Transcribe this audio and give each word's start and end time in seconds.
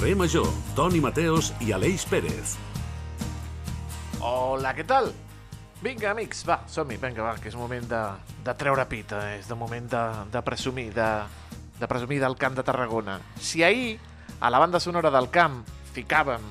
Carrer 0.00 0.16
Major, 0.16 0.46
Toni 0.72 0.96
Mateos 0.96 1.50
i 1.60 1.74
Aleix 1.76 2.06
Pérez. 2.08 2.54
Hola, 4.24 4.70
què 4.72 4.86
tal? 4.88 5.10
Vinga, 5.84 6.14
amics, 6.14 6.40
va, 6.48 6.56
som-hi, 6.72 6.96
vinga, 7.02 7.20
va, 7.20 7.34
que 7.36 7.50
és 7.50 7.58
moment 7.60 7.84
de, 7.90 8.00
de 8.46 8.54
treure 8.56 8.86
pita, 8.88 9.18
és 9.36 9.44
de 9.50 9.58
moment 9.60 9.90
de, 9.92 10.00
de 10.32 10.42
presumir, 10.46 10.86
de, 10.96 11.10
de 11.76 11.90
presumir 11.92 12.16
del 12.24 12.38
Camp 12.40 12.56
de 12.56 12.64
Tarragona. 12.64 13.18
Si 13.44 13.60
ahir, 13.60 13.98
a 14.40 14.48
la 14.48 14.62
banda 14.64 14.80
sonora 14.80 15.12
del 15.12 15.28
camp, 15.28 15.60
ficàvem 15.92 16.48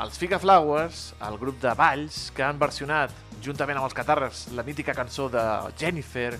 els 0.00 0.16
Figa 0.16 0.40
Flowers, 0.40 1.10
el 1.28 1.36
grup 1.36 1.60
de 1.60 1.76
Valls, 1.76 2.30
que 2.32 2.48
han 2.48 2.64
versionat, 2.64 3.12
juntament 3.44 3.76
amb 3.76 3.90
els 3.90 4.00
Catarres, 4.00 4.46
la 4.56 4.64
mítica 4.64 4.96
cançó 4.96 5.28
de 5.28 5.44
Jennifer, 5.76 6.32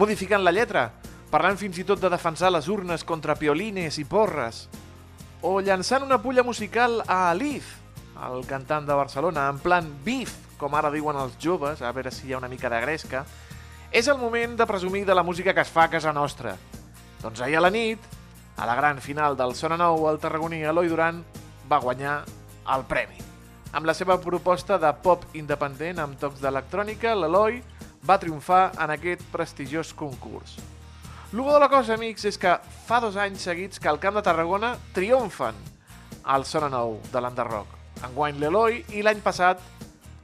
modificant 0.00 0.48
la 0.48 0.56
lletra, 0.56 0.88
parlant 1.28 1.60
fins 1.60 1.76
i 1.76 1.84
tot 1.84 2.00
de 2.00 2.16
defensar 2.16 2.56
les 2.56 2.72
urnes 2.72 3.04
contra 3.04 3.36
piolines 3.36 4.00
i 4.00 4.08
porres, 4.08 4.64
o 5.42 5.60
llançant 5.60 6.02
una 6.02 6.18
pulla 6.22 6.42
musical 6.42 7.02
a 7.06 7.30
Alif, 7.30 7.76
el 8.26 8.44
cantant 8.46 8.86
de 8.86 8.94
Barcelona, 8.94 9.48
en 9.48 9.58
plan 9.62 9.86
beef, 10.04 10.34
com 10.58 10.74
ara 10.74 10.90
diuen 10.90 11.16
els 11.20 11.36
joves, 11.38 11.82
a 11.82 11.92
veure 11.94 12.10
si 12.10 12.26
hi 12.26 12.34
ha 12.34 12.40
una 12.40 12.50
mica 12.50 12.70
de 12.70 12.80
gresca, 12.82 13.24
és 13.90 14.08
el 14.08 14.18
moment 14.18 14.56
de 14.58 14.66
presumir 14.66 15.04
de 15.06 15.14
la 15.14 15.22
música 15.22 15.54
que 15.54 15.62
es 15.62 15.70
fa 15.70 15.86
a 15.86 15.92
casa 15.92 16.12
nostra. 16.12 16.56
Doncs 17.22 17.40
ahir 17.40 17.56
a 17.58 17.62
la 17.62 17.70
nit, 17.70 17.98
a 18.56 18.66
la 18.66 18.74
gran 18.74 19.00
final 19.00 19.36
del 19.36 19.54
Sona 19.54 19.78
Nou, 19.78 20.08
el 20.10 20.18
tarragoní 20.18 20.64
Eloi 20.66 20.90
Duran 20.90 21.22
va 21.70 21.78
guanyar 21.78 22.24
el 22.74 22.84
premi. 22.90 23.22
Amb 23.72 23.86
la 23.86 23.94
seva 23.94 24.18
proposta 24.20 24.78
de 24.80 24.90
pop 25.04 25.24
independent 25.38 26.00
amb 26.02 26.18
tocs 26.18 26.40
d'electrònica, 26.42 27.14
l'Eloi 27.14 27.60
va 28.08 28.18
triomfar 28.18 28.72
en 28.80 28.90
aquest 28.94 29.22
prestigiós 29.32 29.92
concurs. 29.94 30.56
El 31.32 31.44
de 31.44 31.58
la 31.60 31.68
cosa, 31.68 31.94
amics, 31.94 32.24
és 32.24 32.38
que 32.40 32.54
fa 32.86 33.00
dos 33.04 33.16
anys 33.16 33.42
seguits 33.44 33.78
que 33.78 33.88
al 33.88 34.00
Camp 34.00 34.16
de 34.16 34.22
Tarragona 34.24 34.76
triomfen 34.96 35.56
al 36.24 36.46
Sona 36.48 36.70
Nou 36.72 36.96
de 37.12 37.20
l'Enderroc 37.20 37.78
enguany 38.06 38.38
l'Eloi, 38.38 38.82
i 38.94 39.02
l'any 39.02 39.20
passat 39.24 39.62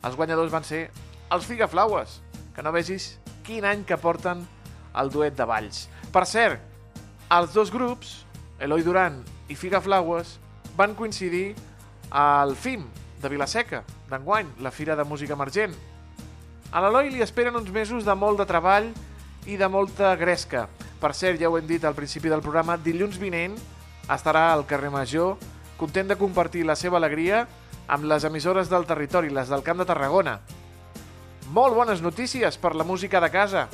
els 0.05 0.17
guanyadors 0.19 0.53
van 0.53 0.67
ser 0.67 0.89
els 1.35 1.47
Figaflaues, 1.49 2.21
que 2.55 2.63
no 2.63 2.73
vegis 2.75 3.15
quin 3.47 3.65
any 3.67 3.85
que 3.89 3.99
porten 4.01 4.45
el 5.01 5.11
duet 5.11 5.37
de 5.37 5.47
Valls. 5.49 5.89
Per 6.13 6.25
cert, 6.29 6.61
els 7.35 7.55
dos 7.55 7.73
grups, 7.75 8.21
Eloi 8.63 8.85
Duran 8.87 9.23
i 9.51 9.57
Figaflaues, 9.59 10.39
van 10.79 10.95
coincidir 10.95 11.55
al 12.11 12.55
FIM 12.57 12.87
de 13.23 13.33
Vilaseca, 13.33 13.83
d'enguany, 14.11 14.53
la 14.63 14.71
Fira 14.71 14.97
de 14.97 15.07
Música 15.09 15.35
Emergent. 15.35 15.75
A 16.71 16.83
l'Eloi 16.85 17.11
li 17.11 17.23
esperen 17.25 17.57
uns 17.59 17.73
mesos 17.75 18.07
de 18.07 18.15
molt 18.19 18.39
de 18.43 18.49
treball 18.51 18.91
i 19.47 19.59
de 19.61 19.69
molta 19.69 20.15
gresca. 20.21 20.69
Per 21.05 21.13
cert, 21.13 21.37
ja 21.37 21.51
ho 21.53 21.59
hem 21.59 21.67
dit 21.69 21.83
al 21.85 21.93
principi 21.93 22.31
del 22.33 22.41
programa, 22.41 22.79
dilluns 22.81 23.19
vinent 23.21 23.59
estarà 24.09 24.47
al 24.55 24.63
carrer 24.65 24.89
Major, 24.89 25.35
content 25.77 26.09
de 26.09 26.17
compartir 26.17 26.63
la 26.65 26.77
seva 26.81 26.97
alegria 26.97 27.43
amb 27.93 28.07
les 28.09 28.25
emissores 28.25 28.71
del 28.73 28.87
territori, 28.89 29.29
les 29.29 29.51
del 29.53 29.61
Camp 29.67 29.83
de 29.83 29.87
Tarragona. 29.91 30.39
Molt 31.53 31.77
bones 31.77 32.01
notícies 32.01 32.57
per 32.57 32.73
la 32.73 32.89
música 32.89 33.21
de 33.21 33.29
casa. 33.29 33.67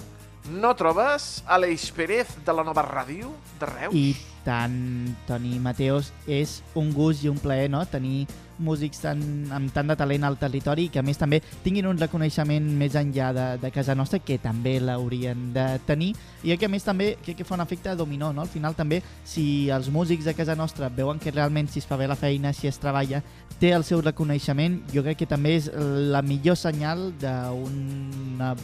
No 0.50 0.72
trobes 0.74 1.44
Aleix 1.46 1.86
Pérez 1.94 2.34
de 2.42 2.56
la 2.56 2.66
nova 2.66 2.82
ràdio 2.82 3.30
de 3.60 3.70
Reus? 3.70 3.94
I 3.94 4.16
tant, 4.42 5.14
Toni 5.28 5.60
Mateos, 5.62 6.10
és 6.26 6.64
un 6.74 6.90
gust 6.90 7.22
i 7.22 7.30
un 7.30 7.38
plaer 7.38 7.70
no? 7.70 7.84
tenir 7.86 8.26
músics 8.60 9.02
tan, 9.04 9.22
amb 9.52 9.72
tant 9.74 9.90
de 9.90 9.96
talent 9.98 10.26
al 10.28 10.38
territori 10.40 10.86
i 10.86 10.92
que 10.92 11.00
a 11.00 11.06
més 11.06 11.18
també 11.18 11.40
tinguin 11.64 11.88
un 11.90 11.98
reconeixement 11.98 12.66
més 12.80 12.96
enllà 12.98 13.30
de, 13.36 13.46
de 13.62 13.72
casa 13.74 13.96
nostra 13.98 14.20
que 14.22 14.38
també 14.38 14.78
l'haurien 14.80 15.50
de 15.54 15.66
tenir 15.88 16.12
i 16.44 16.56
que 16.56 16.68
a 16.68 16.72
més 16.72 16.86
també 16.86 17.14
crec 17.24 17.40
que 17.40 17.48
fa 17.48 17.56
un 17.56 17.64
efecte 17.64 17.94
dominó 17.96 18.32
no? 18.32 18.44
al 18.44 18.52
final 18.52 18.76
també 18.76 19.00
si 19.24 19.70
els 19.70 19.90
músics 19.92 20.28
de 20.28 20.36
casa 20.36 20.56
nostra 20.56 20.88
veuen 20.88 21.18
que 21.18 21.32
realment 21.32 21.70
si 21.70 21.80
es 21.80 21.88
fa 21.88 21.96
bé 21.96 22.08
la 22.08 22.18
feina, 22.18 22.52
si 22.52 22.68
es 22.68 22.78
treballa 22.80 23.22
té 23.60 23.74
el 23.76 23.84
seu 23.84 24.00
reconeixement, 24.00 24.78
jo 24.88 25.02
crec 25.04 25.18
que 25.20 25.26
també 25.28 25.50
és 25.58 25.66
la 26.10 26.22
millor 26.24 26.56
senyal 26.56 27.10
d'una 27.20 28.54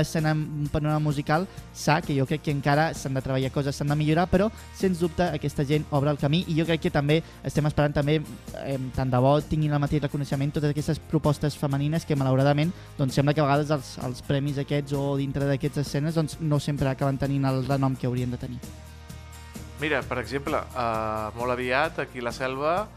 escena, 0.00 0.32
un 0.32 0.70
panorama 0.72 1.04
musical 1.04 1.44
sa, 1.76 2.00
que 2.00 2.16
jo 2.16 2.24
crec 2.26 2.46
que 2.46 2.54
encara 2.54 2.94
s'han 2.96 3.18
de 3.18 3.20
treballar 3.20 3.50
coses, 3.52 3.76
s'han 3.76 3.92
de 3.92 3.96
millorar, 4.00 4.24
però 4.32 4.48
sens 4.74 5.02
dubte 5.04 5.28
aquesta 5.28 5.66
gent 5.68 5.84
obre 5.90 6.14
el 6.14 6.22
camí 6.22 6.46
i 6.48 6.56
jo 6.56 6.64
crec 6.64 6.86
que 6.86 6.94
també 6.94 7.20
estem 7.44 7.68
esperant 7.68 7.98
també 7.98 8.22
eh, 8.62 8.78
tant 8.96 9.10
de 9.12 9.20
bo 9.22 9.34
tinguin 9.40 9.74
el 9.76 9.82
mateix 9.82 10.02
reconeixement 10.04 10.54
totes 10.56 10.72
aquestes 10.72 11.00
propostes 11.10 11.56
femenines 11.58 12.06
que 12.06 12.16
malauradament 12.18 12.72
doncs 12.98 13.18
sembla 13.18 13.34
que 13.34 13.42
a 13.44 13.46
vegades 13.48 13.72
els, 13.76 13.92
els 14.06 14.22
premis 14.26 14.58
aquests 14.62 14.96
o 14.96 15.16
dintre 15.20 15.48
d'aquestes 15.48 15.86
escenes 15.86 16.16
doncs 16.16 16.38
no 16.40 16.60
sempre 16.60 16.90
acaben 16.90 17.18
tenint 17.18 17.44
el 17.48 17.64
renom 17.66 17.96
que 17.96 18.06
haurien 18.06 18.30
de 18.30 18.40
tenir. 18.40 18.60
Mira, 19.80 20.00
per 20.08 20.18
exemple, 20.22 20.56
eh, 20.56 21.28
molt 21.36 21.52
aviat 21.52 21.98
aquí 22.06 22.22
a 22.24 22.28
la 22.30 22.32
Selva, 22.32 22.88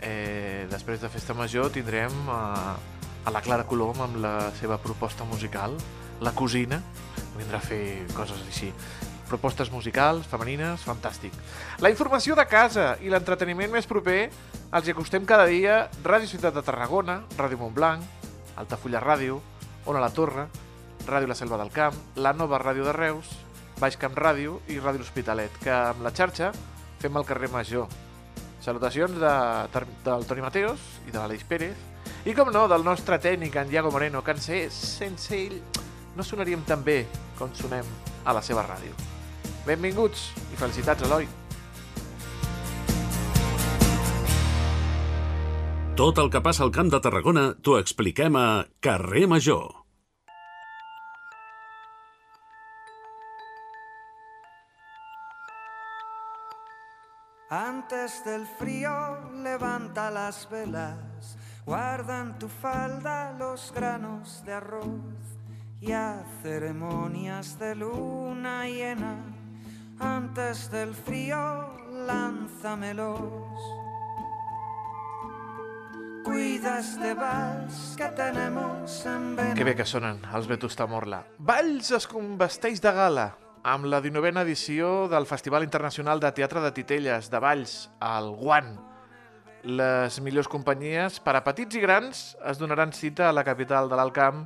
eh, 0.00 0.66
després 0.70 1.00
de 1.00 1.10
Festa 1.12 1.34
Major, 1.36 1.68
tindrem 1.70 2.12
eh, 2.12 3.24
a 3.24 3.30
la 3.30 3.42
Clara 3.44 3.66
Colom 3.68 4.00
amb 4.00 4.16
la 4.22 4.50
seva 4.58 4.78
proposta 4.80 5.24
musical, 5.28 5.76
La 6.22 6.32
Cosina, 6.32 6.80
vindrà 7.36 7.58
a 7.58 7.64
fer 7.66 8.06
coses 8.14 8.40
així 8.46 8.70
propostes 9.32 9.70
musicals, 9.72 10.26
femenines, 10.28 10.84
fantàstic. 10.84 11.34
La 11.80 11.90
informació 11.92 12.36
de 12.36 12.44
casa 12.50 12.92
i 13.00 13.12
l'entreteniment 13.12 13.72
més 13.72 13.88
proper 13.88 14.26
els 14.72 14.88
hi 14.88 14.92
acostem 14.92 15.24
cada 15.28 15.46
dia 15.48 15.86
Ràdio 16.04 16.28
Ciutat 16.30 16.54
de 16.56 16.64
Tarragona, 16.64 17.22
Ràdio 17.38 17.60
Montblanc, 17.60 18.04
Altafulla 18.60 19.00
Ràdio, 19.00 19.40
Ona 19.88 20.02
la 20.02 20.12
Torre, 20.14 20.46
Ràdio 21.08 21.30
La 21.30 21.36
Selva 21.38 21.58
del 21.60 21.72
Camp, 21.74 21.96
la 22.16 22.34
nova 22.36 22.60
Ràdio 22.62 22.86
de 22.86 22.94
Reus, 22.96 23.32
Baix 23.80 23.96
Camp 23.98 24.14
Ràdio 24.14 24.60
i 24.70 24.78
Ràdio 24.78 25.02
L'Hospitalet, 25.02 25.56
que 25.64 25.72
amb 25.74 26.04
la 26.04 26.12
xarxa 26.14 26.52
fem 27.02 27.16
el 27.18 27.26
carrer 27.26 27.50
Major. 27.50 27.88
Salutacions 28.62 29.16
de, 29.18 29.32
del 30.06 30.28
Toni 30.28 30.44
Mateos 30.44 30.84
i 31.08 31.10
de 31.10 31.18
l'Aleix 31.18 31.42
Pérez, 31.48 31.88
i 32.24 32.36
com 32.38 32.52
no, 32.54 32.68
del 32.70 32.84
nostre 32.86 33.18
tècnic, 33.18 33.56
en 33.58 33.72
Diago 33.72 33.90
Moreno, 33.90 34.22
que 34.22 34.36
sense 34.38 35.34
ell 35.34 35.58
no 36.14 36.22
sonaríem 36.22 36.62
tan 36.68 36.84
bé 36.84 37.02
com 37.38 37.50
sonem 37.56 37.88
a 38.24 38.36
la 38.36 38.44
seva 38.44 38.62
ràdio. 38.68 38.94
Benvinguts 39.66 40.32
i 40.50 40.58
felicitats, 40.58 41.04
Eloi. 41.06 41.28
Tot 45.94 46.18
el 46.18 46.32
que 46.32 46.40
passa 46.42 46.64
al 46.64 46.72
Camp 46.74 46.90
de 46.90 46.98
Tarragona 47.04 47.52
t'ho 47.62 47.76
expliquem 47.78 48.34
a 48.34 48.64
Carrer 48.82 49.28
Major. 49.30 49.68
Antes 57.52 58.22
del 58.24 58.46
frío 58.58 58.90
levanta 59.44 60.10
las 60.10 60.48
velas, 60.50 61.36
guarda 61.66 62.22
en 62.22 62.38
tu 62.38 62.48
falda 62.48 63.36
los 63.38 63.70
granos 63.76 64.42
de 64.46 64.54
arroz 64.54 65.36
y 65.78 65.92
a 65.92 66.24
ceremonias 66.42 67.58
de 67.58 67.74
luna 67.74 68.66
llena 68.66 69.31
antes 69.98 70.70
del 70.70 70.94
frío, 70.94 71.38
lánzamelos. 72.06 73.18
Cuida 76.24 76.78
este 76.78 77.14
vals 77.14 77.94
que 77.96 78.06
tenemos 78.08 79.06
en. 79.06 79.36
Que 79.56 79.64
bé 79.64 79.74
que 79.74 79.84
sonen 79.84 80.22
els 80.32 80.46
Vetusta 80.46 80.86
Morla. 80.86 81.24
Valls 81.38 81.90
es 81.98 82.06
convesteix 82.06 82.80
de 82.80 82.92
gala 82.94 83.26
amb 83.66 83.86
la 83.90 84.00
19a 84.02 84.44
edició 84.46 85.08
del 85.10 85.26
Festival 85.26 85.66
Internacional 85.66 86.22
de 86.22 86.30
Teatre 86.32 86.62
de 86.62 86.70
Titelles 86.72 87.28
de 87.30 87.42
Valls, 87.42 87.90
al 87.98 88.30
Guan. 88.38 88.76
Les 89.62 90.18
millors 90.22 90.50
companyies 90.50 91.18
per 91.22 91.36
a 91.38 91.44
petits 91.44 91.78
i 91.78 91.82
grans 91.82 92.24
es 92.46 92.58
donaran 92.58 92.94
cita 92.94 93.28
a 93.28 93.34
la 93.34 93.44
capital 93.46 93.90
de 93.90 93.98
l'Alt 93.98 94.14
Camp 94.14 94.44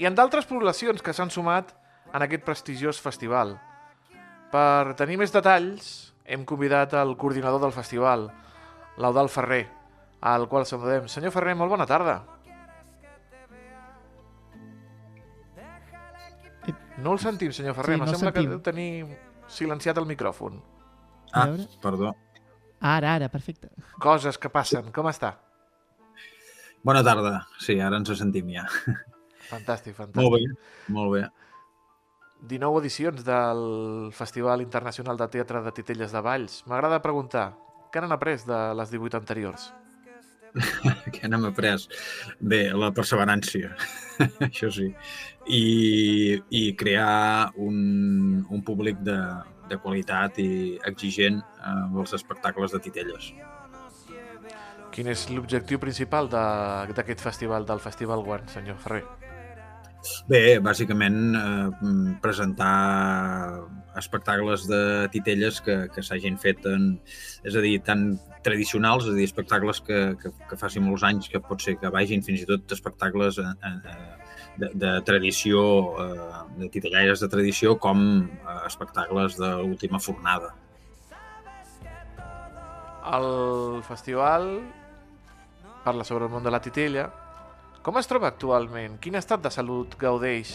i 0.00 0.08
en 0.08 0.16
d'altres 0.16 0.48
poblacions 0.48 1.04
que 1.04 1.12
s'han 1.12 1.32
sumat 1.32 1.72
en 2.12 2.24
aquest 2.24 2.44
prestigiós 2.44 3.00
festival. 3.00 3.58
Per 4.50 4.94
tenir 4.98 5.16
més 5.20 5.30
detalls, 5.32 5.90
hem 6.26 6.44
convidat 6.48 6.94
el 6.98 7.14
coordinador 7.16 7.60
del 7.62 7.72
festival, 7.76 8.28
l'Eudal 8.98 9.28
Ferrer, 9.30 9.62
al 10.26 10.48
qual 10.50 10.66
saludem. 10.66 11.06
Senyor 11.08 11.32
Ferrer, 11.32 11.54
molt 11.56 11.70
bona 11.70 11.86
tarda. 11.86 12.18
No 17.00 17.14
el 17.16 17.20
sentim, 17.22 17.52
senyor 17.56 17.74
Ferrer. 17.78 17.94
Sí, 17.96 18.00
no 18.00 18.06
Em 18.06 18.10
sembla 18.12 18.28
sentim. 18.32 18.42
que 18.44 18.50
deu 18.50 18.60
tenir 18.60 19.18
silenciat 19.48 19.96
el 19.98 20.04
micròfon. 20.06 20.58
Ah, 21.32 21.46
perdó. 21.80 22.10
Ara, 22.80 23.14
ara, 23.14 23.28
perfecte. 23.32 23.70
Coses 24.00 24.36
que 24.38 24.50
passen. 24.52 24.90
Com 24.92 25.06
està? 25.08 25.34
Bona 26.84 27.02
tarda. 27.04 27.46
Sí, 27.60 27.78
ara 27.80 27.96
ens 28.00 28.10
ho 28.10 28.16
sentim 28.16 28.50
ja. 28.52 28.66
Fantàstic, 29.50 29.94
fantàstic. 29.96 30.20
Molt 30.20 30.34
bé, 30.36 30.42
molt 30.92 31.12
bé. 31.14 31.22
19 32.42 32.80
edicions 32.80 33.24
del 33.24 34.10
Festival 34.16 34.62
Internacional 34.62 35.16
de 35.20 35.28
Teatre 35.28 35.60
de 35.62 35.72
Titelles 35.76 36.12
de 36.12 36.20
Valls. 36.24 36.62
M'agrada 36.66 37.02
preguntar, 37.04 37.50
què 37.92 38.00
n'han 38.00 38.14
après 38.16 38.46
de 38.48 38.58
les 38.78 38.90
18 38.94 39.18
anteriors? 39.20 39.70
Què 41.14 41.28
n'hem 41.30 41.44
après? 41.46 41.76
Bé, 42.42 42.72
la 42.74 42.88
perseverància, 42.90 43.68
això 44.48 44.66
sí. 44.74 44.88
I, 45.46 46.40
i 46.50 46.62
crear 46.74 47.52
un, 47.54 48.42
un 48.50 48.64
públic 48.66 48.98
de, 49.06 49.14
de 49.70 49.78
qualitat 49.78 50.40
i 50.42 50.74
exigent 50.90 51.38
amb 51.62 52.00
els 52.02 52.16
espectacles 52.18 52.74
de 52.74 52.82
titelles. 52.82 53.30
Quin 54.90 55.06
és 55.12 55.28
l'objectiu 55.30 55.78
principal 55.78 56.26
de- 56.32 56.94
d'aquest 56.98 57.22
festival, 57.22 57.62
del 57.68 57.78
Festival 57.78 58.26
One, 58.26 58.48
senyor 58.50 58.80
Ferrer? 58.82 59.04
Bé, 60.30 60.58
bàsicament 60.64 61.36
eh, 61.36 61.90
presentar 62.22 62.74
espectacles 64.00 64.66
de 64.70 65.08
titelles 65.12 65.60
que, 65.60 65.76
que 65.92 66.04
s'hagin 66.06 66.38
fet 66.40 66.64
en, 66.70 66.94
és 67.44 67.56
a 67.56 67.62
dir, 67.64 67.76
tan 67.84 68.14
tradicionals, 68.46 69.04
és 69.08 69.12
a 69.12 69.18
dir, 69.18 69.26
espectacles 69.28 69.82
que, 69.84 70.00
que, 70.22 70.32
que 70.48 70.58
faci 70.60 70.80
molts 70.80 71.04
anys 71.04 71.28
que 71.28 71.42
pot 71.44 71.60
ser 71.60 71.76
que 71.80 71.92
vagin 71.92 72.24
fins 72.24 72.44
i 72.44 72.48
tot 72.48 72.72
espectacles 72.76 73.40
en, 73.42 73.52
en, 73.66 73.82
de, 74.60 74.72
de 74.74 74.94
tradició, 75.06 75.62
eh, 76.00 76.42
de 76.62 76.72
titellaires 76.72 77.20
de 77.20 77.28
tradició, 77.28 77.76
com 77.78 78.02
eh, 78.24 78.58
espectacles 78.66 79.36
de 79.40 79.54
l'última 79.60 80.00
fornada. 80.00 80.54
El 83.10 83.82
festival 83.82 84.60
parla 85.84 86.04
sobre 86.04 86.26
el 86.26 86.30
món 86.30 86.44
de 86.44 86.52
la 86.52 86.60
titella. 86.60 87.08
Com 87.82 87.96
es 87.96 88.08
troba 88.10 88.28
actualment? 88.28 88.98
Quin 89.00 89.16
estat 89.16 89.40
de 89.44 89.50
salut 89.52 89.94
gaudeix 90.00 90.52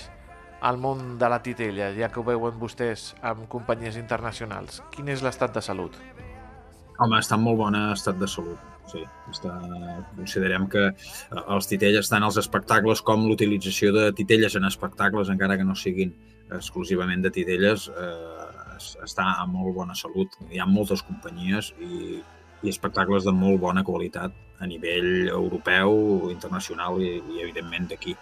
el 0.66 0.78
món 0.82 1.18
de 1.22 1.30
la 1.30 1.40
titella, 1.46 1.90
ja 1.98 2.10
que 2.14 2.22
ho 2.22 2.26
veuen 2.26 2.60
vostès 2.62 3.14
amb 3.26 3.48
companyies 3.52 3.98
internacionals? 4.02 4.82
Quin 4.94 5.10
és 5.14 5.24
l'estat 5.26 5.54
de 5.56 5.62
salut? 5.66 5.98
Home, 7.02 7.18
està 7.20 7.36
en 7.36 7.44
molt 7.44 7.60
bon 7.60 7.76
estat 7.80 8.20
de 8.22 8.30
salut. 8.30 8.62
Sí, 8.88 9.02
està... 9.34 9.56
considerem 10.16 10.68
que 10.70 10.84
eh, 10.92 10.94
els 11.50 11.68
titelles, 11.68 12.08
tant 12.12 12.24
els 12.24 12.38
espectacles 12.38 13.02
com 13.02 13.26
l'utilització 13.26 13.90
de 13.96 14.12
titelles 14.16 14.56
en 14.56 14.68
espectacles, 14.70 15.32
encara 15.34 15.58
que 15.58 15.66
no 15.66 15.74
siguin 15.76 16.14
exclusivament 16.54 17.26
de 17.26 17.32
titelles, 17.34 17.88
eh, 17.90 18.46
es- 18.78 18.94
està 19.04 19.26
a 19.42 19.48
molt 19.50 19.74
bona 19.76 19.98
salut. 19.98 20.38
Hi 20.54 20.62
ha 20.62 20.70
moltes 20.70 21.02
companyies 21.04 21.74
i, 21.82 22.22
i 22.62 22.70
espectacles 22.70 23.26
de 23.26 23.34
molt 23.34 23.60
bona 23.66 23.84
qualitat 23.84 24.32
a 24.60 24.68
nivell 24.68 25.28
europeu, 25.30 26.32
internacional 26.32 27.02
i, 27.02 27.18
i 27.36 27.44
evidentment 27.44 27.90
d'aquí. 27.92 28.16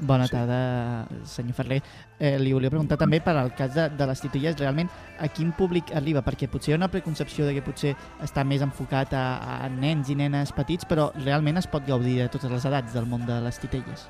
Bona 0.00 0.26
Sí. 0.28 0.30
tarda, 0.30 1.08
senyor 1.24 1.54
Ferrer. 1.54 1.82
Eh, 2.20 2.38
li 2.38 2.52
volia 2.52 2.70
preguntar 2.70 2.96
també 2.98 3.20
per 3.20 3.34
al 3.36 3.50
cas 3.54 3.74
de, 3.74 3.88
de 3.90 4.06
les 4.06 4.20
titelles, 4.20 4.56
realment 4.58 4.88
a 5.18 5.26
quin 5.26 5.50
públic 5.52 5.90
arriba? 5.90 6.22
Perquè 6.22 6.46
potser 6.48 6.70
hi 6.70 6.74
ha 6.76 6.78
una 6.78 6.90
preconcepció 6.90 7.46
de 7.46 7.54
que 7.56 7.64
potser 7.66 7.96
està 8.22 8.44
més 8.46 8.62
enfocat 8.62 9.12
a, 9.12 9.64
a 9.64 9.68
nens 9.68 10.08
i 10.08 10.14
nenes 10.14 10.52
petits, 10.54 10.86
però 10.86 11.10
realment 11.24 11.58
es 11.58 11.66
pot 11.66 11.84
gaudir 11.86 12.20
de 12.22 12.28
totes 12.28 12.50
les 12.50 12.64
edats 12.64 12.94
del 12.94 13.06
món 13.10 13.26
de 13.26 13.40
les 13.42 13.58
titelles. 13.58 14.06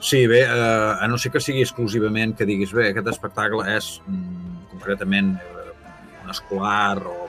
Sí, 0.00 0.26
bé, 0.26 0.42
eh, 0.42 0.50
a 0.98 1.06
no 1.06 1.18
ser 1.18 1.30
que 1.30 1.40
sigui 1.40 1.62
exclusivament 1.62 2.34
que 2.36 2.46
diguis, 2.46 2.74
bé, 2.74 2.90
aquest 2.90 3.06
espectacle 3.14 3.64
és 3.76 4.00
mm, 4.06 4.66
concretament 4.72 5.36
eh, 5.38 5.72
un 6.24 6.30
escolar 6.34 6.98
o 7.06 7.27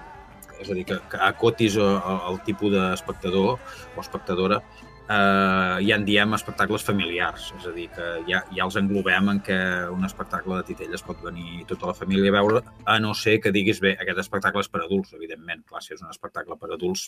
és 0.60 0.70
a 0.70 0.78
dir, 0.78 0.86
que, 0.90 1.00
que 1.12 1.24
acotis 1.30 1.80
el, 1.80 1.98
el 2.30 2.40
tipus 2.48 2.76
d'espectador 2.76 3.58
o 3.58 4.04
espectadora, 4.04 4.62
eh, 5.10 5.78
ja 5.88 5.98
en 5.98 6.06
diem 6.06 6.36
espectacles 6.38 6.86
familiars, 6.86 7.50
és 7.58 7.66
a 7.68 7.74
dir, 7.74 7.88
que 7.96 8.08
ja, 8.30 8.44
ja 8.54 8.66
els 8.68 8.78
englobem 8.80 9.32
en 9.34 9.42
què 9.46 9.60
un 9.90 10.06
espectacle 10.06 10.60
de 10.60 10.68
titelles 10.70 11.04
pot 11.06 11.22
venir 11.26 11.66
tota 11.70 11.90
la 11.90 11.96
família 11.98 12.32
a 12.32 12.38
veure, 12.38 12.62
a 12.86 12.98
no 13.02 13.16
ser 13.18 13.40
que 13.44 13.54
diguis, 13.56 13.82
bé, 13.84 13.96
aquest 13.98 14.22
espectacle 14.26 14.64
és 14.66 14.70
per 14.72 14.84
adults, 14.86 15.16
evidentment. 15.18 15.66
Clar, 15.70 15.82
si 15.86 15.96
és 15.96 16.04
un 16.06 16.12
espectacle 16.14 16.58
per 16.62 16.72
adults, 16.76 17.08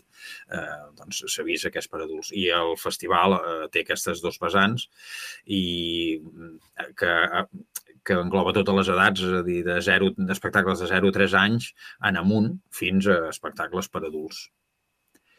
eh, 0.49 0.79
doncs 0.97 1.23
s'avisa 1.35 1.71
que 1.73 1.81
és 1.83 1.91
per 1.91 2.01
adults. 2.01 2.33
I 2.33 2.47
el 2.57 2.75
festival 2.81 3.37
eh, 3.37 3.67
té 3.71 3.85
aquestes 3.85 4.23
dos 4.25 4.41
vessants 4.41 4.87
i 5.45 5.63
eh, 6.17 7.45
que, 8.05 8.17
engloba 8.17 8.53
totes 8.55 8.77
les 8.79 8.91
edats, 8.95 9.21
és 9.27 9.37
a 9.39 9.43
dir, 9.45 9.61
de 9.67 9.77
0, 9.85 10.11
d'espectacles 10.17 10.81
de 10.81 10.89
0 10.91 11.11
a 11.11 11.17
3 11.19 11.37
anys 11.41 11.71
en 12.09 12.17
amunt 12.21 12.51
fins 12.73 13.07
a 13.07 13.21
espectacles 13.29 13.89
per 13.91 14.03
adults. 14.07 14.47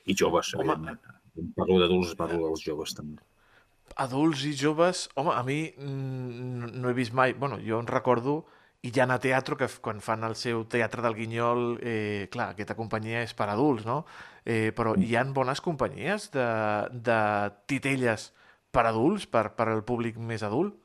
I 0.06 0.16
joves, 0.18 0.54
Home. 0.54 0.64
evidentment. 0.64 1.20
Parlo 1.56 1.78
d'adults, 1.80 2.16
parlo 2.18 2.48
dels 2.48 2.64
joves 2.64 2.92
també. 2.96 3.22
Adults 4.02 4.44
i 4.48 4.52
joves, 4.56 5.06
home, 5.16 5.32
a 5.36 5.42
mi 5.44 5.60
mm, 5.68 6.72
no 6.80 6.90
he 6.90 6.96
vist 6.96 7.12
mai... 7.16 7.34
Bueno, 7.36 7.58
jo 7.60 7.80
en 7.80 7.88
recordo 7.88 8.42
i 8.82 8.90
ja 8.90 9.06
a 9.06 9.18
teatre, 9.22 9.56
que 9.56 9.68
quan 9.80 10.00
fan 10.02 10.24
el 10.26 10.34
seu 10.34 10.64
teatre 10.66 11.02
del 11.04 11.14
Guinyol, 11.14 11.78
eh, 11.80 12.28
clar, 12.32 12.50
aquesta 12.52 12.74
companyia 12.74 13.22
és 13.22 13.34
per 13.34 13.46
adults, 13.52 13.86
no? 13.86 14.02
Eh, 14.44 14.72
però 14.74 14.96
hi 14.98 15.14
han 15.16 15.32
bones 15.32 15.60
companyies 15.62 16.30
de, 16.34 16.46
de 16.90 17.18
titelles 17.70 18.32
per 18.74 18.86
adults, 18.88 19.28
per, 19.30 19.52
per 19.54 19.68
al 19.70 19.84
públic 19.86 20.18
més 20.18 20.42
adult? 20.42 20.81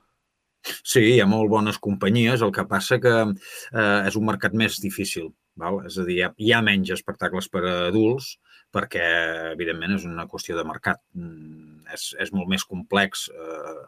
Sí, 0.65 1.03
hi 1.13 1.19
ha 1.21 1.27
molt 1.29 1.49
bones 1.51 1.77
companyies, 1.79 2.43
el 2.43 2.53
que 2.55 2.65
passa 2.67 2.99
que 3.03 3.13
eh, 3.23 3.99
és 4.07 4.17
un 4.19 4.27
mercat 4.27 4.55
més 4.57 4.79
difícil. 4.83 5.31
Val? 5.57 5.79
És 5.89 5.97
a 5.97 6.05
dir, 6.05 6.19
hi 6.19 6.23
ha, 6.25 6.31
hi 6.37 6.51
ha 6.53 6.61
menys 6.65 6.91
espectacles 6.93 7.49
per 7.49 7.63
a 7.65 7.75
adults 7.87 8.35
perquè, 8.75 9.05
evidentment, 9.53 9.95
és 9.95 10.05
una 10.05 10.27
qüestió 10.29 10.57
de 10.57 10.65
mercat. 10.67 11.01
Mm, 11.17 11.87
és, 11.95 12.11
és 12.21 12.33
molt 12.35 12.51
més 12.51 12.65
complex 12.67 13.27
eh, 13.31 13.85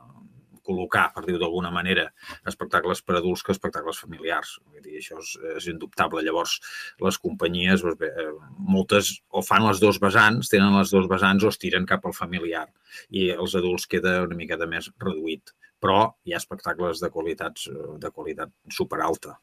col·locar, 0.69 1.07
per 1.15 1.25
dir-ho 1.25 1.41
d'alguna 1.41 1.73
manera, 1.73 2.05
espectacles 2.51 3.01
per 3.05 3.17
adults 3.19 3.43
que 3.43 3.55
espectacles 3.55 4.01
familiars. 4.05 4.55
Vull 4.69 4.85
dir, 4.85 4.99
això 5.01 5.19
és, 5.19 5.35
és 5.57 5.69
indubtable. 5.73 6.23
Llavors, 6.25 6.59
les 7.05 7.19
companyies, 7.25 7.85
doncs 7.85 7.99
bé, 7.99 8.13
eh, 8.13 8.33
moltes 8.77 9.15
o 9.29 9.43
fan 9.45 9.65
les 9.67 9.81
dos 9.81 10.01
vessants, 10.01 10.53
tenen 10.53 10.77
les 10.77 10.93
dos 10.93 11.09
vessants 11.11 11.43
o 11.43 11.53
es 11.53 11.61
tiren 11.61 11.89
cap 11.89 12.05
al 12.05 12.17
familiar. 12.17 12.67
I 13.09 13.31
els 13.35 13.57
adults 13.57 13.89
queda 13.89 14.19
una 14.27 14.37
miqueta 14.37 14.69
més 14.69 14.93
reduït 15.01 15.55
però 15.79 15.99
hi 16.27 16.33
ha 16.33 16.39
espectacles 16.41 16.99
de 16.99 17.09
qualitats 17.13 17.69
de 18.03 18.11
qualitat 18.11 18.51
superalta. 18.67 19.39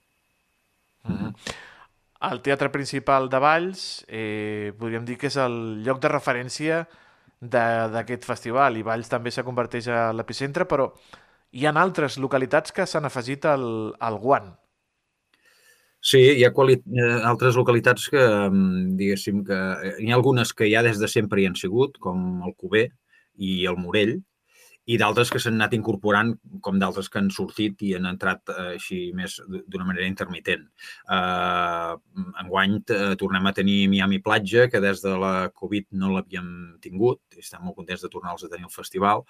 Mm 1.07 1.17
-hmm. 1.17 1.33
El 2.31 2.41
teatre 2.41 2.71
principal 2.73 3.29
de 3.29 3.39
Valls 3.39 4.05
eh, 4.09 4.73
podríem 4.79 5.05
dir 5.05 5.19
que 5.21 5.29
és 5.29 5.37
el 5.37 5.83
lloc 5.85 6.01
de 6.01 6.09
referència 6.09 6.87
d'aquest 7.41 8.25
festival 8.25 8.77
i 8.77 8.85
Valls 8.87 9.11
també 9.13 9.31
se 9.31 9.45
converteix 9.45 9.89
a 9.89 10.13
l'epicentre, 10.17 10.65
però 10.65 10.91
hi 11.53 11.67
ha 11.67 11.73
altres 11.81 12.17
localitats 12.19 12.73
que 12.73 12.87
s'han 12.87 13.09
afegit 13.09 13.45
al, 13.49 13.67
al 14.01 14.19
guant. 14.23 14.55
Sí, 16.07 16.21
hi 16.39 16.45
ha 16.47 16.53
quali 16.55 16.77
eh, 16.77 17.21
altres 17.27 17.57
localitats 17.59 18.09
que, 18.13 18.23
mm, 18.23 18.97
diguéssim, 18.99 19.43
que 19.45 19.57
eh, 19.57 19.95
hi 20.05 20.13
ha 20.13 20.15
algunes 20.15 20.53
que 20.55 20.69
ja 20.71 20.83
des 20.87 21.01
de 21.03 21.09
sempre 21.11 21.43
hi 21.43 21.47
han 21.49 21.57
sigut, 21.59 21.99
com 21.99 22.43
el 22.47 22.55
Cuber 22.55 22.87
i 23.43 23.67
el 23.67 23.79
Morell, 23.81 24.21
i 24.87 24.97
d'altres 25.01 25.33
que 25.33 25.41
s'han 25.43 25.57
anat 25.59 25.75
incorporant, 25.75 26.29
com 26.63 26.77
d'altres 26.79 27.09
que 27.11 27.19
han 27.19 27.31
sortit 27.35 27.81
i 27.83 27.93
han 27.97 28.07
entrat 28.07 28.53
eh, 28.53 28.77
així 28.77 28.99
més 29.19 29.39
d'una 29.51 29.87
manera 29.89 30.07
intermitent. 30.07 30.63
Eh, 31.17 31.95
enguany 32.45 32.77
eh, 32.95 33.15
tornem 33.19 33.51
a 33.51 33.55
tenir 33.57 33.79
Miami 33.91 34.21
Platja, 34.23 34.69
que 34.71 34.83
des 34.85 35.03
de 35.03 35.17
la 35.23 35.33
Covid 35.51 35.89
no 35.99 36.13
l'havíem 36.15 36.53
tingut, 36.85 37.23
i 37.35 37.43
estem 37.43 37.67
molt 37.67 37.81
contents 37.81 38.07
de 38.07 38.13
tornar-los 38.13 38.47
a 38.47 38.53
tenir 38.53 38.69
al 38.69 38.77
festival, 38.77 39.27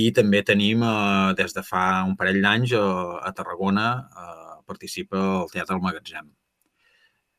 i 0.00 0.08
també 0.16 0.40
tenim, 0.48 0.86
eh, 0.86 1.36
des 1.42 1.52
de 1.56 1.66
fa 1.66 1.84
un 2.08 2.16
parell 2.16 2.40
d'anys, 2.40 2.72
eh, 2.80 3.20
a 3.28 3.34
Tarragona, 3.36 3.86
eh, 4.24 4.58
participa 4.66 5.20
el 5.42 5.52
Teatre 5.52 5.76
del 5.76 5.84
Magatzem 5.84 6.32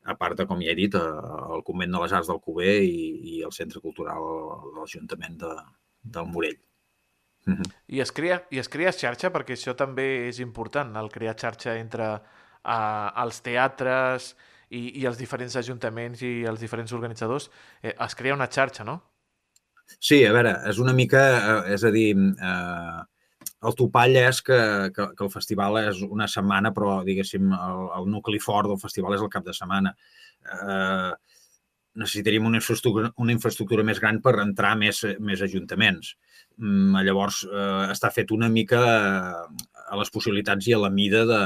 a 0.07 0.15
part 0.15 0.37
de, 0.39 0.45
com 0.47 0.61
ja 0.63 0.71
he 0.71 0.77
dit, 0.77 0.93
el 0.95 1.63
Convent 1.67 1.91
de 1.91 1.99
les 1.99 2.13
Arts 2.15 2.29
del 2.31 2.39
Cuber 2.39 2.77
i, 2.85 3.01
i 3.33 3.41
el 3.43 3.51
Centre 3.51 3.81
Cultural 3.83 4.23
de 4.23 4.77
l'Ajuntament 4.77 5.35
de, 5.41 5.51
del 6.15 6.31
Morell. 6.31 6.61
Mhm. 7.48 7.63
I 7.96 8.01
es, 8.04 8.12
crea, 8.12 8.42
I 8.51 8.60
es 8.60 8.68
crea 8.70 8.92
xarxa, 8.92 9.32
perquè 9.32 9.56
això 9.56 9.74
també 9.80 10.27
és 10.27 10.42
important, 10.44 10.92
el 11.00 11.08
crear 11.13 11.38
xarxa 11.39 11.77
entre 11.80 12.10
uh, 12.20 13.24
els 13.24 13.39
teatres 13.46 14.34
i, 14.70 15.00
i 15.00 15.06
els 15.08 15.20
diferents 15.20 15.56
ajuntaments 15.56 16.24
i 16.27 16.32
els 16.50 16.60
diferents 16.60 16.92
organitzadors. 16.94 17.50
Eh, 17.82 17.94
es 17.96 18.18
crea 18.20 18.36
una 18.36 18.50
xarxa, 18.51 18.84
no? 18.84 19.00
Sí, 19.96 20.25
a 20.27 20.34
veure, 20.36 20.58
és 20.68 20.82
una 20.84 20.94
mica, 20.94 21.22
eh, 21.38 21.75
és 21.77 21.86
a 21.88 21.92
dir, 21.96 22.10
eh, 22.20 23.00
el 23.68 23.77
topall 23.80 24.20
és 24.20 24.42
que, 24.44 24.60
que, 24.96 25.08
que 25.16 25.24
el 25.25 25.32
festival 25.32 25.80
és 25.86 26.04
una 26.04 26.27
setmana, 26.27 26.74
però, 26.75 27.00
diguéssim, 27.08 27.48
el, 27.56 27.88
el 28.01 28.12
nucli 28.12 28.44
fort 28.44 28.68
del 28.68 28.82
festival 28.82 29.16
és 29.16 29.24
el 29.24 29.32
cap 29.32 29.48
de 29.48 29.56
setmana. 29.56 29.96
Eh, 30.44 31.13
necessitaríem 31.98 32.46
una 32.46 32.60
infraestructura, 32.60 33.13
una 33.24 33.34
infraestructura 33.34 33.88
més 33.88 34.04
gran 34.04 34.20
per 34.22 34.36
entrar 34.44 34.75
més, 34.77 35.01
més 35.24 35.42
ajuntaments. 35.48 36.13
Mm, 36.57 37.03
llavors, 37.05 37.43
eh, 37.45 37.91
està 37.93 38.09
fet 38.13 38.31
una 38.33 38.49
mica 38.49 38.79
eh, 38.81 39.67
a 39.91 39.99
les 39.99 40.09
possibilitats 40.13 40.67
i 40.67 40.73
a 40.73 40.81
la 40.81 40.89
mida 40.89 41.23
de, 41.29 41.43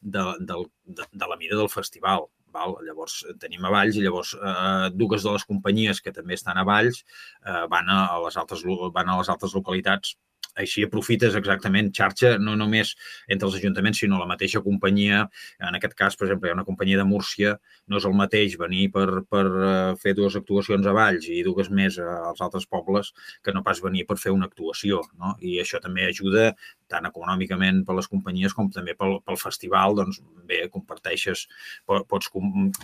de, 0.00 0.22
del, 0.50 0.68
de, 0.86 1.08
de 1.10 1.28
la 1.28 1.38
mida 1.40 1.58
del 1.58 1.70
festival. 1.72 2.28
Val? 2.52 2.76
Llavors 2.86 3.22
tenim 3.42 3.64
a 3.64 3.72
Valls 3.72 3.96
i 3.96 4.04
llavors 4.04 4.34
eh, 4.36 4.90
dues 4.94 5.24
de 5.24 5.32
les 5.34 5.46
companyies 5.48 6.02
que 6.04 6.12
també 6.14 6.36
estan 6.38 6.60
a 6.60 6.66
Valls 6.68 7.02
eh, 7.02 7.64
van, 7.72 7.88
a 7.88 8.20
les 8.26 8.36
altres, 8.36 8.62
van 8.94 9.08
a 9.08 9.18
les 9.18 9.32
altres 9.32 9.56
localitats 9.58 10.14
així 10.62 10.84
aprofites 10.84 11.36
exactament 11.38 11.90
xarxa, 11.96 12.34
no 12.38 12.54
només 12.58 12.92
entre 13.28 13.48
els 13.48 13.56
ajuntaments, 13.58 14.02
sinó 14.02 14.18
la 14.20 14.28
mateixa 14.28 14.60
companyia. 14.64 15.22
En 15.68 15.78
aquest 15.78 15.96
cas, 15.98 16.16
per 16.18 16.26
exemple, 16.26 16.48
hi 16.48 16.52
ha 16.52 16.58
una 16.58 16.66
companyia 16.68 17.00
de 17.00 17.06
Múrcia, 17.08 17.54
no 17.88 18.00
és 18.00 18.08
el 18.08 18.16
mateix 18.18 18.58
venir 18.60 18.90
per, 18.94 19.06
per 19.32 19.44
eh, 19.48 19.70
fer 20.02 20.14
dues 20.18 20.36
actuacions 20.38 20.86
a 20.86 20.94
Valls 20.96 21.28
i 21.32 21.40
dues 21.46 21.70
més 21.72 21.98
als 22.02 22.44
altres 22.44 22.68
pobles 22.68 23.12
que 23.42 23.54
no 23.56 23.64
pas 23.64 23.80
venir 23.84 24.04
per 24.08 24.18
fer 24.20 24.34
una 24.36 24.48
actuació. 24.50 25.00
No? 25.16 25.34
I 25.40 25.58
això 25.62 25.80
també 25.80 26.06
ajuda 26.08 26.52
tant 26.92 27.08
econòmicament 27.08 27.82
per 27.88 27.96
les 27.96 28.08
companyies 28.10 28.52
com 28.56 28.68
també 28.72 28.94
pel, 28.98 29.18
pel 29.24 29.40
festival, 29.40 29.96
doncs 29.96 30.20
bé, 30.48 30.66
comparteixes, 30.72 31.46
pots, 31.88 32.28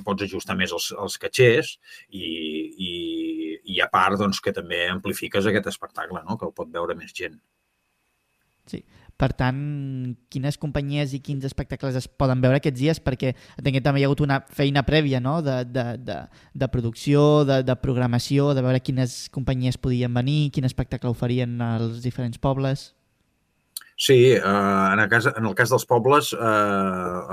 pots 0.06 0.24
ajustar 0.24 0.56
més 0.56 0.72
els, 0.72 0.88
els 0.96 1.18
catxers 1.20 1.74
i, 2.08 2.24
i, 2.24 2.92
i 3.68 3.82
a 3.84 3.88
part 3.92 4.18
doncs, 4.20 4.40
que 4.40 4.54
també 4.56 4.86
amplifiques 4.88 5.46
aquest 5.46 5.68
espectacle, 5.70 6.22
no? 6.24 6.38
que 6.38 6.48
el 6.48 6.54
pot 6.56 6.70
veure 6.72 6.96
més 6.96 7.12
gent. 7.14 7.36
Sí. 8.68 8.82
Per 9.18 9.32
tant, 9.34 9.58
quines 10.30 10.56
companyies 10.62 11.10
i 11.16 11.18
quins 11.24 11.42
espectacles 11.48 11.96
es 11.98 12.06
poden 12.06 12.38
veure 12.44 12.60
aquests 12.60 12.78
dies? 12.78 13.00
Perquè 13.02 13.32
entenc 13.34 13.74
que 13.74 13.82
també 13.82 13.98
hi 13.98 14.04
ha 14.06 14.10
hagut 14.10 14.22
una 14.22 14.36
feina 14.54 14.84
prèvia 14.86 15.18
no? 15.18 15.40
de, 15.42 15.56
de, 15.66 15.86
de, 16.06 16.18
de 16.54 16.68
producció, 16.70 17.42
de, 17.48 17.64
de 17.66 17.76
programació, 17.82 18.52
de 18.54 18.62
veure 18.62 18.84
quines 18.84 19.24
companyies 19.34 19.80
podien 19.82 20.14
venir, 20.14 20.52
quin 20.54 20.68
espectacle 20.68 21.10
oferien 21.10 21.58
als 21.64 21.98
diferents 22.04 22.38
pobles. 22.38 22.92
Sí, 24.00 24.30
eh, 24.30 24.40
en, 24.40 25.00
el 25.00 25.08
cas, 25.08 25.26
en 25.26 25.44
el 25.44 25.54
cas 25.58 25.72
dels 25.74 25.84
pobles, 25.90 26.28
eh, 26.32 26.38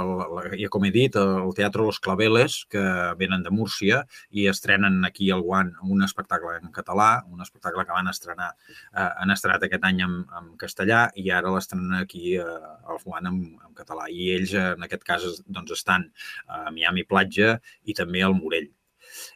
el, 0.02 0.14
ja 0.58 0.70
com 0.74 0.88
he 0.88 0.90
dit, 0.90 1.14
el 1.22 1.52
Teatre 1.54 1.84
Los 1.86 2.00
Claveles, 2.02 2.56
que 2.74 2.82
venen 3.20 3.44
de 3.46 3.52
Múrcia 3.54 4.00
i 4.34 4.48
estrenen 4.50 4.98
aquí 5.06 5.28
al 5.30 5.44
Guant 5.46 5.70
un 5.86 6.02
espectacle 6.02 6.56
en 6.58 6.72
català, 6.74 7.10
un 7.30 7.46
espectacle 7.46 7.86
que 7.86 7.94
van 7.94 8.10
estrenar, 8.10 8.50
eh, 8.96 9.06
han 9.06 9.34
estrenat 9.36 9.68
aquest 9.68 9.86
any 9.92 10.02
en, 10.08 10.16
en 10.40 10.48
castellà 10.58 11.04
i 11.22 11.30
ara 11.30 11.54
l'estrenen 11.54 12.00
aquí 12.00 12.34
eh, 12.42 12.48
al 12.90 12.98
Guant 13.04 13.30
en, 13.30 13.38
en 13.62 13.78
català. 13.78 14.10
I 14.10 14.32
ells, 14.40 14.56
en 14.58 14.90
aquest 14.90 15.06
cas, 15.06 15.30
doncs, 15.46 15.78
estan 15.78 16.10
a 16.50 16.72
Miami 16.74 17.06
Platja 17.06 17.60
i 17.86 17.94
també 17.94 18.26
al 18.26 18.34
Morell. 18.42 18.72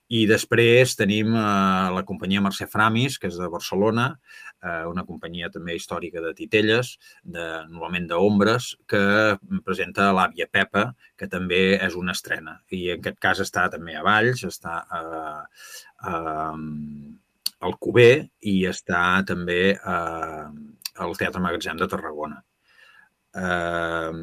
I 0.10 0.26
després 0.30 0.96
tenim 0.98 1.36
eh, 1.38 1.46
la 1.94 2.04
companyia 2.08 2.42
Mercè 2.44 2.66
Framis, 2.70 3.20
que 3.22 3.30
és 3.30 3.38
de 3.40 3.50
Barcelona, 3.54 4.10
eh, 4.64 4.86
una 4.90 5.06
companyia 5.08 5.50
també 5.54 5.76
històrica 5.78 6.22
de 6.24 6.34
titelles, 6.38 6.94
de, 7.24 7.46
normalment 7.72 8.08
d'ombres, 8.12 8.72
que 8.90 9.02
presenta 9.66 10.12
l'àvia 10.16 10.50
Pepa, 10.52 10.90
que 11.18 11.30
també 11.32 11.62
és 11.78 11.98
una 12.00 12.16
estrena. 12.18 12.60
I 12.76 12.84
en 12.96 13.04
aquest 13.04 13.20
cas 13.24 13.44
està 13.46 13.68
també 13.74 13.96
a 13.98 14.04
Valls, 14.06 14.44
està 14.48 14.82
a, 15.00 15.02
a, 16.12 16.14
al 17.60 17.80
Cuber 17.80 18.14
i 18.52 18.60
està 18.70 19.04
també 19.28 19.76
a, 19.84 19.98
al 21.00 21.18
Teatre 21.20 21.44
Magatzem 21.44 21.80
de 21.80 21.90
Tarragona. 21.92 22.44
Eh, 23.36 24.14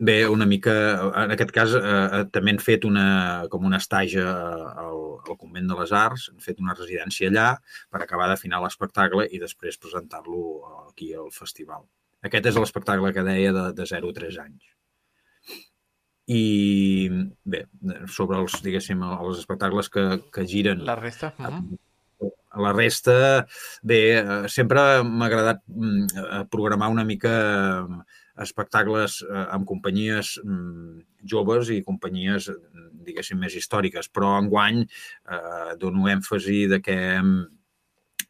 Bé, 0.00 0.26
una 0.32 0.46
mica, 0.48 0.72
en 1.20 1.34
aquest 1.34 1.50
cas 1.52 1.74
eh, 1.76 1.80
eh, 1.84 2.20
també 2.32 2.54
han 2.54 2.60
fet 2.64 2.86
una, 2.88 3.06
com 3.52 3.66
un 3.68 3.76
estatge 3.76 4.22
al, 4.24 5.00
al 5.20 5.36
Convent 5.36 5.68
de 5.68 5.76
les 5.76 5.92
Arts, 5.92 6.30
han 6.32 6.40
fet 6.40 6.62
una 6.64 6.72
residència 6.78 7.28
allà 7.28 7.48
per 7.92 8.00
acabar 8.00 8.30
d'afinar 8.30 8.62
l'espectacle 8.62 9.26
i 9.28 9.40
després 9.42 9.76
presentar-lo 9.82 10.40
aquí 10.86 11.10
al 11.12 11.28
festival. 11.36 11.84
Aquest 12.24 12.48
és 12.48 12.60
l'espectacle 12.62 13.12
que 13.12 13.26
deia 13.26 13.52
de, 13.52 13.66
de 13.76 13.88
0 13.92 14.14
a 14.14 14.18
3 14.22 14.40
anys. 14.46 14.72
I 16.32 16.40
bé, 17.44 17.66
sobre 18.16 18.40
els, 18.40 18.56
diguéssim, 18.64 19.04
els 19.04 19.44
espectacles 19.44 19.92
que, 19.92 20.06
que 20.32 20.46
giren... 20.48 20.80
La 20.88 20.96
resta? 20.96 21.34
Uh 21.36 21.52
-huh. 21.52 21.78
La 22.64 22.72
resta, 22.72 23.46
bé, 23.82 24.00
eh, 24.18 24.48
sempre 24.48 25.02
m'ha 25.04 25.26
agradat 25.26 25.60
mm, 25.66 26.48
programar 26.50 26.88
una 26.90 27.04
mica 27.04 27.34
espectacles 28.40 29.20
eh, 29.26 29.46
amb 29.54 29.68
companyies 29.68 30.36
mm, 30.42 30.98
joves 31.32 31.70
i 31.74 31.82
companyies, 31.86 32.50
diguéssim, 33.06 33.40
més 33.40 33.56
històriques, 33.56 34.10
però 34.12 34.36
enguany 34.40 34.84
eh, 34.84 35.72
dono 35.80 36.08
èmfasi 36.10 36.66
de 36.70 36.80
que 36.84 36.96
hem, 37.16 37.32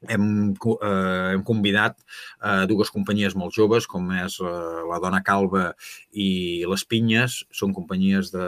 hem, 0.09 0.25
eh, 0.53 1.33
hem 1.35 1.43
convidat 1.45 1.99
eh, 2.43 2.65
dues 2.71 2.91
companyies 2.95 3.37
molt 3.37 3.55
joves, 3.57 3.87
com 3.91 4.11
és 4.17 4.39
eh, 4.41 4.53
la 4.91 5.01
Dona 5.03 5.23
Calva 5.27 5.71
i 6.13 6.31
les 6.71 6.87
Pinyes. 6.89 7.41
Són 7.53 7.75
companyies 7.77 8.33
de 8.35 8.47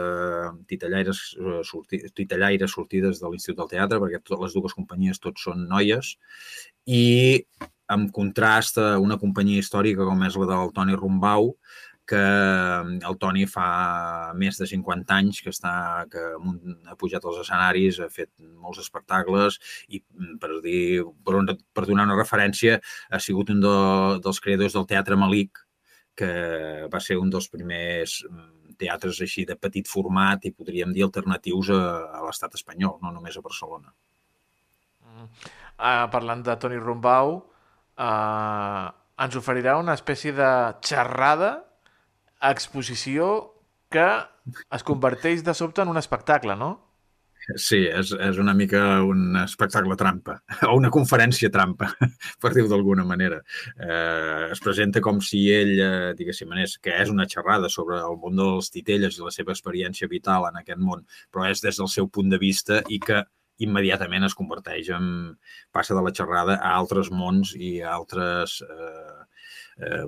titellaires, 0.69 1.23
eh, 1.39 1.61
sorti, 1.67 2.01
titellaires 2.15 2.73
sortides 2.73 3.21
de 3.21 3.29
l'Institut 3.29 3.61
del 3.61 3.73
Teatre, 3.75 4.01
perquè 4.03 4.23
totes 4.23 4.47
les 4.47 4.57
dues 4.57 4.77
companyies 4.77 5.21
tots 5.23 5.49
són 5.49 5.67
noies. 5.69 6.15
I 6.89 7.03
en 7.95 8.09
contrast 8.15 8.77
a 8.81 8.97
una 9.01 9.19
companyia 9.21 9.63
històrica 9.63 10.07
com 10.07 10.23
és 10.27 10.37
la 10.39 10.49
del 10.51 10.71
Toni 10.75 10.97
Rumbau, 10.99 11.53
que 12.05 12.19
mm, 12.19 13.03
el 13.07 13.17
Toni 13.19 13.45
fa 13.47 14.33
més 14.35 14.59
de 14.59 14.67
50 14.67 15.15
anys 15.15 15.41
que 15.43 15.51
està 15.53 15.73
que 16.11 16.23
ha 16.89 16.97
pujat 16.99 17.23
als 17.23 17.39
escenaris, 17.45 17.99
ha 18.03 18.09
fet 18.11 18.31
molts 18.39 18.81
espectacles 18.83 19.59
i 19.89 20.01
mm, 20.01 20.39
per 20.41 20.59
dir 20.65 21.03
per, 21.23 21.37
un, 21.39 21.47
per 21.47 21.85
donar 21.87 22.07
una 22.09 22.19
referència 22.19 22.79
ha 23.09 23.21
sigut 23.23 23.53
un 23.53 23.63
de, 23.63 23.77
dels 24.23 24.41
creadors 24.43 24.75
del 24.75 24.89
Teatre 24.89 25.19
Malic, 25.19 25.63
que 26.15 26.33
va 26.93 26.99
ser 27.01 27.17
un 27.21 27.31
dels 27.33 27.47
primers 27.49 28.19
mm, 28.27 28.75
teatres 28.83 29.21
així 29.23 29.47
de 29.47 29.55
petit 29.55 29.87
format 29.87 30.43
i 30.43 30.51
podríem 30.51 30.91
dir 30.93 31.05
alternatius 31.07 31.71
a, 31.71 31.83
a 32.19 32.25
l'estat 32.27 32.59
espanyol, 32.59 32.99
no 33.01 33.13
només 33.15 33.37
a 33.37 33.45
Barcelona. 33.45 33.93
Uh, 35.23 36.05
parlant 36.11 36.43
de 36.43 36.55
Toni 36.59 36.77
Rumbau, 36.81 37.37
eh, 37.97 38.87
ens 39.23 39.37
oferirà 39.39 39.77
una 39.81 39.95
espècie 39.97 40.33
de 40.35 40.49
xerrada, 40.85 41.53
exposició 42.43 43.33
que 43.93 44.07
es 44.75 44.83
converteix 44.83 45.43
de 45.45 45.53
sobte 45.55 45.83
en 45.83 45.93
un 45.93 46.01
espectacle, 46.01 46.57
no? 46.59 46.73
Sí, 47.59 47.81
és, 47.91 48.13
és 48.23 48.37
una 48.39 48.53
mica 48.55 48.79
un 49.03 49.35
espectacle 49.41 49.97
trampa, 49.99 50.37
o 50.69 50.77
una 50.79 50.91
conferència 50.95 51.51
trampa, 51.51 51.89
per 52.41 52.53
dir-ho 52.55 52.69
d'alguna 52.71 53.03
manera. 53.07 53.41
Eh, 53.75 54.53
es 54.55 54.63
presenta 54.63 55.03
com 55.03 55.19
si 55.21 55.43
ell, 55.51 55.73
eh, 55.75 56.13
diguéssim, 56.19 56.53
és, 56.63 56.77
que 56.79 56.95
és 57.03 57.11
una 57.11 57.27
xerrada 57.29 57.71
sobre 57.73 57.99
el 57.99 58.15
món 58.21 58.39
dels 58.39 58.71
titelles 58.71 59.19
i 59.19 59.25
la 59.25 59.33
seva 59.35 59.51
experiència 59.55 60.07
vital 60.11 60.47
en 60.49 60.61
aquest 60.61 60.79
món, 60.79 61.03
però 61.31 61.49
és 61.51 61.63
des 61.65 61.81
del 61.81 61.91
seu 61.91 62.07
punt 62.07 62.31
de 62.31 62.39
vista 62.39 62.79
i 62.87 63.01
que 63.03 63.25
immediatament 63.61 64.25
es 64.25 64.35
converteix 64.37 64.89
en... 64.95 65.37
passa 65.71 65.93
de 65.93 66.01
la 66.01 66.13
xerrada 66.15 66.57
a 66.57 66.73
altres 66.77 67.11
mons 67.11 67.55
i 67.57 67.81
a 67.81 67.93
altres... 67.93 68.61
Eh, 68.65 69.85
eh, 69.85 70.03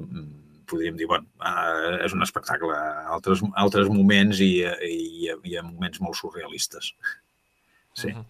podríem 0.65 0.97
dir, 0.97 1.05
bueno, 1.05 1.27
eh, 1.45 2.05
és 2.07 2.13
un 2.17 2.25
espectacle 2.25 2.73
a 2.73 3.05
altres, 3.13 3.43
altres 3.53 3.89
moments 3.93 4.41
i, 4.41 4.65
i, 4.65 5.29
i 5.29 5.57
a 5.57 5.63
moments 5.63 6.01
molt 6.01 6.17
surrealistes. 6.17 6.93
Sí. 7.93 8.09
Uh 8.09 8.17
-huh. 8.17 8.25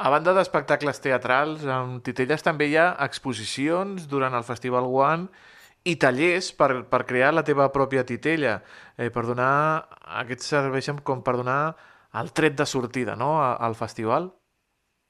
A 0.00 0.08
banda 0.08 0.32
d'espectacles 0.32 0.96
teatrals, 1.04 1.66
amb 1.68 2.00
Titelles 2.02 2.42
també 2.42 2.70
hi 2.70 2.76
ha 2.80 2.96
exposicions 3.04 4.06
durant 4.08 4.32
el 4.32 4.44
Festival 4.44 4.86
One 4.88 5.28
i 5.84 5.96
tallers 5.96 6.52
per, 6.56 6.84
per 6.88 7.04
crear 7.04 7.34
la 7.34 7.44
teva 7.44 7.66
pròpia 7.72 8.04
titella, 8.08 8.62
eh, 8.96 9.10
per 9.10 9.26
donar, 9.26 9.88
aquests 10.22 10.46
serveixen 10.46 11.02
com 11.04 11.20
per 11.22 11.36
donar 11.36 11.76
el 12.18 12.32
tret 12.32 12.58
de 12.58 12.66
sortida 12.66 13.16
no? 13.16 13.36
al 13.42 13.74
festival? 13.78 14.32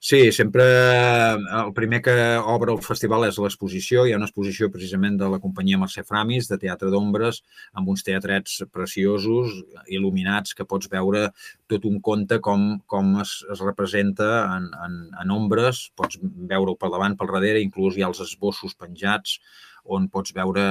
Sí, 0.02 0.32
sempre 0.32 0.64
el 0.64 1.74
primer 1.76 1.98
que 2.00 2.12
obre 2.48 2.72
el 2.72 2.78
festival 2.80 3.26
és 3.26 3.36
l'exposició. 3.36 4.06
Hi 4.08 4.14
ha 4.14 4.16
una 4.16 4.28
exposició 4.30 4.70
precisament 4.72 5.18
de 5.20 5.28
la 5.28 5.38
companyia 5.42 5.76
Mercè 5.82 6.06
Framis, 6.08 6.48
de 6.48 6.56
Teatre 6.62 6.88
d'Ombres, 6.88 7.42
amb 7.76 7.90
uns 7.92 8.06
teatrets 8.06 8.62
preciosos, 8.72 9.58
il·luminats, 9.92 10.56
que 10.56 10.64
pots 10.64 10.88
veure 10.88 11.26
tot 11.68 11.84
un 11.84 12.00
conte 12.00 12.40
com, 12.40 12.64
com 12.88 13.12
es, 13.20 13.34
es 13.52 13.60
representa 13.60 14.30
en, 14.56 14.70
en, 14.86 14.96
en 15.20 15.34
ombres. 15.36 15.90
Pots 16.00 16.16
veure-ho 16.24 16.78
per 16.80 16.88
davant, 16.96 17.18
pel 17.20 17.34
darrere, 17.34 17.60
inclús 17.60 18.00
hi 18.00 18.06
ha 18.06 18.08
els 18.08 18.24
esbossos 18.24 18.72
penjats, 18.80 19.36
on 19.84 20.08
pots 20.12 20.34
veure 20.36 20.64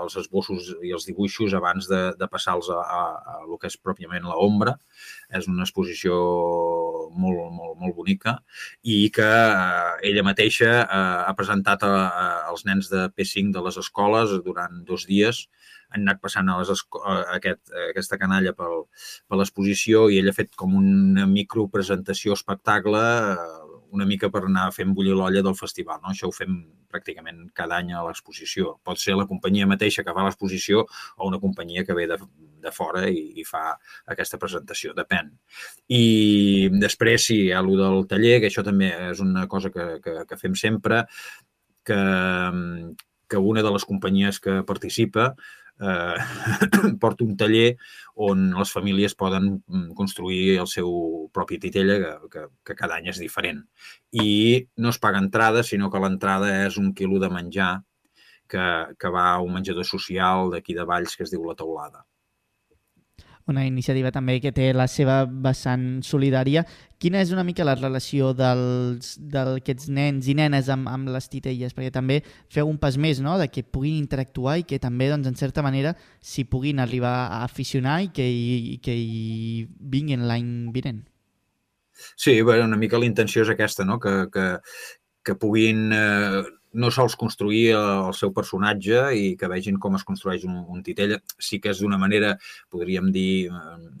els 0.00 0.16
esbossos 0.20 0.70
i 0.82 0.92
els 0.94 1.06
dibuixos 1.08 1.54
abans 1.54 1.88
de, 1.90 2.02
de 2.18 2.28
passar-los 2.30 2.70
a, 2.70 2.80
a, 2.80 3.02
a 3.34 3.38
el 3.44 3.58
que 3.60 3.70
és 3.70 3.78
pròpiament 3.80 4.26
l'ombra. 4.28 4.76
És 5.34 5.48
una 5.50 5.66
exposició 5.66 6.14
molt, 7.14 7.50
molt, 7.52 7.76
molt 7.80 7.94
bonica 7.96 8.38
i 8.82 9.10
que 9.14 9.26
eh, 9.26 9.92
ella 10.10 10.24
mateixa 10.26 10.70
eh, 10.82 11.20
ha 11.28 11.34
presentat 11.38 11.84
a, 11.86 11.92
a, 12.06 12.26
als 12.50 12.64
nens 12.68 12.90
de 12.92 13.06
P5 13.14 13.54
de 13.54 13.64
les 13.66 13.78
escoles 13.80 14.34
durant 14.46 14.82
dos 14.88 15.06
dies 15.10 15.46
han 15.94 16.02
anat 16.02 16.20
passant 16.22 16.48
a 16.50 16.58
les 16.58 16.70
a 16.74 17.14
aquest, 17.36 17.62
a 17.70 17.90
aquesta 17.92 18.18
canalla 18.18 18.54
pel, 18.58 18.86
per 19.28 19.38
l'exposició 19.38 20.08
i 20.10 20.18
ell 20.20 20.30
ha 20.30 20.36
fet 20.36 20.54
com 20.58 20.74
una 20.80 21.26
micropresentació 21.30 22.34
espectacle 22.38 23.04
eh, 23.04 23.73
una 23.94 24.06
mica 24.08 24.30
per 24.32 24.44
anar 24.46 24.70
fent 24.74 24.92
bullir 24.94 25.14
l'olla 25.14 25.42
del 25.44 25.56
festival. 25.58 26.00
No? 26.02 26.10
Això 26.12 26.28
ho 26.28 26.34
fem 26.34 26.56
pràcticament 26.90 27.46
cada 27.56 27.78
any 27.80 27.92
a 27.94 28.02
l'exposició. 28.06 28.76
Pot 28.86 29.00
ser 29.02 29.16
la 29.18 29.28
companyia 29.30 29.68
mateixa 29.70 30.04
que 30.04 30.14
fa 30.16 30.26
l'exposició 30.26 30.84
o 30.84 31.28
una 31.28 31.40
companyia 31.42 31.86
que 31.86 31.96
ve 31.96 32.06
de, 32.10 32.18
de 32.64 32.74
fora 32.74 33.06
i, 33.08 33.24
i 33.40 33.46
fa 33.48 33.64
aquesta 34.14 34.40
presentació, 34.42 34.94
depèn. 34.98 35.32
I 35.88 36.04
després, 36.74 37.30
sí, 37.30 37.40
hi 37.46 37.50
ha 37.54 37.62
allò 37.62 37.80
del 37.80 38.06
taller, 38.10 38.36
que 38.42 38.52
això 38.52 38.66
també 38.66 38.92
és 39.10 39.24
una 39.24 39.48
cosa 39.50 39.72
que, 39.74 39.88
que, 40.04 40.20
que 40.28 40.40
fem 40.40 40.54
sempre, 40.58 41.04
que 41.84 41.98
que 43.28 43.38
una 43.40 43.62
de 43.62 43.70
les 43.72 43.84
companyies 43.88 44.38
que 44.38 44.62
participa 44.68 45.34
eh, 45.80 46.96
porta 47.02 47.24
un 47.24 47.36
taller 47.36 47.76
on 48.14 48.46
les 48.58 48.72
famílies 48.76 49.16
poden 49.18 49.50
mm, 49.66 49.90
construir 49.98 50.58
el 50.62 50.70
seu 50.70 50.90
propi 51.34 51.58
titella, 51.62 51.98
que, 52.02 52.12
que, 52.30 52.46
que 52.64 52.78
cada 52.78 53.00
any 53.00 53.10
és 53.14 53.20
diferent. 53.22 53.64
I 54.12 54.66
no 54.78 54.94
es 54.94 55.00
paga 55.02 55.22
entrada, 55.22 55.64
sinó 55.66 55.90
que 55.90 56.02
l'entrada 56.02 56.52
és 56.66 56.78
un 56.78 56.94
quilo 56.94 57.20
de 57.22 57.30
menjar 57.32 57.74
que, 58.48 58.64
que 58.98 59.08
va 59.10 59.30
a 59.32 59.40
un 59.42 59.54
menjador 59.58 59.86
social 59.88 60.50
d'aquí 60.52 60.76
de 60.76 60.84
Valls 60.88 61.16
que 61.16 61.24
es 61.26 61.32
diu 61.32 61.44
La 61.48 61.56
Teulada 61.58 62.04
una 63.50 63.66
iniciativa 63.66 64.12
també 64.12 64.38
que 64.40 64.52
té 64.56 64.70
la 64.72 64.86
seva 64.88 65.24
vessant 65.26 66.00
solidària. 66.06 66.64
Quina 67.00 67.20
és 67.20 67.32
una 67.34 67.44
mica 67.44 67.66
la 67.66 67.74
relació 67.76 68.32
dels, 68.36 69.14
d'aquests 69.20 69.90
nens 69.92 70.28
i 70.32 70.36
nenes 70.38 70.70
amb, 70.72 70.88
amb 70.88 71.10
les 71.12 71.28
titelles? 71.28 71.76
Perquè 71.76 71.92
també 71.92 72.22
feu 72.52 72.70
un 72.70 72.78
pas 72.80 72.96
més, 72.96 73.20
no?, 73.20 73.36
de 73.40 73.50
que 73.52 73.64
puguin 73.64 73.98
interactuar 74.00 74.58
i 74.62 74.66
que 74.68 74.80
també, 74.80 75.10
doncs, 75.12 75.28
en 75.28 75.36
certa 75.36 75.64
manera, 75.66 75.92
s'hi 76.24 76.46
puguin 76.48 76.80
arribar 76.80 77.14
a 77.26 77.42
aficionar 77.44 78.00
i 78.06 78.12
que 78.16 78.24
hi, 78.24 78.58
i 78.74 78.78
que 78.84 78.96
hi 78.96 79.66
vinguin 79.92 80.24
l'any 80.28 80.50
vinent. 80.72 81.04
Sí, 82.16 82.40
bueno, 82.42 82.64
una 82.64 82.80
mica 82.80 82.98
la 82.98 83.06
intenció 83.06 83.44
és 83.44 83.52
aquesta, 83.52 83.84
no?, 83.84 84.00
que, 84.00 84.16
que, 84.32 84.48
que 85.24 85.36
puguin 85.36 85.92
eh, 85.92 86.44
no 86.74 86.90
sols 86.94 87.16
construir 87.18 87.68
el 87.78 88.12
seu 88.18 88.32
personatge 88.34 89.00
i 89.14 89.34
que 89.38 89.50
vegin 89.50 89.78
com 89.82 89.96
es 89.98 90.04
construeix 90.06 90.44
un, 90.48 90.58
un 90.70 90.82
titella. 90.86 91.20
Sí 91.38 91.60
que 91.62 91.72
és 91.72 91.80
d'una 91.82 91.98
manera, 92.00 92.34
podríem 92.72 93.10
dir, 93.14 93.50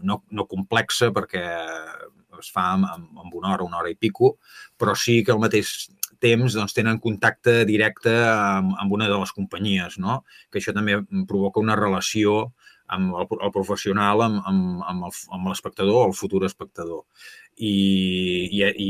no, 0.02 0.20
no 0.30 0.48
complexa, 0.50 1.12
perquè 1.14 1.44
es 2.40 2.50
fa 2.50 2.72
amb, 2.74 2.88
amb 2.90 3.34
una 3.34 3.54
hora, 3.54 3.66
una 3.66 3.80
hora 3.80 3.92
i 3.92 3.98
pico, 3.98 4.36
però 4.78 4.96
sí 4.98 5.22
que 5.24 5.32
al 5.34 5.42
mateix 5.42 5.74
temps 6.24 6.56
doncs, 6.56 6.74
tenen 6.74 7.00
contacte 7.02 7.62
directe 7.68 8.12
amb, 8.26 8.74
amb 8.80 8.94
una 8.96 9.08
de 9.10 9.18
les 9.20 9.32
companyies, 9.36 9.98
no? 10.02 10.22
que 10.50 10.60
això 10.60 10.74
també 10.76 10.98
provoca 11.28 11.62
una 11.62 11.76
relació 11.78 12.52
amb 12.94 13.14
el, 13.16 13.28
el 13.40 13.52
professional, 13.52 14.22
amb, 14.24 14.42
amb, 14.50 15.06
amb 15.08 15.50
l'espectador 15.50 16.02
o 16.02 16.08
el 16.10 16.16
futur 16.16 16.44
espectador. 16.48 17.04
I, 17.56 17.74
i, 18.50 18.64
i 18.66 18.88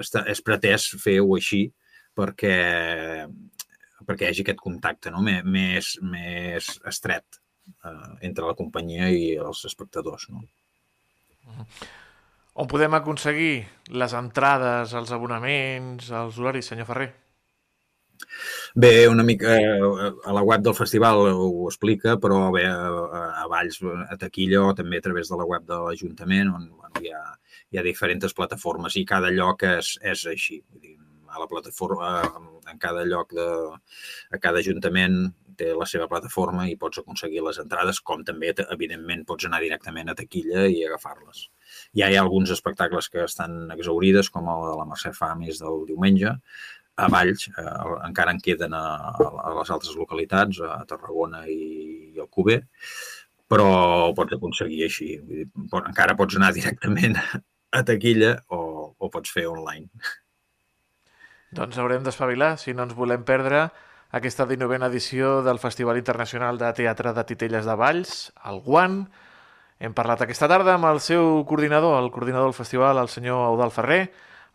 està, 0.00 0.24
és 0.30 0.42
pretès 0.44 0.90
fer-ho 1.00 1.36
així, 1.36 1.66
perquè, 2.16 2.58
perquè 4.04 4.26
hi 4.26 4.30
hagi 4.32 4.44
aquest 4.44 4.62
contacte 4.62 5.12
no? 5.14 5.22
més, 5.24 5.94
més 6.02 6.70
estret 6.90 7.40
eh, 7.84 8.14
entre 8.28 8.46
la 8.46 8.56
companyia 8.58 9.10
i 9.10 9.34
els 9.36 9.64
espectadors. 9.70 10.28
No? 10.30 10.44
On 12.54 12.70
podem 12.70 12.94
aconseguir 12.94 13.64
les 13.90 14.14
entrades, 14.14 14.94
els 14.94 15.12
abonaments, 15.12 16.10
els 16.22 16.40
horaris, 16.40 16.70
senyor 16.70 16.90
Ferrer? 16.90 17.10
Bé, 18.74 19.08
una 19.08 19.24
mica 19.26 19.56
eh, 19.58 20.10
a 20.24 20.32
la 20.36 20.42
web 20.42 20.62
del 20.62 20.74
festival 20.74 21.20
ho 21.32 21.66
explica, 21.68 22.16
però 22.22 22.50
bé, 22.54 22.64
a 22.70 23.46
Valls, 23.50 23.80
a 23.82 24.18
Taquilla 24.20 24.62
o 24.68 24.74
també 24.78 24.98
a 24.98 25.06
través 25.06 25.30
de 25.30 25.38
la 25.40 25.46
web 25.50 25.66
de 25.66 25.80
l'Ajuntament, 25.82 26.52
on 26.54 26.68
bueno, 26.70 27.02
hi, 27.02 27.10
ha, 27.14 27.24
hi 27.70 27.80
ha 27.80 27.86
diferents 27.86 28.36
plataformes 28.38 28.96
i 29.00 29.04
cada 29.08 29.30
lloc 29.34 29.66
és, 29.68 29.96
és 30.14 30.26
així. 30.30 30.60
Vull 30.70 30.82
dir, 30.86 30.96
a 31.34 31.40
la 31.42 31.48
plataforma, 31.50 32.10
en 32.70 32.78
cada 32.78 33.04
lloc 33.04 33.34
de, 33.34 33.46
a 34.30 34.40
cada 34.42 34.62
ajuntament 34.62 35.18
té 35.58 35.70
la 35.74 35.86
seva 35.86 36.06
plataforma 36.10 36.66
i 36.70 36.76
pots 36.78 37.00
aconseguir 37.02 37.42
les 37.46 37.58
entrades, 37.62 38.00
com 38.00 38.24
també, 38.26 38.52
evidentment, 38.74 39.24
pots 39.26 39.46
anar 39.48 39.60
directament 39.62 40.10
a 40.10 40.16
taquilla 40.18 40.66
i 40.70 40.82
agafar-les. 40.86 41.48
Ja 41.98 42.10
hi 42.10 42.16
ha 42.18 42.22
alguns 42.24 42.52
espectacles 42.54 43.10
que 43.10 43.24
estan 43.24 43.70
exaurides, 43.74 44.30
com 44.34 44.48
el 44.50 44.64
de 44.70 44.78
la 44.80 44.88
Mercè 44.90 45.14
Famis 45.14 45.60
del 45.62 45.84
diumenge, 45.90 46.34
a 46.96 47.08
Valls, 47.10 47.48
eh, 47.48 47.94
encara 48.06 48.34
en 48.34 48.40
queden 48.40 48.74
a, 48.78 48.84
a 49.18 49.54
les 49.58 49.70
altres 49.70 49.96
localitats, 49.98 50.60
a 50.62 50.84
Tarragona 50.90 51.42
i, 51.50 52.12
i 52.14 52.22
Alcover, 52.22 52.60
però 53.50 53.68
pots 54.16 54.36
aconseguir 54.36 54.84
així. 54.86 55.10
Vull 55.22 55.42
dir, 55.42 55.48
encara 55.82 56.16
pots 56.18 56.38
anar 56.38 56.52
directament 56.58 57.18
a 57.74 57.82
taquilla 57.86 58.36
o, 58.54 58.60
o 58.94 59.10
pots 59.10 59.34
fer 59.34 59.48
online. 59.50 59.90
Doncs 61.54 61.76
haurem 61.78 62.02
d'espavilar 62.02 62.56
si 62.58 62.72
no 62.74 62.82
ens 62.82 62.96
volem 62.98 63.22
perdre 63.22 63.68
aquesta 64.14 64.46
19a 64.50 64.88
edició 64.88 65.36
del 65.46 65.60
Festival 65.62 66.00
Internacional 66.00 66.58
de 66.58 66.72
Teatre 66.74 67.12
de 67.14 67.24
Titelles 67.28 67.66
de 67.66 67.76
Valls, 67.78 68.32
el 68.50 68.58
Guan. 68.64 69.04
Hem 69.78 69.94
parlat 69.94 70.24
aquesta 70.24 70.48
tarda 70.50 70.74
amb 70.74 70.88
el 70.90 70.98
seu 71.02 71.44
coordinador, 71.46 72.00
el 72.02 72.10
coordinador 72.10 72.50
del 72.50 72.58
festival, 72.58 72.98
el 72.98 73.10
senyor 73.10 73.52
Eudal 73.52 73.70
Ferrer, 73.74 74.02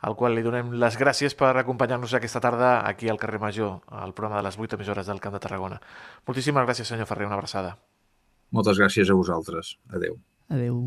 al 0.04 0.16
qual 0.20 0.36
li 0.36 0.44
donem 0.44 0.74
les 0.80 1.00
gràcies 1.00 1.36
per 1.40 1.54
acompanyar-nos 1.60 2.16
aquesta 2.16 2.44
tarda 2.44 2.78
aquí 2.88 3.08
al 3.08 3.20
carrer 3.20 3.40
Major, 3.40 3.80
al 3.88 4.14
programa 4.14 4.40
de 4.42 4.48
les 4.48 4.60
8 4.60 4.76
emissores 4.76 5.08
del 5.08 5.20
Camp 5.24 5.36
de 5.36 5.44
Tarragona. 5.44 5.80
Moltíssimes 6.28 6.68
gràcies, 6.68 6.88
senyor 6.88 7.08
Ferrer, 7.08 7.28
una 7.28 7.40
abraçada. 7.40 7.78
Moltes 8.52 8.80
gràcies 8.80 9.12
a 9.12 9.16
vosaltres. 9.16 9.78
Adeu. 9.88 10.20
Adeu. 10.50 10.80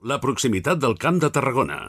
La 0.00 0.20
proximitat 0.20 0.80
del 0.80 0.96
Camp 0.96 1.20
de 1.20 1.28
Tarragona. 1.30 1.82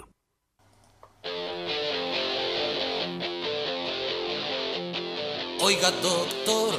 Oiga, 5.64 5.92
doctor, 6.02 6.76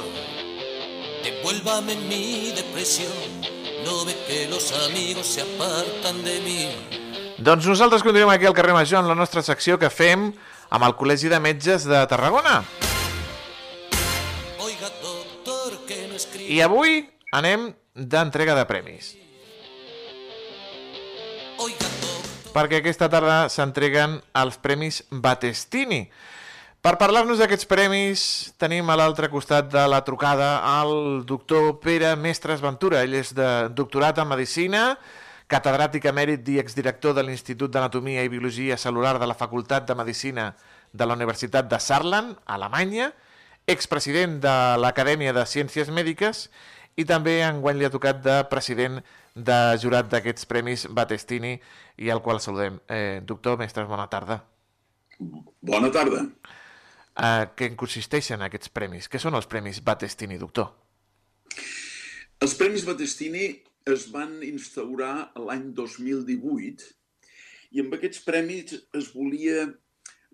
devuélvame 1.23 1.95
mi 2.07 2.51
depresión. 2.51 3.41
No 3.83 4.05
ve 4.05 4.13
que 4.27 4.47
los 4.47 4.71
amigos 4.85 5.25
se 5.25 5.41
apartan 5.41 6.23
de 6.23 6.39
mí. 6.41 6.69
Doncs 7.39 7.65
nosaltres 7.65 8.03
continuem 8.05 8.29
aquí 8.29 8.45
al 8.45 8.53
carrer 8.53 8.75
Major 8.77 9.01
en 9.01 9.07
la 9.09 9.15
nostra 9.17 9.41
secció 9.41 9.79
que 9.81 9.89
fem 9.89 10.27
amb 10.69 10.85
el 10.85 10.93
Col·legi 10.99 11.31
de 11.33 11.39
Metges 11.41 11.87
de 11.89 12.03
Tarragona. 12.05 12.59
Oiga, 14.61 14.93
doctor, 15.01 15.81
que 15.89 16.05
no 16.05 16.21
escribe... 16.21 16.53
I 16.53 16.61
avui 16.61 17.09
anem 17.33 17.71
d'entrega 17.97 18.53
de 18.53 18.67
premis. 18.69 19.15
Oiga, 21.57 21.89
doctor, 22.05 22.53
perquè 22.53 22.83
aquesta 22.83 23.09
tarda 23.09 23.47
s'entreguen 23.49 24.19
els 24.45 24.61
Premis 24.61 25.01
Battestini. 25.09 26.03
Per 26.85 26.99
parlar-nos 27.01 27.39
d'aquests 27.41 27.65
premis 27.65 28.23
tenim 28.61 28.85
a 28.93 28.95
l'altre 28.99 29.25
costat 29.33 29.71
de 29.73 29.81
la 29.89 30.03
trucada 30.05 30.59
el 30.69 31.23
doctor 31.25 31.79
Pere 31.81 32.11
Mestres 32.13 32.59
Ventura. 32.61 32.99
Ell 33.01 33.15
és 33.17 33.31
de 33.33 33.47
doctorat 33.73 34.19
en 34.21 34.27
Medicina, 34.29 34.81
catedràtic 35.49 36.03
emèrit 36.11 36.45
i 36.53 36.59
exdirector 36.61 37.15
de 37.17 37.23
l'Institut 37.25 37.71
d'Anatomia 37.73 38.21
i 38.21 38.29
Biologia 38.29 38.77
Celular 38.77 39.15
de 39.17 39.25
la 39.25 39.33
Facultat 39.33 39.87
de 39.89 39.95
Medicina 39.97 40.51
de 40.93 41.07
la 41.09 41.15
Universitat 41.17 41.65
de 41.71 41.79
Saarland, 41.81 42.35
Alemanya, 42.45 43.07
expresident 43.65 44.35
de 44.43 44.53
l'Acadèmia 44.77 45.33
de 45.33 45.45
Ciències 45.49 45.89
Mèdiques 45.89 46.43
i 47.01 47.05
també 47.09 47.39
enguany 47.47 47.79
li 47.79 47.87
ha 47.87 47.95
tocat 47.95 48.19
de 48.21 48.35
president 48.51 48.99
de 49.33 49.57
jurat 49.81 50.11
d'aquests 50.11 50.45
premis 50.53 50.85
Battestini 50.85 51.55
i 51.97 52.13
al 52.13 52.21
qual 52.21 52.43
saludem. 52.45 52.77
Eh, 52.85 53.23
doctor 53.25 53.57
Mestres, 53.57 53.89
bona 53.89 54.05
tarda. 54.05 54.43
Bona 55.65 55.89
tarda. 55.89 56.27
Què 57.15 57.69
en 57.69 57.77
consisteixen 57.79 58.41
aquests 58.43 58.71
premis? 58.75 59.07
Què 59.07 59.21
són 59.21 59.37
els 59.39 59.47
premis 59.47 59.79
Battestini, 59.79 60.35
doctor? 60.41 60.73
Els 62.43 62.55
Premis 62.59 62.83
Battestini 62.83 63.45
es 63.87 64.09
van 64.11 64.41
instaurar 64.43 65.31
l'any 65.39 65.69
2018 65.77 66.89
i 67.75 67.83
amb 67.83 67.95
aquests 67.95 68.19
premis 68.25 68.75
es 68.99 69.07
volia 69.15 69.63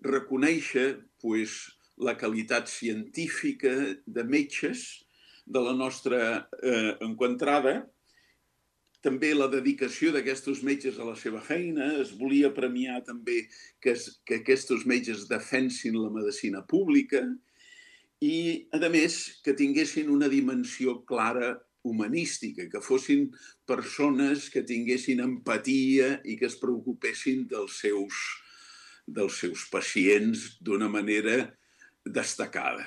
reconèixer 0.02 0.88
pues, 1.22 1.54
la 2.02 2.16
qualitat 2.18 2.66
científica 2.72 3.72
de 4.02 4.24
metges 4.26 4.82
de 5.46 5.62
la 5.62 5.76
nostra 5.78 6.20
eh, 6.58 6.96
encontrada 7.06 7.76
també 9.02 9.32
la 9.34 9.48
dedicació 9.50 10.12
d'aquests 10.14 10.62
metges 10.66 10.98
a 10.98 11.06
la 11.08 11.16
seva 11.18 11.42
feina, 11.42 11.88
es 12.00 12.12
volia 12.14 12.52
premiar 12.54 13.00
també 13.06 13.42
que, 13.82 13.96
es, 13.96 14.20
que 14.26 14.38
aquests 14.40 14.86
metges 14.86 15.26
defensin 15.30 15.98
la 15.98 16.12
medicina 16.14 16.62
pública 16.62 17.24
i, 18.22 18.68
a 18.70 18.78
més, 18.92 19.18
que 19.42 19.56
tinguessin 19.58 20.10
una 20.14 20.30
dimensió 20.30 21.00
clara 21.08 21.56
humanística, 21.82 22.68
que 22.70 22.80
fossin 22.80 23.26
persones 23.66 24.46
que 24.54 24.62
tinguessin 24.62 25.24
empatia 25.24 26.20
i 26.22 26.36
que 26.38 26.46
es 26.46 26.54
preocupessin 26.60 27.48
dels 27.50 27.80
seus, 27.82 28.22
dels 29.06 29.40
seus 29.42 29.66
pacients 29.72 30.60
d'una 30.62 30.86
manera 30.86 31.48
destacada. 32.06 32.86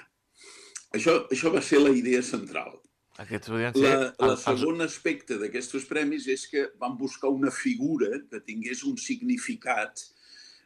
Això, 0.96 1.26
això 1.28 1.52
va 1.52 1.60
ser 1.60 1.84
la 1.84 1.92
idea 1.92 2.24
central. 2.24 2.80
Aquests 3.24 3.48
ser... 3.80 3.82
La, 3.96 4.14
la 4.20 4.34
els- 4.34 4.44
segon 4.44 4.82
aspecte 4.84 5.38
d'aquests 5.40 5.86
premis 5.88 6.28
és 6.28 6.46
que 6.52 6.66
van 6.82 6.98
buscar 7.00 7.30
una 7.32 7.52
figura 7.52 8.10
que 8.30 8.42
tingués 8.44 8.84
un 8.84 8.98
significat 9.00 10.02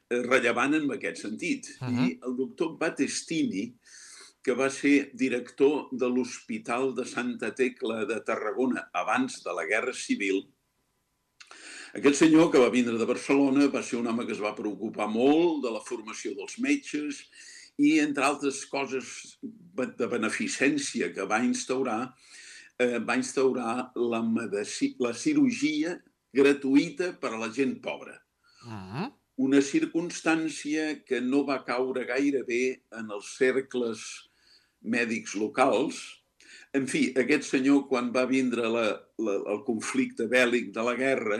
eh, 0.09 0.21
rellevant 0.25 0.73
en 0.79 0.89
aquest 0.97 1.21
sentit. 1.27 1.69
Uh 1.81 1.85
Mhm. 1.91 2.05
I 2.07 2.19
el 2.25 2.37
doctor 2.37 2.77
Battestini, 2.79 3.67
que 4.41 4.53
va 4.55 4.69
ser 4.69 5.11
director 5.13 5.89
de 5.91 6.07
l'Hospital 6.07 6.95
de 6.95 7.05
Santa 7.05 7.53
Tecla 7.53 8.05
de 8.05 8.19
Tarragona 8.25 8.89
abans 8.93 9.43
de 9.43 9.53
la 9.53 9.65
Guerra 9.65 9.93
Civil, 9.93 10.47
aquest 11.93 12.15
senyor 12.21 12.51
que 12.51 12.59
va 12.61 12.69
vindre 12.69 12.97
de 12.97 13.05
Barcelona 13.05 13.67
va 13.67 13.81
ser 13.83 13.97
un 13.99 14.07
home 14.07 14.25
que 14.25 14.33
es 14.33 14.41
va 14.41 14.55
preocupar 14.55 15.07
molt 15.09 15.63
de 15.63 15.71
la 15.73 15.81
formació 15.81 16.33
dels 16.37 16.57
metges 16.59 17.23
i, 17.77 17.99
entre 17.99 18.23
altres 18.25 18.65
coses 18.69 19.37
de 19.41 20.07
beneficència 20.07 21.11
que 21.13 21.25
va 21.25 21.39
instaurar, 21.43 22.13
eh, 22.79 22.99
va 22.99 23.17
instaurar 23.19 23.91
la, 23.95 24.21
medici, 24.23 24.93
la 25.03 25.13
cirurgia 25.13 25.97
gratuïta 26.35 27.13
per 27.19 27.33
a 27.33 27.41
la 27.41 27.49
gent 27.51 27.79
pobra. 27.83 28.15
Mhm. 28.65 29.11
Una 29.39 29.61
circumstància 29.63 31.03
que 31.05 31.21
no 31.21 31.45
va 31.47 31.63
caure 31.63 32.05
gaire 32.05 32.43
bé 32.43 32.81
en 32.91 33.11
els 33.15 33.35
cercles 33.37 34.01
mèdics 34.81 35.35
locals. 35.35 35.99
En 36.73 36.85
fi, 36.87 37.13
aquest 37.15 37.47
senyor, 37.47 37.87
quan 37.87 38.11
va 38.11 38.25
vindre 38.25 38.67
la, 38.67 38.87
la, 39.17 39.35
el 39.53 39.63
conflicte 39.65 40.27
bèl·lic 40.27 40.73
de 40.75 40.83
la 40.83 40.95
guerra, 40.95 41.39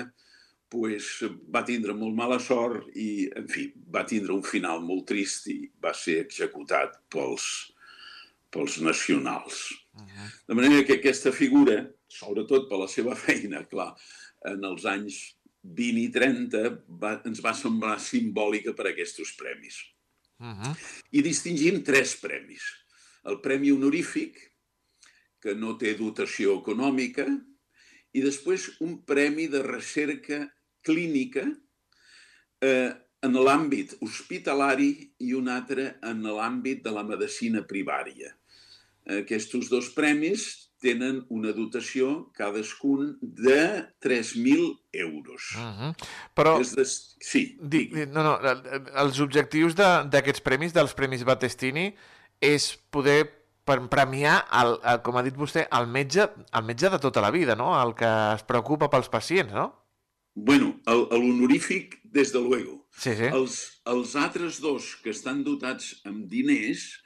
pues, 0.70 1.24
va 1.54 1.64
tindre 1.66 1.94
molt 1.98 2.16
mala 2.16 2.40
sort 2.40 2.88
i, 2.96 3.28
en 3.36 3.48
fi, 3.52 3.68
va 3.90 4.06
tindre 4.06 4.34
un 4.34 4.46
final 4.46 4.82
molt 4.86 5.08
trist 5.10 5.50
i 5.52 5.60
va 5.82 5.94
ser 5.98 6.20
executat 6.24 7.02
pels, 7.12 7.46
pels 8.54 8.80
nacionals. 8.86 9.68
De 10.48 10.56
manera 10.58 10.84
que 10.86 11.00
aquesta 11.00 11.32
figura, 11.36 11.82
sobretot 12.10 12.70
per 12.70 12.80
la 12.82 12.88
seva 12.88 13.16
feina, 13.18 13.64
clar, 13.70 13.92
en 14.50 14.64
els 14.70 14.86
anys 14.90 15.20
20 15.64 16.04
i 16.06 16.12
30, 16.16 16.62
va, 17.02 17.16
ens 17.28 17.42
va 17.44 17.56
semblar 17.58 17.98
simbòlica 18.02 18.74
per 18.78 18.88
a 18.88 18.94
aquests 18.94 19.34
premis. 19.40 19.82
Mhm. 20.40 20.76
I 21.12 21.22
distingim 21.22 21.84
tres 21.84 22.16
premis. 22.16 22.64
El 23.28 23.42
Premi 23.44 23.72
Honorífic, 23.72 24.40
que 25.42 25.56
no 25.56 25.76
té 25.78 25.94
dotació 25.96 26.60
econòmica, 26.62 27.28
i 28.14 28.24
després 28.24 28.70
un 28.80 29.02
premi 29.06 29.48
de 29.48 29.62
recerca 29.64 30.40
clínica 30.82 31.44
eh, 32.64 32.92
en 33.22 33.36
l'àmbit 33.36 33.98
hospitalari 34.02 34.92
i 35.20 35.34
un 35.36 35.50
altre 35.52 36.00
en 36.08 36.24
l'àmbit 36.24 36.84
de 36.84 36.92
la 36.96 37.04
medicina 37.04 37.66
primària. 37.68 38.39
Aquests 39.10 39.70
dos 39.72 39.90
premis 39.96 40.44
tenen 40.80 41.24
una 41.34 41.52
dotació 41.52 42.30
cadascun 42.38 43.18
de 43.22 43.84
3.000 44.00 44.78
euros. 44.94 45.50
Mhm. 45.58 45.90
Però, 46.38 46.54
És 46.62 46.76
de... 46.78 46.86
Sí, 46.86 47.58
di, 47.60 47.68
digui. 47.90 48.06
di- 48.06 48.12
no, 48.14 48.24
no, 48.24 48.38
el- 48.40 48.88
els 49.04 49.20
objectius 49.20 49.76
de- 49.76 50.06
d'aquests 50.14 50.42
premis, 50.46 50.72
dels 50.74 50.94
Premis 50.96 51.26
Battestini, 51.28 51.90
és 52.40 52.70
poder 52.90 53.26
per- 53.66 53.82
premiar, 53.92 54.46
el, 54.62 54.78
el, 54.84 55.02
com 55.04 55.18
ha 55.20 55.24
dit 55.26 55.36
vostè, 55.36 55.66
el 55.76 55.88
metge, 55.92 56.30
el 56.54 56.64
metge 56.64 56.90
de 56.90 57.00
tota 57.04 57.22
la 57.22 57.32
vida, 57.32 57.56
no? 57.60 57.74
El 57.82 57.92
que 57.94 58.08
es 58.38 58.44
preocupa 58.48 58.90
pels 58.90 59.10
pacients, 59.10 59.52
no? 59.54 59.68
Bueno, 60.36 60.80
el- 60.88 61.08
el 61.12 61.28
honorífic, 61.34 62.00
des 62.04 62.32
de 62.32 62.40
luego. 62.40 62.88
Sí, 62.96 63.12
sí. 63.16 63.26
Els, 63.28 63.82
els 63.86 64.16
altres 64.16 64.62
dos 64.62 64.96
que 65.04 65.10
estan 65.12 65.44
dotats 65.44 66.00
amb 66.06 66.26
diners, 66.32 67.02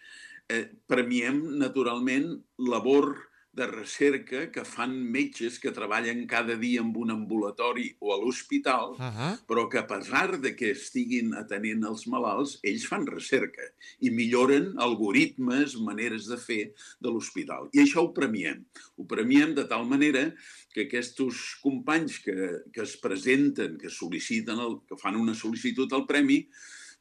eh, 0.50 0.66
premiem 0.88 1.42
naturalment 1.60 2.42
labor 2.58 3.16
de 3.54 3.68
recerca 3.70 4.48
que 4.52 4.64
fan 4.66 4.96
metges 5.14 5.60
que 5.62 5.70
treballen 5.72 6.24
cada 6.26 6.56
dia 6.58 6.82
en 6.82 6.90
un 6.98 7.12
ambulatori 7.14 7.92
o 8.02 8.10
a 8.12 8.18
l'hospital, 8.18 8.96
Mhm. 8.98 9.46
però 9.46 9.70
que 9.70 9.78
a 9.78 9.86
pesar 9.86 10.42
de 10.42 10.56
que 10.56 10.72
estiguin 10.72 11.36
atenent 11.36 11.84
els 11.86 12.08
malalts, 12.08 12.58
ells 12.64 12.88
fan 12.88 13.06
recerca 13.06 13.62
i 14.02 14.10
milloren 14.10 14.74
algoritmes, 14.80 15.76
maneres 15.78 16.26
de 16.26 16.38
fer 16.38 16.74
de 17.00 17.10
l'hospital. 17.10 17.70
I 17.74 17.82
això 17.86 18.02
ho 18.02 18.12
premiem. 18.14 18.66
Ho 18.98 19.06
premiem 19.06 19.54
de 19.54 19.66
tal 19.66 19.86
manera 19.86 20.34
que 20.74 20.88
aquests 20.88 21.60
companys 21.62 22.18
que, 22.26 22.64
que 22.74 22.82
es 22.82 22.98
presenten, 22.98 23.78
que 23.78 23.88
sol·liciten, 23.88 24.58
el, 24.60 24.80
que 24.90 24.98
fan 24.98 25.16
una 25.16 25.34
sol·licitud 25.34 25.94
al 25.94 26.08
premi, 26.08 26.50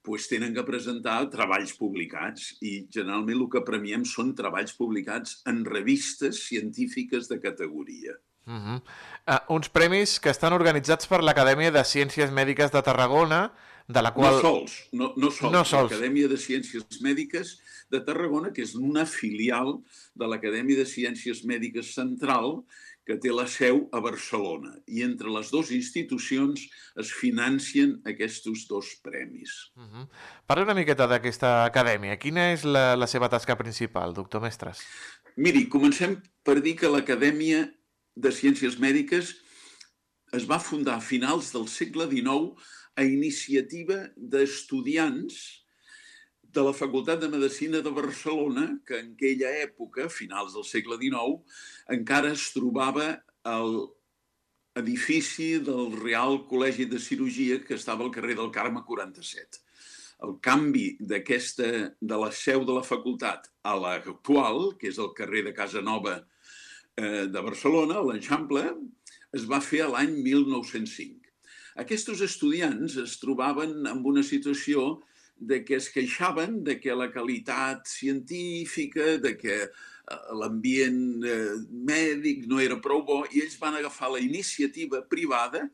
pues 0.03 0.27
tenen 0.29 0.55
que 0.55 0.65
presentar 0.67 1.31
treballs 1.31 1.73
publicats 1.79 2.57
i 2.61 2.83
generalment 2.91 3.39
el 3.39 3.49
que 3.51 3.63
premiem 3.67 4.05
són 4.09 4.35
treballs 4.39 4.75
publicats 4.79 5.41
en 5.47 5.63
revistes 5.65 6.43
científiques 6.49 7.31
de 7.31 7.39
categoria. 7.41 8.19
Uh 8.45 8.55
-huh. 8.55 8.79
uh, 9.31 9.55
uns 9.55 9.69
premis 9.69 10.19
que 10.19 10.31
estan 10.31 10.53
organitzats 10.53 11.07
per 11.07 11.23
l'Acadèmia 11.23 11.71
de 11.71 11.85
Ciències 11.85 12.31
Mèdiques 12.31 12.73
de 12.73 12.83
Tarragona, 12.83 13.53
de 13.87 14.03
la 14.03 14.13
qual... 14.13 14.35
No 14.35 14.41
sols, 14.41 14.89
no, 14.93 15.13
no 15.17 15.31
sols. 15.31 15.53
No 15.53 15.65
sols. 15.65 15.91
L'Acadèmia 15.93 16.29
de 16.29 16.37
Ciències 16.37 17.01
Mèdiques 17.01 17.59
de 17.91 18.01
Tarragona, 18.01 18.53
que 18.53 18.63
és 18.63 18.75
una 18.75 19.07
filial 19.07 19.81
de 20.15 20.27
l'Acadèmia 20.27 20.77
de 20.77 20.87
Ciències 20.87 21.45
Mèdiques 21.45 21.95
Central, 21.95 22.65
que 23.07 23.17
té 23.19 23.33
la 23.35 23.47
seu 23.51 23.89
a 23.93 24.01
Barcelona. 24.01 24.77
I 24.87 25.03
entre 25.03 25.31
les 25.35 25.51
dues 25.51 25.73
institucions 25.75 26.63
es 26.99 27.13
financien 27.13 27.97
aquests 28.07 28.67
dos 28.69 28.95
premis. 29.03 29.73
Uh 29.77 29.83
-huh. 29.83 30.09
Parla 30.47 30.65
una 30.65 30.75
miqueta 30.75 31.07
d'aquesta 31.07 31.65
acadèmia. 31.65 32.19
Quina 32.19 32.53
és 32.53 32.65
la, 32.65 32.97
la 32.97 33.07
seva 33.07 33.29
tasca 33.29 33.57
principal, 33.57 34.15
doctor 34.15 34.41
Mestres? 34.41 34.79
Miri, 35.37 35.69
comencem 35.69 36.21
per 36.45 36.61
dir 36.61 36.77
que 36.77 36.89
l'Acadèmia 36.89 37.73
de 38.15 38.31
Ciències 38.31 38.79
Mèdiques 38.79 39.37
es 40.33 40.47
va 40.47 40.59
fundar 40.59 40.97
a 40.97 41.01
finals 41.01 41.53
del 41.53 41.67
segle 41.69 42.07
XIX 42.11 42.53
a 42.97 43.03
iniciativa 43.03 44.11
d'estudiants 44.17 45.62
de 46.53 46.63
la 46.67 46.75
Facultat 46.77 47.21
de 47.21 47.31
Medicina 47.33 47.81
de 47.81 47.91
Barcelona, 47.91 48.67
que 48.87 49.01
en 49.01 49.13
aquella 49.17 49.51
època, 49.63 50.11
finals 50.13 50.55
del 50.57 50.67
segle 50.69 50.99
XIX, 51.01 51.41
encara 51.97 52.33
es 52.37 52.51
trobava 52.55 53.09
al 53.49 53.77
edifici 54.77 55.59
del 55.65 55.93
Real 55.99 56.43
Col·legi 56.49 56.89
de 56.89 57.01
Cirurgia 57.01 57.61
que 57.65 57.77
estava 57.77 58.05
al 58.05 58.13
carrer 58.15 58.39
del 58.39 58.53
Carme 58.55 58.85
47 58.87 59.63
el 60.23 60.37
canvi 60.45 60.85
d'aquesta 61.01 61.69
de 61.99 62.19
la 62.19 62.31
seu 62.37 62.65
de 62.67 62.77
la 62.77 62.85
facultat 62.87 63.49
a 63.67 63.75
l'actual, 63.79 64.73
que 64.79 64.91
és 64.93 65.01
el 65.03 65.11
carrer 65.19 65.43
de 65.49 65.55
Casanova 65.57 66.21
eh, 66.21 67.27
de 67.27 67.43
Barcelona, 67.43 68.03
l'Eixample, 68.07 68.65
es 69.35 69.47
va 69.51 69.63
fer 69.65 69.83
a 69.85 69.91
l'any 69.91 70.15
1905. 70.23 71.19
Aquests 71.83 72.23
estudiants 72.29 72.99
es 73.01 73.17
trobaven 73.19 73.89
en 73.89 74.03
una 74.07 74.23
situació 74.23 75.01
de 75.49 75.63
que 75.65 75.77
es 75.81 75.89
queixaven 75.93 76.63
de 76.65 76.79
que 76.81 76.95
la 76.95 77.11
qualitat 77.13 77.87
científica, 77.89 79.19
de 79.19 79.37
que 79.37 79.57
eh, 79.65 80.19
l'ambient 80.39 81.25
eh, 81.27 81.55
mèdic 81.71 82.47
no 82.51 82.61
era 82.63 82.81
prou 82.83 83.03
bo, 83.07 83.23
i 83.33 83.43
ells 83.45 83.59
van 83.61 83.79
agafar 83.79 84.13
la 84.15 84.23
iniciativa 84.23 85.03
privada 85.09 85.65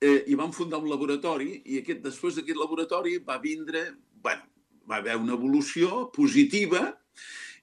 eh, 0.00 0.22
i 0.30 0.38
van 0.38 0.52
fundar 0.52 0.82
un 0.82 0.90
laboratori 0.90 1.60
i 1.64 1.80
aquest, 1.82 2.02
després 2.04 2.38
d'aquest 2.38 2.60
laboratori 2.60 3.18
va 3.24 3.40
vindre, 3.42 3.88
bueno, 4.22 4.46
va 4.88 5.00
haver 5.00 5.16
una 5.16 5.34
evolució 5.34 6.06
positiva 6.14 6.92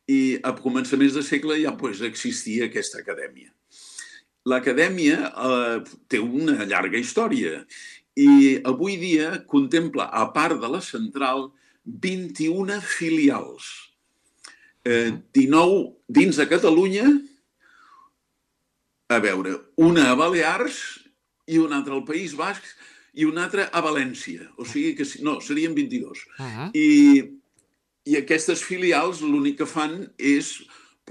i 0.09 0.39
a 0.43 0.53
començaments 0.57 1.15
de 1.15 1.23
segle 1.23 1.59
ja 1.61 1.75
pues, 1.77 2.01
existia 2.03 2.67
aquesta 2.67 2.99
acadèmia. 3.03 3.51
L'acadèmia 4.49 5.17
eh, 5.29 5.79
té 6.09 6.19
una 6.19 6.65
llarga 6.65 6.97
història 6.97 7.61
i 8.15 8.59
avui 8.67 8.97
dia 8.99 9.41
contempla, 9.47 10.09
a 10.11 10.27
part 10.33 10.59
de 10.59 10.67
la 10.67 10.81
central, 10.81 11.49
21 11.85 12.79
filials. 12.81 13.69
Eh, 14.83 15.13
19 15.33 15.93
dins 16.07 16.37
de 16.37 16.47
Catalunya, 16.49 17.07
a 19.11 19.19
veure, 19.19 19.57
una 19.75 20.09
a 20.11 20.15
Balears 20.15 20.79
i 21.47 21.59
una 21.59 21.81
altra 21.81 21.95
al 21.97 22.05
País 22.07 22.33
Basc 22.37 22.63
i 23.13 23.27
una 23.27 23.45
altra 23.45 23.67
a 23.71 23.81
València. 23.83 24.47
O 24.57 24.65
sigui 24.65 24.95
que, 24.95 25.07
no, 25.23 25.39
serien 25.41 25.75
22. 25.75 26.25
Uh 26.39 26.45
-huh. 26.45 26.69
I, 26.73 26.89
i 28.05 28.17
aquestes 28.17 28.63
filials 28.63 29.21
l'únic 29.21 29.57
que 29.57 29.65
fan 29.65 30.13
és 30.17 30.61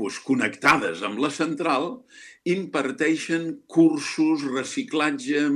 doncs, 0.00 0.18
connectades 0.24 1.02
amb 1.06 1.20
la 1.22 1.30
central, 1.30 2.02
imparteixen 2.48 3.60
cursos, 3.68 4.44
reciclatge, 4.48 5.46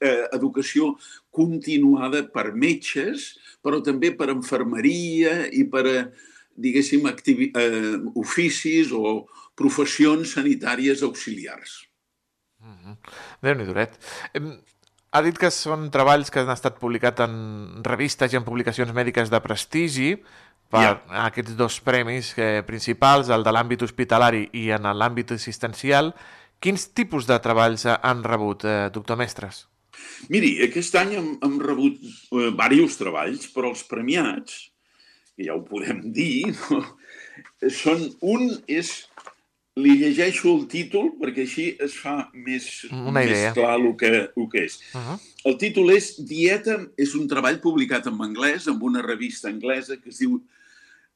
eh, 0.00 0.28
educació 0.36 0.96
continuada 1.30 2.22
per 2.28 2.52
metges, 2.54 3.38
però 3.62 3.82
també 3.82 4.12
per 4.12 4.30
enfermeria 4.30 5.48
i 5.52 5.64
per, 5.64 5.86
eh, 5.86 6.10
diguéssim, 6.56 7.06
activi, 7.06 7.50
eh, 7.54 7.96
oficis 8.14 8.92
o 8.92 9.26
professions 9.54 10.36
sanitàries 10.36 11.02
auxiliars. 11.02 11.86
Déu-n'hi 13.40 13.64
duret. 13.64 13.96
Em, 14.34 14.60
Ha 15.10 15.24
dit 15.26 15.34
que 15.42 15.48
són 15.50 15.88
treballs 15.90 16.28
que 16.30 16.38
han 16.44 16.52
estat 16.52 16.76
publicats 16.78 17.24
en 17.24 17.32
revistes 17.82 18.30
i 18.30 18.38
en 18.38 18.44
publicacions 18.46 18.92
mèdiques 18.94 19.32
de 19.32 19.40
prestigi 19.42 20.10
per 20.70 20.82
Ja. 20.84 20.92
aquests 21.26 21.56
dos 21.58 21.80
premis 21.82 22.32
eh, 22.38 22.62
principals, 22.66 23.28
el 23.28 23.42
de 23.42 23.52
l'àmbit 23.52 23.82
hospitalari 23.82 24.48
i 24.52 24.70
en 24.70 24.86
l'àmbit 24.94 25.32
assistencial. 25.34 26.14
Quins 26.60 26.88
tipus 26.94 27.26
de 27.26 27.38
treballs 27.42 27.86
han 27.90 28.22
rebut, 28.22 28.64
eh, 28.64 28.88
doctor 28.94 29.16
Mestres? 29.16 29.66
Miri, 30.28 30.54
aquest 30.64 30.94
any 31.00 31.16
hem, 31.18 31.30
hem 31.42 31.58
rebut 31.60 31.98
eh, 32.04 32.50
diversos 32.54 32.98
treballs, 33.00 33.48
però 33.54 33.72
els 33.74 33.82
premiats, 33.88 34.70
que 35.36 35.48
ja 35.48 35.56
ho 35.56 35.64
podem 35.66 36.12
dir, 36.12 36.54
no? 36.70 36.84
són 37.72 38.06
un 38.20 38.50
és 38.68 39.08
li 39.80 39.96
llegeixo 40.00 40.50
el 40.52 40.64
títol 40.68 41.12
perquè 41.20 41.44
així 41.46 41.66
es 41.80 41.94
fa 41.96 42.14
més, 42.34 42.66
Una 42.90 43.22
idea. 43.24 43.50
més 43.50 43.56
clar 43.56 43.76
el 43.78 43.92
que, 43.96 44.10
el 44.36 44.48
que 44.52 44.64
és. 44.66 44.80
Uh 44.92 45.00
-huh. 45.00 45.18
El 45.44 45.56
títol 45.58 45.90
és 45.94 46.14
Dieta, 46.26 46.76
és 46.96 47.14
un 47.14 47.28
treball 47.28 47.60
publicat 47.60 48.06
en 48.06 48.18
anglès, 48.20 48.68
amb 48.68 48.82
una 48.82 49.02
revista 49.02 49.48
anglesa 49.48 49.96
que 49.96 50.10
es 50.10 50.18
diu 50.18 50.40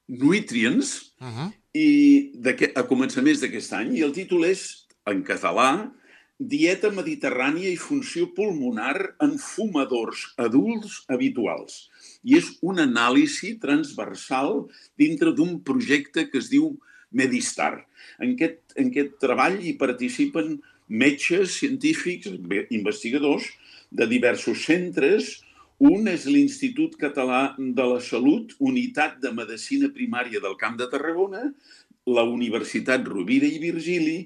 Nutrients, 0.09 1.15
Uh 1.21 1.27
-huh. 1.29 1.53
i 1.75 2.31
d'aquest- 2.35 2.77
a 2.77 2.83
començaments 2.87 3.41
d'aquest 3.41 3.73
any, 3.73 3.97
i 3.97 4.03
el 4.03 4.13
títol 4.13 4.45
és, 4.45 4.87
en 5.07 5.23
català, 5.25 5.93
Dieta 6.37 6.91
mediterrània 6.91 7.71
i 7.71 7.77
funció 7.77 8.35
pulmonar 8.35 9.15
en 9.21 9.39
fumadors 9.39 10.35
adults 10.37 11.05
habituals. 11.09 11.89
I 12.25 12.37
és 12.37 12.59
un 12.61 12.77
anàlisi 12.81 13.59
transversal 13.61 14.67
dintre 14.99 15.33
d'un 15.33 15.63
projecte 15.63 16.29
que 16.29 16.39
es 16.39 16.51
diu 16.51 16.77
Medistar. 17.13 17.87
En 18.19 18.33
aquest, 18.35 18.59
en 18.75 18.89
aquest 18.89 19.13
treball 19.21 19.61
hi 19.63 19.75
participen 19.75 20.61
metges, 20.89 21.53
científics, 21.61 22.27
investigadors 22.71 23.45
de 23.93 24.07
diversos 24.09 24.65
centres. 24.65 25.41
Un 25.85 26.07
és 26.09 26.25
l'Institut 26.31 26.95
Català 27.01 27.55
de 27.59 27.85
la 27.91 28.01
Salut, 28.01 28.55
Unitat 28.65 29.19
de 29.21 29.33
Medicina 29.37 29.91
Primària 29.93 30.41
del 30.41 30.55
Camp 30.61 30.79
de 30.81 30.87
Tarragona, 30.89 31.43
la 32.09 32.23
Universitat 32.29 33.05
Rovira 33.09 33.49
i 33.49 33.59
Virgili 33.61 34.17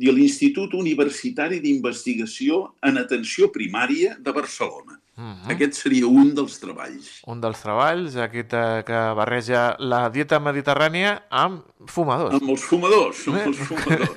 i 0.00 0.12
l'Institut 0.12 0.74
Universitari 0.76 1.60
d'Investigació 1.64 2.62
en 2.84 3.00
Atenció 3.00 3.48
Primària 3.52 4.16
de 4.20 4.32
Barcelona. 4.32 4.98
Uh 5.16 5.22
-huh. 5.24 5.52
Aquest 5.54 5.72
seria 5.80 6.06
un 6.06 6.34
dels 6.34 6.58
treballs. 6.60 7.22
Un 7.26 7.40
dels 7.40 7.60
treballs, 7.62 8.16
aquest 8.16 8.52
eh, 8.52 8.82
que 8.84 8.98
barreja 9.16 9.76
la 9.78 10.10
dieta 10.10 10.38
mediterrània 10.40 11.22
amb 11.30 11.62
fumadors. 11.86 12.34
Amb 12.34 12.50
els 12.50 12.62
fumadors, 12.62 13.28
amb 13.28 13.36
Eh? 13.36 13.44
els 13.46 13.56
fumadors. 13.56 14.10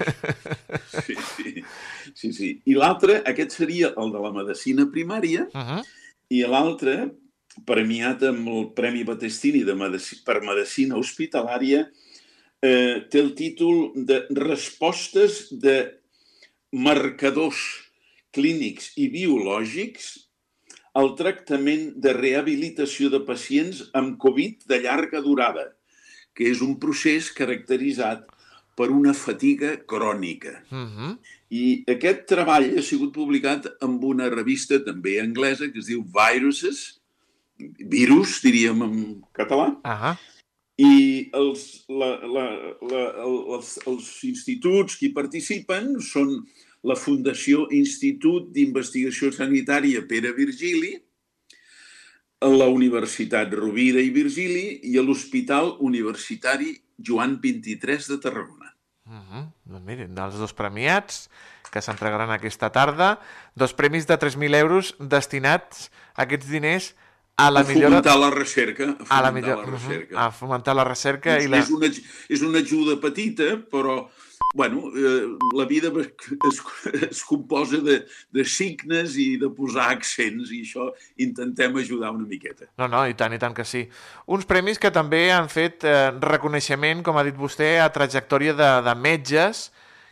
Sí, 1.06 1.16
sí. 1.16 1.64
sí, 2.14 2.34
sí. 2.34 2.62
I 2.66 2.74
l'altre, 2.74 3.22
aquest 3.26 3.52
seria 3.52 3.94
el 3.98 4.12
de 4.12 4.20
la 4.20 4.32
medicina 4.34 4.86
primària, 4.92 5.48
Uh 5.54 5.62
-huh. 5.62 5.84
I 6.30 6.44
l'altre, 6.46 7.10
premiat 7.66 8.24
amb 8.30 8.48
el 8.54 8.70
Premi 8.78 9.04
Battistini 9.08 9.64
de 9.68 9.76
Medici 9.76 10.22
per 10.26 10.40
Medicina 10.46 10.98
Hospitalària, 11.00 11.88
eh, 12.62 13.06
té 13.10 13.20
el 13.20 13.34
títol 13.36 13.92
de 13.96 14.22
Respostes 14.38 15.48
de 15.52 15.78
marcadors 16.72 17.60
clínics 18.32 18.94
i 19.02 19.10
biològics 19.10 20.12
al 21.00 21.16
tractament 21.18 21.94
de 22.02 22.14
rehabilitació 22.14 23.10
de 23.14 23.22
pacients 23.26 23.84
amb 23.98 24.18
Covid 24.22 24.66
de 24.70 24.82
llarga 24.84 25.22
durada, 25.26 25.66
que 26.34 26.50
és 26.50 26.62
un 26.66 26.78
procés 26.82 27.32
caracteritzat 27.34 28.28
per 28.78 28.90
una 28.96 29.14
fatiga 29.14 29.76
crònica. 29.86 30.62
Uh 30.72 30.88
-huh. 30.88 31.18
I 31.50 31.84
aquest 31.90 32.26
treball 32.30 32.68
ha 32.78 32.82
sigut 32.86 33.14
publicat 33.16 33.66
amb 33.82 34.04
una 34.06 34.30
revista 34.30 34.78
també 34.86 35.20
anglesa 35.22 35.72
que 35.74 35.80
es 35.80 35.88
diu 35.90 36.04
Viruses, 36.04 37.00
virus, 37.90 38.40
diríem 38.44 38.82
en 38.84 39.24
català, 39.34 39.68
Uh 39.84 39.98
-huh. 40.02 40.16
i 40.78 41.30
els, 41.34 41.84
la, 41.90 42.12
la, 42.36 42.46
la, 42.92 43.02
el- 43.26 43.46
els, 43.56 43.80
els 43.88 44.24
instituts 44.24 44.96
que 44.96 45.08
hi 45.08 45.14
participen 45.14 46.00
són 46.00 46.46
la 46.84 46.96
Fundació 46.96 47.68
Institut 47.72 48.52
d'Investigació 48.54 49.32
Sanitària 49.32 50.08
Pere 50.08 50.32
Virgili, 50.32 51.02
la 52.42 52.68
Universitat 52.70 53.52
Rovira 53.54 54.00
i 54.00 54.10
Virgili 54.12 54.80
i 54.84 54.94
l'Hospital 54.96 55.76
Universitari 55.82 56.78
Joan 56.98 57.40
23 57.42 58.08
de 58.08 58.18
Tarragona. 58.18 58.59
Uh 59.10 59.16
-huh. 59.16 59.46
Doncs 59.66 59.86
mirin, 59.86 60.16
dels 60.16 60.36
dos 60.38 60.54
premiats 60.54 61.30
que 61.72 61.82
s'entregaran 61.82 62.30
aquesta 62.32 62.70
tarda, 62.70 63.20
dos 63.56 63.74
premis 63.74 64.06
de 64.08 64.18
3.000 64.18 64.56
euros 64.56 64.96
destinats 65.00 65.90
a 66.16 66.24
aquests 66.24 66.48
diners 66.48 66.96
a 67.36 67.50
la 67.50 67.62
a 67.62 67.64
millora... 67.64 67.90
fomentar 68.02 68.18
la 68.20 68.30
recerca. 68.30 68.84
A, 69.10 69.18
A 69.18 69.22
la 69.22 69.30
fomentar 69.30 69.34
millor... 69.34 69.58
la 69.58 69.64
uh 69.64 69.72
recerca. 69.72 70.16
-huh. 70.16 70.28
A 70.28 70.32
fomentar 70.32 70.76
la 70.76 70.84
recerca 70.84 71.40
i 71.42 71.48
la... 71.48 71.58
és, 71.58 71.70
una, 71.70 71.88
és 72.30 72.42
una 72.42 72.60
ajuda 72.60 73.00
petita, 73.00 73.58
però 73.72 74.10
bueno, 74.56 74.92
eh, 74.96 75.28
la 75.56 75.66
vida 75.66 75.92
es, 76.50 76.62
es 77.12 77.24
composa 77.24 77.78
de, 77.78 78.06
de 78.32 78.46
signes 78.46 79.16
i 79.18 79.38
de 79.38 79.50
posar 79.54 79.90
accents 79.94 80.50
i 80.52 80.64
això 80.66 80.90
intentem 81.22 81.76
ajudar 81.78 82.12
una 82.16 82.26
miqueta. 82.28 82.66
No, 82.78 82.88
no, 82.88 83.04
i 83.08 83.14
tant, 83.14 83.34
i 83.34 83.40
tant 83.42 83.54
que 83.54 83.66
sí. 83.66 83.84
Uns 84.28 84.48
premis 84.50 84.80
que 84.82 84.92
també 84.92 85.28
han 85.32 85.50
fet 85.54 85.86
eh, 85.86 86.10
reconeixement, 86.22 87.04
com 87.06 87.18
ha 87.20 87.26
dit 87.28 87.38
vostè, 87.38 87.76
a 87.84 87.92
trajectòria 87.94 88.56
de, 88.58 88.72
de 88.88 88.96
metges, 88.98 89.70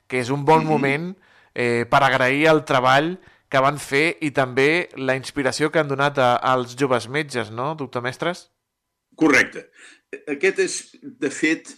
que 0.07 0.21
és 0.21 0.29
un 0.29 0.45
bon 0.45 0.61
Mhm. 0.63 0.69
moment 0.69 1.09
eh, 1.55 1.85
per 1.89 2.03
agrair 2.03 2.47
el 2.51 2.63
treball 2.63 3.17
que 3.49 3.59
van 3.63 3.77
fer 3.79 4.17
i 4.21 4.29
també 4.35 4.89
la 4.99 5.15
inspiració 5.15 5.71
que 5.71 5.79
han 5.79 5.87
donat 5.87 6.17
a, 6.19 6.35
als 6.35 6.75
joves 6.77 7.07
metges, 7.09 7.49
no, 7.49 7.73
doctor 7.75 8.03
Mestres? 8.03 8.51
Correcte. 9.15 9.69
Aquest 10.27 10.59
és, 10.59 10.75
de 11.01 11.29
fet, 11.31 11.71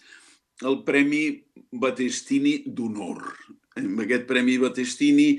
el 0.65 0.83
Premi 0.83 1.48
Battistini 1.71 2.63
d'honor. 2.65 3.23
Amb 3.79 4.03
aquest 4.03 4.25
Premi 4.29 4.57
Battistini 4.61 5.29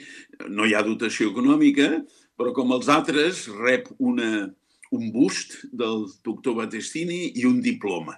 no 0.48 0.66
hi 0.66 0.74
ha 0.74 0.82
dotació 0.86 1.30
econòmica, 1.32 1.90
però 2.38 2.54
com 2.56 2.72
els 2.76 2.88
altres 2.88 3.46
rep 3.60 3.90
una, 3.98 4.48
un 4.96 5.10
bust 5.12 5.58
del 5.72 6.06
doctor 6.24 6.56
Battistini 6.62 7.32
i 7.40 7.46
un 7.48 7.60
diploma. 7.64 8.16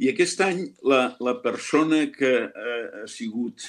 I 0.00 0.08
aquest 0.12 0.40
any 0.44 0.62
la, 0.88 1.16
la 1.20 1.34
persona 1.44 2.06
que 2.12 2.32
eh, 2.48 2.84
ha 3.02 3.08
sigut, 3.10 3.66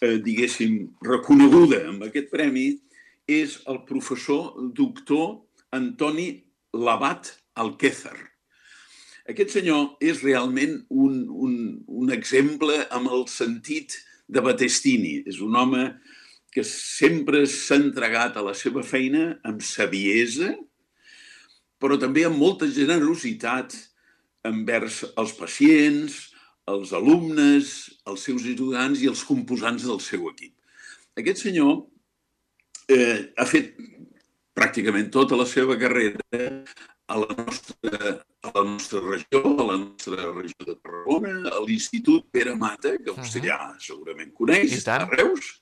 eh, 0.00 0.16
diguéssim, 0.24 0.78
reconeguda 1.04 1.82
amb 1.90 2.06
aquest 2.08 2.30
premi 2.32 2.70
és 3.28 3.58
el 3.68 3.82
professor 3.88 4.54
doctor 4.72 5.42
Antoni 5.76 6.30
Labat 6.72 7.34
Alquézar. 7.60 8.16
Aquest 9.28 9.52
senyor 9.58 9.98
és 10.00 10.22
realment 10.24 10.78
un, 10.88 11.18
un, 11.28 11.56
un 11.84 12.12
exemple 12.14 12.78
amb 12.94 13.10
el 13.12 13.26
sentit 13.28 13.98
de 14.28 14.40
Battistini. 14.44 15.18
És 15.28 15.42
un 15.44 15.56
home 15.56 15.82
que 16.52 16.64
sempre 16.64 17.42
s'ha 17.46 17.76
entregat 17.76 18.38
a 18.38 18.44
la 18.46 18.54
seva 18.56 18.82
feina 18.82 19.34
amb 19.44 19.60
saviesa, 19.64 20.54
però 21.78 21.98
també 22.00 22.24
amb 22.26 22.40
molta 22.40 22.70
generositat 22.72 23.76
envers 24.48 25.02
els 25.20 25.34
pacients, 25.36 26.16
els 26.68 26.94
alumnes, 26.96 27.74
els 28.08 28.24
seus 28.24 28.46
estudiants 28.48 29.02
i 29.04 29.10
els 29.12 29.24
composants 29.28 29.84
del 29.88 30.00
seu 30.04 30.24
equip. 30.32 30.54
Aquest 31.20 31.44
senyor 31.44 31.84
eh, 32.88 33.28
ha 33.36 33.46
fet 33.48 33.76
pràcticament 34.56 35.12
tota 35.14 35.36
la 35.38 35.46
seva 35.46 35.76
carrera 35.78 36.24
a 37.08 37.20
la 37.20 37.28
nostra, 37.38 38.18
a 38.42 38.52
la 38.54 38.64
nostra 38.64 39.00
regió, 39.00 39.42
a 39.42 39.64
la 39.64 39.78
nostra 39.78 40.32
regió 40.32 40.66
de 40.66 40.76
Tarragona, 40.76 41.50
a 41.50 41.62
l'Institut 41.64 42.28
Pere 42.30 42.54
Mata, 42.54 42.94
que 43.02 43.14
vostè 43.14 43.42
ja 43.42 43.58
segurament 43.82 44.30
coneix, 44.36 44.76
I 44.78 44.84
tant. 44.86 45.08
a 45.08 45.18
Reus, 45.18 45.56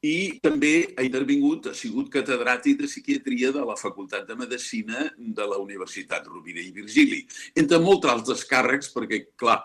i 0.00 0.40
també 0.40 0.94
ha 0.96 1.04
intervingut, 1.04 1.68
ha 1.68 1.76
sigut 1.76 2.08
catedràtic 2.12 2.78
de 2.80 2.88
psiquiatria 2.88 3.52
de 3.52 3.64
la 3.68 3.76
Facultat 3.76 4.24
de 4.28 4.36
Medicina 4.38 5.10
de 5.18 5.46
la 5.46 5.60
Universitat 5.60 6.24
Rovira 6.24 6.62
i 6.64 6.72
Virgili, 6.72 7.20
entre 7.54 7.82
molts 7.84 8.08
altres 8.08 8.46
càrrecs, 8.48 8.88
perquè, 8.94 9.26
clar, 9.36 9.60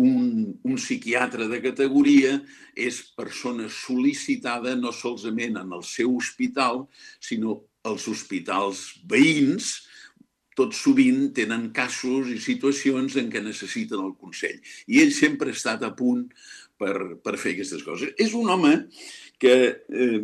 un, 0.00 0.54
un 0.62 0.78
psiquiatre 0.78 1.48
de 1.50 1.58
categoria 1.60 2.38
és 2.78 3.02
persona 3.18 3.66
sol·licitada 3.66 4.76
no 4.78 4.94
solament 4.94 5.58
en 5.60 5.74
el 5.76 5.82
seu 5.84 6.14
hospital, 6.16 6.86
sinó 7.18 7.58
als 7.82 8.06
hospitals 8.08 9.00
veïns, 9.10 9.80
tot 10.60 10.76
sovint 10.76 11.30
tenen 11.36 11.70
casos 11.76 12.30
i 12.30 12.38
situacions 12.42 13.16
en 13.20 13.32
què 13.32 13.42
necessiten 13.44 14.04
el 14.04 14.14
Consell. 14.20 14.60
I 14.86 15.02
ell 15.04 15.14
sempre 15.16 15.50
ha 15.50 15.56
estat 15.56 15.84
a 15.86 15.94
punt 15.96 16.28
per, 16.80 16.94
per 17.24 17.36
fer 17.40 17.54
aquestes 17.56 17.84
coses. 17.86 18.14
És 18.20 18.36
un 18.36 18.52
home 18.52 18.76
que 19.40 19.54
eh, 19.72 20.20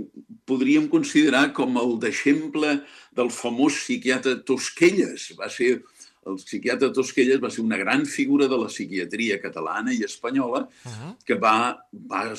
podríem 0.48 0.90
considerar 0.92 1.48
com 1.56 1.78
el 1.80 1.96
d'exemple 2.02 2.74
del 3.16 3.30
famós 3.32 3.78
psiquiatre 3.80 4.36
Tosquelles. 4.44 5.30
Va 5.38 5.48
ser, 5.52 5.78
el 6.26 6.36
psiquiatre 6.42 6.90
Tosquelles 6.92 7.38
va 7.42 7.50
ser 7.54 7.62
una 7.64 7.76
gran 7.78 8.04
figura 8.06 8.48
de 8.50 8.56
la 8.58 8.66
psiquiatria 8.68 9.38
catalana 9.40 9.92
i 9.94 10.02
espanyola 10.04 10.66
Uh 10.66 10.90
-huh. 10.90 11.12
que 11.24 11.34
va, 11.34 11.78
va 11.92 12.34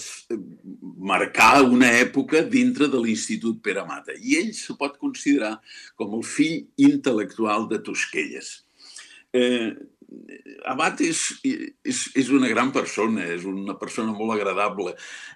marcar 0.97 1.63
una 1.63 1.89
època 2.00 2.41
dintre 2.43 2.88
de 2.88 3.00
l'Institut 3.02 3.62
Pere 3.63 3.84
Mata. 3.88 4.13
I 4.19 4.36
ell 4.41 4.54
se 4.54 4.73
pot 4.78 4.97
considerar 4.97 5.60
com 5.95 6.13
el 6.17 6.23
fill 6.23 6.65
intel·lectual 6.78 7.67
de 7.69 7.80
Tosquelles. 7.80 8.63
Eh, 9.34 9.73
Abat 10.65 11.02
és, 11.04 11.19
és, 11.84 11.97
és 12.15 12.30
una 12.32 12.47
gran 12.47 12.71
persona, 12.71 13.26
és 13.28 13.43
una 13.43 13.73
persona 13.78 14.13
molt 14.15 14.38
agradable. 14.38 14.93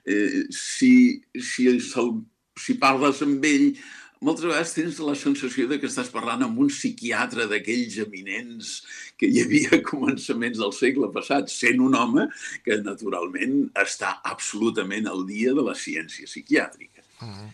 Eh, 0.08 0.46
si, 0.50 1.22
si, 1.36 1.66
se'l- 1.84 2.22
si 2.56 2.78
parles 2.80 3.20
amb 3.22 3.44
ell, 3.44 3.74
moltes 4.22 4.46
vegades 4.46 4.74
tens 4.76 5.00
la 5.02 5.16
sensació 5.18 5.66
de 5.70 5.80
que 5.82 5.90
estàs 5.90 6.12
parlant 6.14 6.46
amb 6.46 6.60
un 6.62 6.70
psiquiatre 6.70 7.48
d'aquells 7.50 7.98
eminents 8.04 8.70
que 9.18 9.30
hi 9.30 9.42
havia 9.42 9.80
a 9.80 9.82
començaments 9.86 10.62
del 10.62 10.74
segle 10.78 11.10
passat, 11.14 11.50
sent 11.50 11.82
un 11.82 11.98
home 11.98 12.28
que 12.66 12.78
naturalment 12.86 13.66
està 13.82 14.20
absolutament 14.34 15.10
al 15.10 15.26
dia 15.30 15.56
de 15.58 15.66
la 15.66 15.74
ciència 15.74 16.30
psiquiàtrica. 16.30 17.02
Uh 17.22 17.28
-huh. 17.28 17.50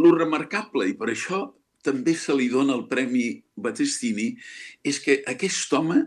Lo 0.00 0.16
remarcable, 0.16 0.88
i 0.88 0.94
per 0.94 1.08
això 1.12 1.52
també 1.82 2.14
se 2.14 2.34
li 2.34 2.48
dona 2.48 2.74
el 2.74 2.86
Premi 2.88 3.42
Battistini, 3.54 4.36
és 4.82 4.98
que 5.00 5.22
aquest 5.26 5.72
home 5.72 6.02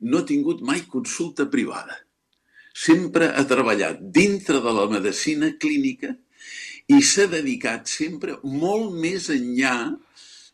no 0.00 0.18
ha 0.18 0.26
tingut 0.26 0.62
mai 0.62 0.82
consulta 0.88 1.46
privada. 1.50 1.96
Sempre 2.72 3.28
ha 3.28 3.44
treballat 3.46 4.00
dintre 4.00 4.60
de 4.60 4.72
la 4.72 4.88
medicina 4.88 5.52
clínica 5.58 6.16
i 6.90 7.00
s'ha 7.06 7.26
dedicat 7.30 7.88
sempre 7.90 8.36
molt 8.42 8.94
més 8.98 9.28
enllà 9.32 9.74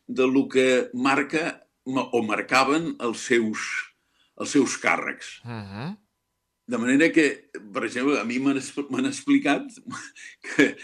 de 0.06 0.26
lo 0.28 0.46
que 0.52 0.88
marca 0.94 1.44
o 1.86 2.22
marcaven 2.26 2.94
els 3.06 3.22
seus, 3.30 3.62
els 4.40 4.50
seus 4.56 4.76
càrrecs. 4.82 5.38
Uh 5.44 5.62
-huh. 5.62 5.96
De 6.66 6.78
manera 6.78 7.12
que, 7.12 7.48
per 7.72 7.84
exemple, 7.84 8.18
a 8.18 8.24
mi 8.24 8.38
m'han 8.38 9.06
explicat 9.06 9.62
que 10.42 10.76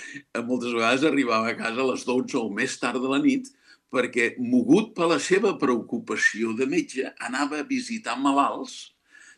moltes 0.47 0.73
vegades 0.73 1.03
arribava 1.05 1.49
a 1.51 1.57
casa 1.57 1.83
a 1.83 1.91
les 1.91 2.05
12 2.07 2.39
o 2.39 2.49
més 2.51 2.79
tard 2.79 3.03
de 3.03 3.09
la 3.09 3.19
nit 3.19 3.51
perquè, 3.93 4.37
mogut 4.39 4.95
per 4.97 5.09
la 5.11 5.19
seva 5.19 5.59
preocupació 5.59 6.55
de 6.57 6.67
metge, 6.67 7.13
anava 7.19 7.59
a 7.61 7.67
visitar 7.69 8.17
malalts 8.17 8.95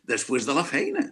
després 0.07 0.45
de 0.45 0.53
la 0.53 0.63
feina. 0.63 1.03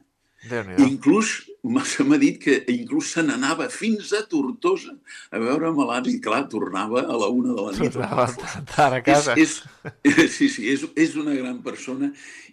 Inclús 0.78 1.42
m'ha 1.64 2.18
dit 2.20 2.38
que 2.44 2.58
inclús 2.68 3.12
se 3.16 3.24
n'anava 3.24 3.70
fins 3.72 4.12
a 4.14 4.24
Tortosa 4.28 4.98
a 5.32 5.40
veure 5.40 5.72
malalts 5.72 6.12
i, 6.12 6.20
clar, 6.20 6.44
tornava 6.52 7.06
a 7.08 7.16
la 7.18 7.30
una 7.32 7.54
de 7.56 7.62
la 7.62 7.72
nit. 7.78 7.94
Tornava 7.94 8.28
tard 8.76 9.00
a 9.00 9.02
casa. 9.06 9.34
És, 9.40 9.62
és, 10.04 10.32
sí, 10.36 10.50
sí, 10.50 10.68
és, 10.74 10.84
és 10.96 11.16
una 11.16 11.34
gran 11.34 11.62
persona 11.64 12.12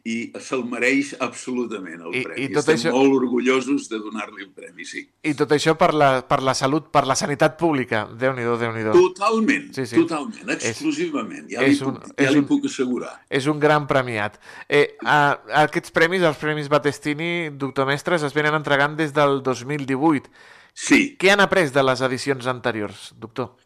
i 0.09 0.31
se'l 0.41 0.63
mereix 0.65 1.11
absolutament 1.21 2.01
el 2.07 2.15
I- 2.17 2.23
premi. 2.25 2.45
i 2.47 2.49
tot 2.55 2.63
Estem 2.63 2.79
això- 2.79 2.93
molt 2.95 3.13
orgullosos 3.19 3.89
de 3.91 3.99
donar-li 4.01 4.47
el 4.47 4.53
premi, 4.57 4.87
sí. 4.89 5.03
I 5.29 5.35
tot 5.37 5.51
això 5.53 5.75
per 5.77 5.91
la, 5.93 6.23
per 6.27 6.39
la 6.41 6.55
salut, 6.57 6.87
per 6.89 7.03
la 7.07 7.17
sanitat 7.19 7.59
pública. 7.61 8.07
Déu-n'hi-do, 8.17 8.55
Déu-n'hi-do. 8.63 8.95
Totalment, 8.97 9.75
Sí, 9.77 9.85
sí. 9.91 9.97
totalment, 10.01 10.49
exclusivament, 10.57 11.51
ja, 11.53 11.61
és 11.67 11.83
li, 11.83 11.85
un- 11.87 11.99
puc, 11.99 12.15
és 12.17 12.25
ja 12.25 12.33
li 12.33 12.39
un- 12.41 12.47
puc 12.49 12.65
assegurar. 12.71 13.13
És 13.29 13.47
un 13.47 13.61
gran 13.61 13.87
premiat. 13.87 14.39
Eh, 14.69 14.97
a, 15.05 15.19
aquests 15.67 15.91
premis, 15.91 16.23
els 16.23 16.39
Premis 16.41 16.71
Battestini, 16.73 17.51
doctor 17.53 17.85
Mestres, 17.87 18.23
es 18.23 18.33
venen 18.33 18.55
entregant 18.57 18.97
des 19.01 19.13
del 19.17 19.41
2018. 19.47 20.29
Sí, 20.75 21.01
Què 21.19 21.33
han 21.33 21.41
après 21.43 21.73
de 21.75 21.83
les 21.85 22.01
edicions 22.07 22.47
anteriors, 22.53 23.11
doctor? 23.19 23.57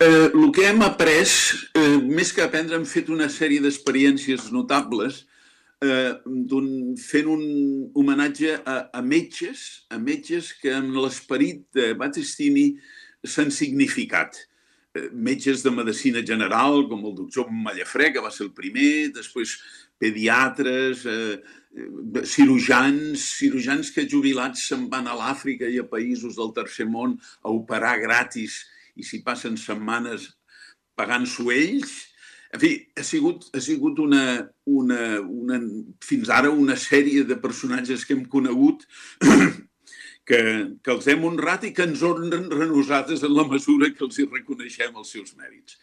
Eh, 0.00 0.30
el 0.34 0.48
que 0.52 0.64
hem 0.66 0.80
après, 0.82 1.28
eh, 1.78 1.98
més 2.02 2.32
que 2.34 2.42
aprendre, 2.42 2.74
hem 2.76 2.86
fet 2.88 3.08
una 3.12 3.28
sèrie 3.30 3.60
d'experiències 3.62 4.48
notables 4.52 5.26
eh, 5.82 6.14
d'un- 6.26 6.96
fent 6.98 7.26
un 7.30 7.42
homenatge 7.94 8.56
a, 8.64 8.76
a 8.94 9.02
metges, 9.02 9.84
a 9.90 9.98
metges 9.98 10.52
que 10.60 10.72
amb 10.74 10.94
l'esperit 10.96 11.64
de 11.74 11.92
Battistini 11.98 12.72
s'han 13.22 13.50
significat. 13.54 14.36
Eh, 14.94 15.08
metges 15.12 15.62
de 15.62 15.70
medicina 15.74 16.22
general, 16.26 16.84
com 16.90 17.04
el 17.06 17.14
doctor 17.18 17.50
Mallafré, 17.50 18.12
que 18.12 18.22
va 18.22 18.30
ser 18.30 18.46
el 18.48 18.52
primer, 18.54 19.10
després 19.14 19.56
pediatres, 19.98 21.06
eh, 21.06 21.38
cirurgians, 22.28 23.24
cirurgians 23.38 23.90
que 23.94 24.04
jubilats 24.08 24.66
se'n 24.68 24.88
van 24.92 25.08
a 25.08 25.16
l'Àfrica 25.16 25.68
i 25.70 25.78
a 25.80 25.88
països 25.88 26.36
del 26.36 26.52
tercer 26.56 26.86
món 26.88 27.16
a 27.42 27.52
operar 27.52 27.96
gratis 28.02 28.62
i 28.96 29.06
s'hi 29.06 29.22
passen 29.24 29.56
setmanes 29.56 30.28
pagant-s'ho 30.98 31.48
ells. 31.54 31.92
En 32.52 32.60
fi, 32.60 32.74
ha 32.98 33.04
sigut, 33.06 33.46
ha 33.56 33.60
sigut 33.64 34.00
una, 34.04 34.24
una, 34.68 35.02
una, 35.24 35.60
fins 36.04 36.28
ara 36.28 36.50
una 36.52 36.76
sèrie 36.76 37.24
de 37.24 37.38
personatges 37.40 38.04
que 38.04 38.12
hem 38.18 38.26
conegut 38.28 38.84
que, 40.28 40.40
que 40.84 40.92
els 40.92 41.08
hem 41.08 41.24
honrat 41.24 41.64
i 41.64 41.72
que 41.72 41.86
ens 41.88 42.02
honren 42.04 42.52
a 42.52 42.68
nosaltres 42.68 43.24
en 43.24 43.32
la 43.32 43.46
mesura 43.48 43.88
que 43.94 44.04
els 44.04 44.20
hi 44.20 44.28
reconeixem 44.28 45.00
els 45.00 45.14
seus 45.16 45.32
mèrits. 45.38 45.78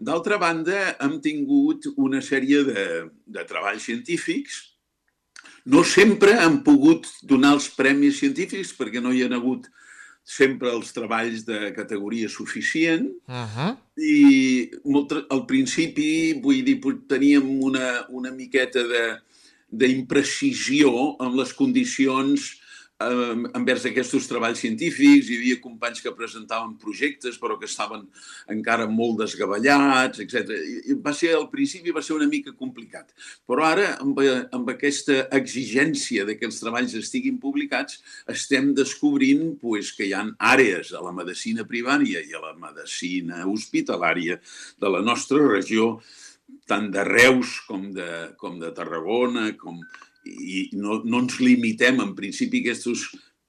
D'altra 0.00 0.40
banda, 0.40 0.96
hem 1.04 1.20
tingut 1.20 1.90
una 1.96 2.24
sèrie 2.24 2.64
de, 2.64 2.86
de 3.36 3.44
treballs 3.52 3.84
científics. 3.84 4.62
No 5.66 5.82
sempre 5.84 6.34
han 6.38 6.60
pogut 6.62 7.06
donar 7.22 7.54
els 7.56 7.68
premis 7.74 8.20
científics 8.20 8.70
perquè 8.78 9.00
no 9.02 9.10
hi 9.12 9.24
ha 9.24 9.30
hagut 9.34 9.66
sempre 10.26 10.70
els 10.74 10.92
treballs 10.94 11.44
de 11.46 11.72
categoria 11.74 12.28
suficient 12.28 13.08
Uh 13.28 13.46
-huh. 13.56 13.76
i 13.98 14.70
molt, 14.84 15.12
al 15.30 15.44
principi, 15.46 16.34
vull 16.42 16.62
dir, 16.64 16.80
teníem 17.08 17.46
una, 17.62 18.06
una 18.08 18.30
miqueta 18.30 18.82
de- 18.82 19.18
d'imprecisió 19.70 21.16
en 21.20 21.36
les 21.36 21.52
condicions 21.52 22.60
eh, 23.00 23.36
envers 23.58 23.86
aquests 23.88 24.28
treballs 24.30 24.60
científics. 24.62 25.28
Hi 25.28 25.38
havia 25.40 25.60
companys 25.62 26.02
que 26.04 26.14
presentaven 26.16 26.76
projectes 26.80 27.38
però 27.42 27.58
que 27.60 27.68
estaven 27.68 28.06
encara 28.52 28.88
molt 28.90 29.20
desgavellats, 29.22 30.22
etc. 30.24 30.52
Va 31.04 31.14
ser, 31.16 31.34
al 31.36 31.48
principi 31.52 31.94
va 31.94 32.04
ser 32.04 32.16
una 32.16 32.28
mica 32.30 32.54
complicat. 32.56 33.12
Però 33.48 33.66
ara, 33.66 33.92
amb, 34.02 34.20
amb 34.56 34.72
aquesta 34.72 35.26
exigència 35.36 36.26
de 36.28 36.38
que 36.38 36.48
els 36.48 36.60
treballs 36.62 36.96
estiguin 36.98 37.40
publicats, 37.42 38.00
estem 38.32 38.72
descobrint 38.76 39.56
pues, 39.60 39.92
que 39.96 40.08
hi 40.08 40.14
ha 40.16 40.24
àrees 40.54 40.92
a 40.96 41.02
la 41.04 41.14
medicina 41.16 41.66
primària 41.68 42.22
i 42.24 42.34
a 42.34 42.42
la 42.42 42.54
medicina 42.58 43.44
hospitalària 43.46 44.40
de 44.80 44.92
la 44.92 45.02
nostra 45.04 45.42
regió, 45.46 45.96
tant 46.66 46.90
de 46.94 47.02
Reus 47.06 47.60
com 47.66 47.90
de, 47.94 48.08
com 48.38 48.58
de 48.58 48.72
Tarragona, 48.74 49.52
com, 49.58 49.80
i 50.26 50.66
no, 50.76 51.00
no 51.04 51.22
ens 51.24 51.38
limitem. 51.40 52.02
En 52.02 52.14
principi, 52.18 52.62
aquests 52.64 53.06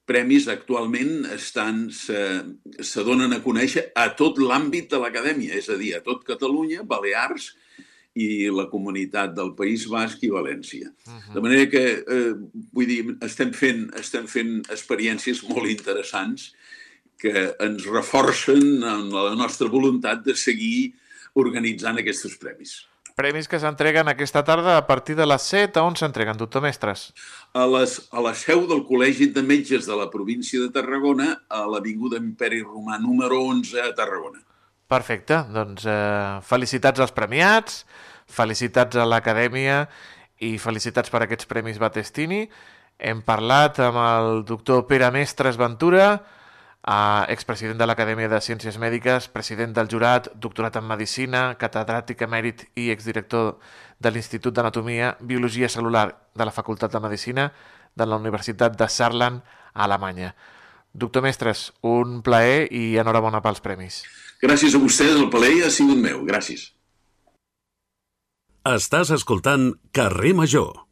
premis 0.08 0.48
actualment 0.48 1.26
estan, 1.34 1.86
se, 1.92 2.18
se 2.80 3.04
donen 3.04 3.34
a 3.36 3.42
conèixer 3.44 3.90
a 3.98 4.08
tot 4.16 4.40
l'àmbit 4.40 4.88
de 4.92 5.00
l'acadèmia, 5.02 5.58
és 5.58 5.68
a 5.68 5.76
dir, 5.80 5.94
a 5.98 6.04
tot 6.04 6.24
Catalunya, 6.26 6.86
Balears 6.88 7.52
i 8.18 8.48
la 8.50 8.66
comunitat 8.70 9.34
del 9.36 9.52
País 9.58 9.84
Basc 9.90 10.24
i 10.26 10.32
València. 10.32 10.90
De 11.34 11.42
manera 11.44 11.68
que, 11.70 11.84
eh, 12.00 12.32
vull 12.74 12.88
dir, 12.88 13.02
estem 13.22 13.52
fent, 13.52 13.84
estem 14.00 14.26
fent 14.26 14.56
experiències 14.74 15.44
molt 15.50 15.70
interessants 15.70 16.52
que 17.18 17.54
ens 17.60 17.86
reforcen 17.86 18.82
en 18.82 19.08
la 19.12 19.34
nostra 19.38 19.68
voluntat 19.68 20.24
de 20.24 20.34
seguir 20.34 20.94
organitzant 21.38 21.98
aquests 22.00 22.38
premis. 22.40 22.78
Premis 23.18 23.48
que 23.50 23.58
s'entreguen 23.58 24.06
aquesta 24.06 24.44
tarda 24.46 24.76
a 24.78 24.84
partir 24.86 25.16
de 25.18 25.24
les 25.26 25.42
7. 25.50 25.80
A 25.80 25.82
on 25.82 25.96
s'entreguen, 25.98 26.36
doctor 26.38 26.62
Mestres? 26.62 27.08
A, 27.50 27.64
les, 27.66 27.96
a 28.14 28.22
la 28.22 28.30
seu 28.38 28.62
del 28.70 28.84
Col·legi 28.86 29.26
de 29.34 29.42
Metges 29.42 29.88
de 29.90 29.96
la 29.98 30.06
província 30.12 30.60
de 30.62 30.70
Tarragona, 30.76 31.32
a 31.50 31.64
l'Avinguda 31.66 32.20
Imperi 32.22 32.62
Romà 32.62 33.00
número 33.02 33.40
11 33.48 33.82
a 33.82 33.90
Tarragona. 33.98 34.38
Perfecte, 34.86 35.40
doncs 35.50 35.88
eh, 35.90 36.38
felicitats 36.46 37.02
als 37.02 37.16
premiats, 37.16 37.82
felicitats 38.30 38.94
a 38.94 39.08
l'acadèmia 39.10 39.82
i 40.38 40.54
felicitats 40.62 41.10
per 41.10 41.24
aquests 41.26 41.50
Premis 41.50 41.82
Battestini. 41.82 42.44
Hem 43.02 43.26
parlat 43.26 43.82
amb 43.82 43.98
el 43.98 44.44
doctor 44.46 44.86
Pere 44.86 45.10
Mestres 45.10 45.58
Ventura, 45.58 46.20
eh, 46.88 47.24
expresident 47.32 47.78
de 47.78 47.86
l'Acadèmia 47.86 48.28
de 48.32 48.40
Ciències 48.40 48.78
Mèdiques, 48.80 49.28
president 49.28 49.74
del 49.76 49.90
jurat, 49.92 50.30
doctorat 50.34 50.78
en 50.80 50.86
Medicina, 50.88 51.42
catedràtic 51.60 52.24
emèrit 52.24 52.64
i 52.76 52.88
exdirector 52.94 53.58
de 54.00 54.12
l'Institut 54.14 54.54
d'Anatomia, 54.56 55.16
Biologia 55.20 55.68
Celular 55.68 56.08
de 56.34 56.46
la 56.48 56.54
Facultat 56.54 56.92
de 56.92 57.02
Medicina 57.04 57.50
de 57.94 58.06
la 58.06 58.16
Universitat 58.16 58.78
de 58.78 58.88
Saarland, 58.88 59.42
a 59.74 59.84
Alemanya. 59.84 60.34
Doctor 60.92 61.22
Mestres, 61.22 61.72
un 61.82 62.22
plaer 62.22 62.66
i 62.74 62.96
enhorabona 62.98 63.42
pels 63.44 63.60
premis. 63.60 64.02
Gràcies 64.42 64.74
a 64.74 64.80
vostès, 64.82 65.14
el 65.14 65.28
plaer 65.30 65.66
ha 65.66 65.70
sigut 65.70 65.98
meu. 66.00 66.24
Gràcies. 66.26 66.72
Estàs 68.68 69.12
escoltant 69.14 69.72
Carrer 69.92 70.34
Major. 70.34 70.87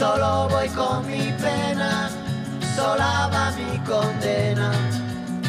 Solo 0.00 0.48
voy 0.48 0.66
con 0.68 1.06
mi 1.06 1.30
pena, 1.44 2.08
sola 2.74 3.28
va 3.30 3.50
mi 3.50 3.76
condena. 3.84 4.72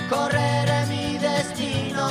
Correré 0.10 0.86
mi 0.90 1.18
destino 1.18 2.06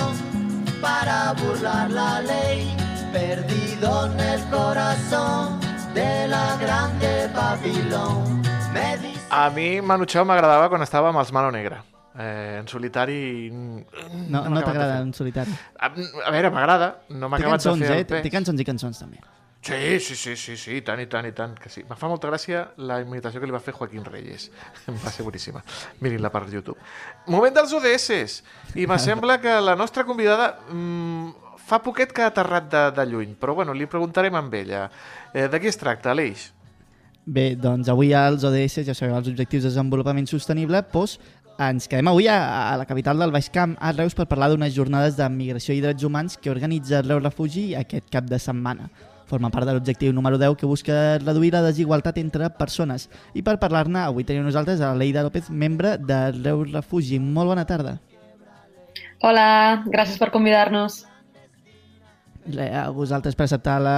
para 0.81 1.35
burlar 1.35 1.91
la 1.91 2.23
ley, 2.23 2.75
perdido 3.13 4.07
en 4.07 4.21
el 4.21 4.41
corazón 4.49 5.61
de 5.93 6.29
la 6.29 6.57
grande 6.57 7.29
Babilón. 7.35 8.41
Me 8.73 8.97
dice 8.97 9.21
A 9.29 9.51
mi 9.51 9.83
Manu 9.83 10.07
Chao 10.07 10.25
m'agradava 10.25 10.71
quan 10.71 10.81
estava 10.81 11.11
amb 11.13 11.21
els 11.21 11.33
Mano 11.37 11.51
Negra. 11.53 11.83
Eh, 12.17 12.57
en 12.59 12.67
solitari... 12.69 13.51
No, 13.53 14.49
no 14.49 14.63
acabat 14.63 14.65
t'agrada 14.65 14.97
en 15.05 15.13
solitari. 15.13 15.53
A, 15.77 15.93
a 15.93 16.33
veure, 16.33 16.49
m'agrada. 16.49 16.95
No 17.11 17.29
m'ha 17.29 17.37
acabat 17.37 17.69
de 17.69 17.77
fer 17.85 17.93
eh? 17.99 18.01
el 18.01 18.25
Té 18.25 18.33
cançons 18.33 18.65
i 18.65 18.65
cançons, 18.65 19.05
també. 19.05 19.21
Sí, 19.63 20.01
sí, 20.01 20.17
sí, 20.17 20.37
sí, 20.37 20.57
sí, 20.57 20.77
i 20.79 20.81
tant, 20.81 21.03
i 21.03 21.07
tant, 21.07 21.27
i 21.29 21.35
tant, 21.37 21.53
que 21.61 21.69
sí. 21.69 21.83
Me 21.85 21.97
fa 22.01 22.09
molta 22.09 22.31
gràcia 22.31 22.63
la 22.81 22.97
imitació 23.03 23.43
que 23.43 23.49
li 23.49 23.53
va 23.53 23.61
fer 23.61 23.75
Joaquín 23.77 24.07
Reyes. 24.07 24.49
Em 24.89 24.97
va 25.05 25.13
ser 25.13 25.27
boníssima. 25.27 25.61
Mirin-la 26.01 26.31
per 26.33 26.47
YouTube. 26.49 26.79
Moment 27.29 27.59
dels 27.59 27.75
ODS. 27.77 28.41
I 28.81 28.87
me 28.89 28.97
sembla 28.99 29.37
que 29.43 29.59
la 29.61 29.77
nostra 29.77 30.07
convidada 30.09 30.55
mm, 30.73 31.51
fa 31.61 31.83
poquet 31.85 32.15
que 32.17 32.25
ha 32.25 32.31
aterrat 32.33 32.71
de, 32.73 32.87
de 32.97 33.07
lluny, 33.11 33.37
però 33.37 33.55
bueno, 33.59 33.77
li 33.77 33.87
preguntarem 33.87 34.39
amb 34.41 34.57
ella. 34.57 34.87
Eh, 35.35 35.45
de 35.53 35.61
què 35.61 35.69
es 35.69 35.79
tracta, 35.79 36.15
Aleix? 36.15 36.49
Bé, 37.29 37.53
doncs 37.61 37.93
avui 37.93 38.15
als 38.17 38.49
ODS, 38.49 38.81
ja 38.89 38.97
sabeu, 38.97 39.19
els 39.19 39.29
Objectius 39.29 39.67
de 39.67 39.69
Desenvolupament 39.69 40.27
Sostenible, 40.27 40.81
doncs 40.91 41.19
ens 41.61 41.85
quedem 41.85 42.09
avui 42.09 42.31
a, 42.33 42.41
a 42.73 42.79
la 42.81 42.89
capital 42.89 43.21
del 43.21 43.35
Baix 43.35 43.51
Camp, 43.53 43.77
a 43.77 43.93
Reus, 43.93 44.17
per 44.17 44.25
parlar 44.25 44.49
d'unes 44.49 44.73
jornades 44.73 45.21
de 45.21 45.29
migració 45.29 45.77
i 45.77 45.85
drets 45.85 46.09
humans 46.09 46.41
que 46.41 46.49
organitza 46.49 47.05
Reus 47.05 47.21
Refugi 47.23 47.75
aquest 47.77 48.09
cap 48.09 48.25
de 48.25 48.41
setmana. 48.41 48.89
Forma 49.31 49.53
part 49.55 49.69
de 49.69 49.77
l'objectiu 49.77 50.11
número 50.13 50.39
10 50.43 50.57
que 50.59 50.67
busca 50.67 50.95
reduir 51.23 51.53
la 51.55 51.63
desigualtat 51.63 52.17
entre 52.19 52.49
persones. 52.59 53.07
I 53.39 53.45
per 53.47 53.61
parlar-ne, 53.63 54.03
avui 54.03 54.27
tenim 54.27 54.43
nosaltres 54.43 54.83
a 54.83 54.91
Leida 54.99 55.23
López, 55.23 55.53
membre 55.55 55.95
de 56.03 56.19
Reus 56.41 56.73
Refugi. 56.73 57.21
Molt 57.23 57.53
bona 57.53 57.67
tarda. 57.69 58.01
Hola, 59.23 59.85
gràcies 59.87 60.19
per 60.19 60.33
convidar-nos. 60.35 61.05
A 62.51 62.89
vosaltres 62.91 63.37
per 63.39 63.47
acceptar 63.47 63.77
la, 63.85 63.97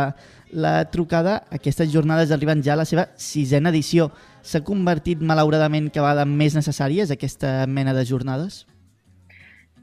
la 0.53 0.75
trucada. 0.93 1.39
Aquestes 1.55 1.89
jornades 1.95 2.35
arriben 2.35 2.61
ja 2.61 2.75
a 2.75 2.83
la 2.83 2.89
seva 2.89 3.07
sisena 3.17 3.73
edició. 3.73 4.11
S'ha 4.43 4.61
convertit 4.67 5.23
malauradament 5.23 5.89
cada 5.89 6.11
vegada 6.11 6.29
més 6.29 6.59
necessàries 6.59 7.15
aquesta 7.15 7.63
mena 7.71 7.97
de 7.97 8.05
jornades? 8.05 8.67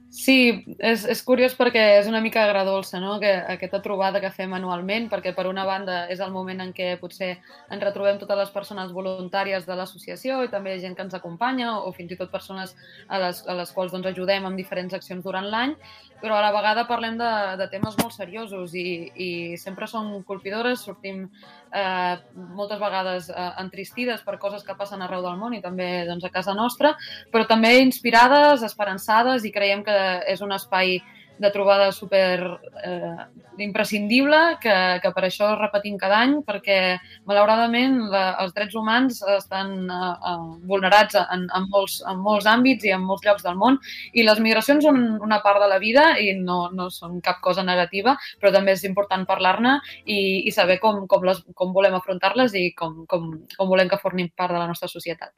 Sí, 0.09 0.65
és, 0.81 1.03
és 1.05 1.19
curiós 1.21 1.53
perquè 1.53 1.81
és 1.99 2.07
una 2.09 2.17
mica 2.25 2.41
agradolça, 2.41 2.97
no?, 2.97 3.19
que 3.21 3.29
aquesta 3.29 3.77
trobada 3.85 4.17
que 4.23 4.31
fem 4.33 4.55
anualment, 4.57 5.05
perquè 5.11 5.35
per 5.37 5.45
una 5.45 5.67
banda 5.69 5.99
és 6.09 6.23
el 6.25 6.31
moment 6.33 6.63
en 6.63 6.71
què 6.73 6.95
potser 6.97 7.35
ens 7.69 7.83
retrobem 7.83 8.17
totes 8.17 8.39
les 8.39 8.49
persones 8.49 8.89
voluntàries 8.95 9.67
de 9.69 9.77
l'associació 9.77 10.39
i 10.41 10.49
també 10.49 10.79
gent 10.81 10.97
que 10.97 11.05
ens 11.05 11.13
acompanya 11.13 11.75
o 11.85 11.93
fins 11.93 12.15
i 12.15 12.17
tot 12.17 12.33
persones 12.33 12.73
a 13.07 13.21
les, 13.21 13.43
a 13.45 13.53
les 13.61 13.69
quals 13.75 13.93
doncs, 13.93 14.09
ajudem 14.09 14.49
amb 14.49 14.57
diferents 14.57 14.97
accions 14.97 15.21
durant 15.23 15.45
l'any, 15.45 15.77
però 16.23 16.39
a 16.39 16.41
la 16.41 16.55
vegada 16.57 16.87
parlem 16.89 17.21
de, 17.21 17.29
de 17.61 17.69
temes 17.69 18.01
molt 18.01 18.17
seriosos 18.17 18.73
i, 18.73 18.87
i 19.13 19.29
sempre 19.61 19.85
són 19.87 20.23
colpidores, 20.25 20.87
sortim 20.89 21.27
eh, 21.73 22.15
moltes 22.55 22.79
vegades 22.81 23.29
eh, 23.29 23.49
entristides 23.61 24.23
per 24.25 24.37
coses 24.41 24.63
que 24.65 24.77
passen 24.77 25.01
arreu 25.01 25.23
del 25.25 25.37
món 25.37 25.53
i 25.53 25.61
també 25.61 26.05
doncs, 26.07 26.25
a 26.25 26.33
casa 26.33 26.55
nostra, 26.57 26.95
però 27.31 27.45
també 27.47 27.77
inspirades, 27.83 28.63
esperançades 28.65 29.45
i 29.45 29.53
creiem 29.55 29.83
que 29.85 29.97
és 30.27 30.41
un 30.45 30.53
espai 30.55 30.99
de 31.39 31.51
trobada 31.51 31.91
super 31.91 32.59
eh, 32.83 33.25
imprescindible, 33.63 34.57
que, 34.61 34.75
que 35.03 35.11
per 35.15 35.23
això 35.25 35.53
repetim 35.55 35.97
cada 35.99 36.19
any, 36.25 36.35
perquè 36.47 36.99
malauradament 37.29 37.97
la, 38.11 38.23
els 38.43 38.53
drets 38.55 38.75
humans 38.75 39.21
estan 39.37 39.73
eh, 39.87 40.11
eh, 40.31 40.37
vulnerats 40.69 41.17
en, 41.21 41.47
en, 41.47 41.67
molts, 41.71 41.99
en 42.07 42.21
molts 42.23 42.47
àmbits 42.51 42.87
i 42.87 42.93
en 42.95 43.03
molts 43.07 43.25
llocs 43.27 43.45
del 43.47 43.57
món 43.59 43.79
i 44.13 44.27
les 44.27 44.43
migracions 44.43 44.83
són 44.85 45.01
una 45.23 45.41
part 45.45 45.63
de 45.63 45.71
la 45.71 45.79
vida 45.81 46.11
i 46.19 46.33
no, 46.37 46.61
no 46.75 46.89
són 46.93 47.19
cap 47.25 47.39
cosa 47.43 47.63
negativa, 47.63 48.17
però 48.39 48.53
també 48.55 48.75
és 48.75 48.87
important 48.87 49.25
parlar-ne 49.29 49.79
i, 50.05 50.19
i 50.47 50.55
saber 50.55 50.79
com, 50.83 51.05
com, 51.07 51.23
les, 51.27 51.43
com 51.55 51.75
volem 51.75 51.95
afrontar-les 51.95 52.55
i 52.59 52.69
com, 52.75 53.05
com, 53.09 53.31
com 53.55 53.71
volem 53.71 53.91
que 53.91 54.01
formin 54.01 54.31
part 54.35 54.55
de 54.55 54.59
la 54.59 54.67
nostra 54.67 54.91
societat. 54.91 55.33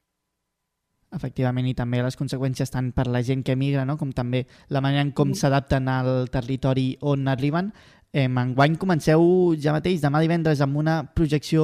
Efectivament, 1.12 1.68
i 1.68 1.76
també 1.76 2.00
les 2.04 2.16
conseqüències 2.16 2.72
tant 2.72 2.92
per 2.96 3.08
la 3.12 3.20
gent 3.28 3.42
que 3.44 3.56
emigra, 3.58 3.84
no? 3.86 3.98
com 4.00 4.14
també 4.16 4.46
la 4.72 4.80
manera 4.84 5.04
en 5.04 5.12
com 5.12 5.34
s'adapten 5.36 5.90
al 5.92 6.30
territori 6.32 6.94
on 7.02 7.28
arriben. 7.28 7.74
Eh, 8.12 8.28
enguany 8.28 8.76
comenceu 8.80 9.22
ja 9.60 9.72
mateix, 9.76 10.02
demà 10.04 10.20
divendres, 10.24 10.62
amb 10.64 10.80
una 10.80 11.02
projecció 11.16 11.64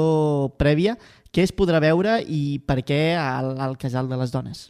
prèvia. 0.59 0.97
Què 1.31 1.43
es 1.47 1.55
podrà 1.55 1.79
veure 1.83 2.21
i 2.23 2.59
per 2.59 2.81
què 2.87 3.01
al, 3.19 3.53
al 3.59 3.75
Casal 3.79 4.11
de 4.11 4.19
les 4.19 4.35
Dones? 4.35 4.67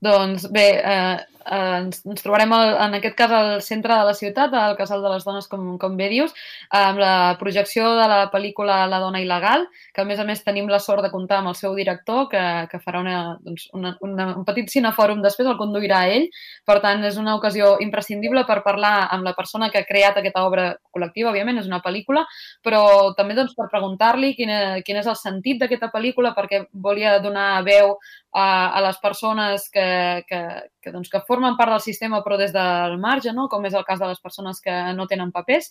Doncs 0.00 0.46
bé, 0.50 0.66
eh, 0.80 0.94
eh, 0.94 1.39
ens, 1.46 2.02
ens 2.06 2.22
trobarem 2.22 2.52
al, 2.54 2.74
en 2.86 2.96
aquest 2.98 3.16
cas 3.18 3.32
al 3.34 3.50
centre 3.64 3.94
de 3.94 4.06
la 4.08 4.14
ciutat, 4.14 4.54
al 4.54 4.76
Casal 4.78 5.02
de 5.04 5.12
les 5.12 5.24
Dones, 5.24 5.48
com, 5.50 5.76
com 5.80 5.96
bé 5.98 6.08
dius, 6.12 6.34
amb 6.76 7.00
la 7.00 7.12
projecció 7.40 7.94
de 7.98 8.06
la 8.10 8.20
pel·lícula 8.32 8.82
La 8.90 9.00
dona 9.02 9.22
il·legal, 9.22 9.66
que 9.94 10.02
a 10.02 10.06
més 10.08 10.20
a 10.20 10.26
més 10.28 10.42
tenim 10.44 10.68
la 10.70 10.80
sort 10.82 11.04
de 11.04 11.10
comptar 11.12 11.40
amb 11.40 11.52
el 11.52 11.58
seu 11.58 11.74
director, 11.78 12.26
que, 12.32 12.42
que 12.70 12.82
farà 12.84 13.02
una, 13.04 13.18
doncs, 13.44 13.68
una, 13.76 13.94
una, 14.06 14.28
un 14.36 14.46
petit 14.48 14.70
cinefòrum 14.72 15.22
després, 15.24 15.48
el 15.48 15.58
conduirà 15.60 16.04
ell. 16.12 16.28
Per 16.66 16.78
tant, 16.84 17.04
és 17.06 17.18
una 17.20 17.36
ocasió 17.38 17.76
imprescindible 17.84 18.44
per 18.48 18.60
parlar 18.66 19.08
amb 19.10 19.26
la 19.26 19.34
persona 19.38 19.70
que 19.70 19.82
ha 19.82 19.88
creat 19.88 20.20
aquesta 20.20 20.44
obra 20.46 20.70
col·lectiva, 20.94 21.32
òbviament, 21.32 21.60
és 21.60 21.70
una 21.70 21.82
pel·lícula, 21.84 22.24
però 22.64 22.82
també 23.18 23.36
doncs, 23.38 23.56
per 23.58 23.70
preguntar-li 23.72 24.34
quin, 24.38 24.52
quin 24.86 25.00
és 25.00 25.08
el 25.10 25.18
sentit 25.18 25.60
d'aquesta 25.60 25.90
pel·lícula, 25.92 26.34
perquè 26.36 26.64
volia 26.72 27.18
donar 27.22 27.62
veu 27.66 27.96
a, 28.32 28.70
a 28.76 28.80
les 28.84 28.98
persones 29.02 29.68
que, 29.70 30.24
que, 30.28 30.40
que, 30.80 30.92
doncs, 30.92 31.10
que 31.10 31.22
formen 31.30 31.56
part 31.58 31.74
del 31.74 31.82
sistema 31.84 32.20
però 32.26 32.38
des 32.40 32.52
del 32.54 32.96
marge, 33.02 33.32
no? 33.36 33.46
com 33.52 33.66
és 33.68 33.76
el 33.78 33.86
cas 33.86 34.00
de 34.02 34.10
les 34.10 34.20
persones 34.20 34.60
que 34.64 34.74
no 34.96 35.06
tenen 35.10 35.32
papers, 35.34 35.70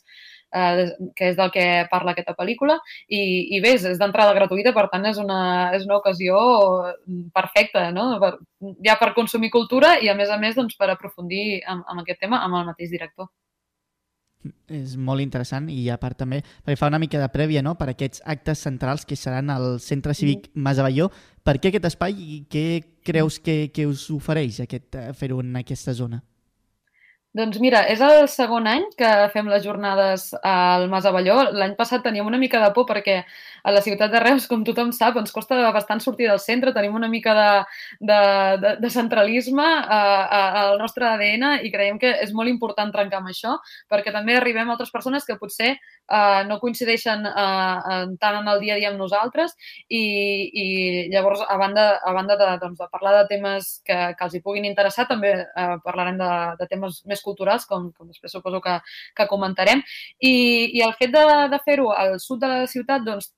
eh, 0.55 0.88
que 1.16 1.32
és 1.34 1.38
del 1.39 1.51
que 1.55 1.66
parla 1.91 2.16
aquesta 2.16 2.38
pel·lícula, 2.39 2.80
i, 3.07 3.22
i 3.57 3.62
bé, 3.66 3.76
és 3.80 3.99
d'entrada 3.99 4.38
gratuïta, 4.38 4.74
per 4.76 4.88
tant 4.93 5.05
és 5.10 5.20
una, 5.22 5.41
és 5.76 5.86
una 5.88 5.99
ocasió 5.99 6.39
perfecta, 7.36 7.89
no? 7.95 8.12
per, 8.24 8.34
ja 8.86 8.95
per 9.01 9.14
consumir 9.18 9.51
cultura 9.53 9.97
i 9.99 10.10
a 10.10 10.16
més 10.16 10.32
a 10.32 10.39
més 10.41 10.55
doncs, 10.55 10.80
per 10.80 10.91
aprofundir 10.93 11.62
en, 11.62 11.84
en 11.84 12.03
aquest 12.05 12.24
tema 12.24 12.43
amb 12.45 12.62
el 12.62 12.72
mateix 12.72 12.95
director. 12.95 13.30
És 14.72 14.94
molt 14.96 15.20
interessant 15.20 15.66
i 15.68 15.82
a 15.92 15.98
part 16.00 16.16
també 16.22 16.38
perquè 16.64 16.78
fa 16.80 16.88
una 16.88 17.00
mica 17.02 17.20
de 17.20 17.28
prèvia 17.34 17.64
no? 17.66 17.74
per 17.76 17.90
aquests 17.92 18.22
actes 18.24 18.62
centrals 18.64 19.04
que 19.06 19.18
seran 19.20 19.52
al 19.52 19.82
Centre 19.84 20.16
Cívic 20.16 20.48
Mas 20.54 20.80
Avelló. 20.80 21.10
Per 21.44 21.58
què 21.60 21.74
aquest 21.74 21.90
espai 21.92 22.16
i 22.16 22.40
què 22.48 22.66
creus 23.04 23.40
que, 23.44 23.68
que 23.76 23.88
us 23.90 24.08
ofereix 24.16 24.62
aquest, 24.64 24.96
eh, 24.96 25.12
fer-ho 25.18 25.42
en 25.44 25.60
aquesta 25.60 25.96
zona? 25.98 26.22
Doncs 27.38 27.59
mira, 27.61 27.84
és 27.86 27.99
el 28.01 28.23
segon 28.25 28.65
any 28.65 28.88
que 28.97 29.07
fem 29.30 29.45
les 29.51 29.61
jornades 29.61 30.32
al 30.41 30.88
Mas 30.89 31.05
Avelló. 31.05 31.36
L'any 31.53 31.75
passat 31.77 32.01
teníem 32.01 32.25
una 32.25 32.39
mica 32.41 32.57
de 32.63 32.71
por 32.73 32.88
perquè 32.89 33.19
a 33.61 33.73
la 33.75 33.84
ciutat 33.86 34.09
de 34.09 34.21
Reus, 34.23 34.47
com 34.49 34.63
tothom 34.65 34.89
sap, 34.97 35.19
ens 35.21 35.30
costa 35.36 35.59
bastant 35.75 36.01
sortir 36.01 36.25
del 36.25 36.41
centre, 36.41 36.73
tenim 36.73 36.97
una 36.97 37.09
mica 37.11 37.36
de, 37.38 37.51
de, 37.99 38.19
de, 38.63 38.71
de 38.82 38.89
centralisme 38.89 39.61
al 39.61 40.80
nostre 40.82 41.05
ADN 41.05 41.59
i 41.67 41.69
creiem 41.69 41.99
que 42.01 42.15
és 42.23 42.34
molt 42.34 42.49
important 42.49 42.89
trencar 42.95 43.21
amb 43.21 43.30
això 43.30 43.59
perquè 43.93 44.09
també 44.15 44.39
arribem 44.39 44.65
a 44.65 44.73
altres 44.73 44.89
persones 44.89 45.27
que 45.27 45.38
potser 45.38 45.75
uh, 46.10 46.41
no 46.49 46.60
coincideixen 46.62 47.26
uh, 47.30 48.03
tant 48.22 48.39
en 48.41 48.49
el 48.51 48.62
dia 48.64 48.76
a 48.76 48.80
dia 48.82 48.91
amb 48.91 49.01
nosaltres 49.01 49.55
i, 49.88 50.01
i 50.64 50.66
llavors, 51.14 51.43
a 51.47 51.57
banda, 51.62 51.88
a 52.03 52.14
banda 52.16 52.38
de, 52.39 52.49
doncs, 52.64 52.80
de 52.82 52.89
parlar 52.91 53.16
de 53.20 53.26
temes 53.32 53.72
que, 53.86 53.97
que 54.18 54.28
els 54.28 54.36
hi 54.36 54.43
puguin 54.45 54.68
interessar, 54.70 55.07
també 55.10 55.34
uh, 55.45 55.78
parlarem 55.86 56.20
de, 56.20 56.32
de 56.60 56.70
temes 56.72 57.01
més 57.10 57.24
culturals, 57.26 57.68
com, 57.70 57.89
com 57.95 58.10
després 58.10 58.34
suposo 58.36 58.62
que, 58.66 58.80
que 59.16 59.30
comentarem. 59.32 59.84
I, 60.20 60.34
I 60.78 60.86
el 60.86 60.95
fet 60.99 61.14
de, 61.16 61.26
de 61.51 61.62
fer-ho 61.66 61.91
al 61.95 62.18
sud 62.24 62.43
de 62.43 62.51
la 62.51 62.64
ciutat, 62.70 63.05
doncs, 63.05 63.32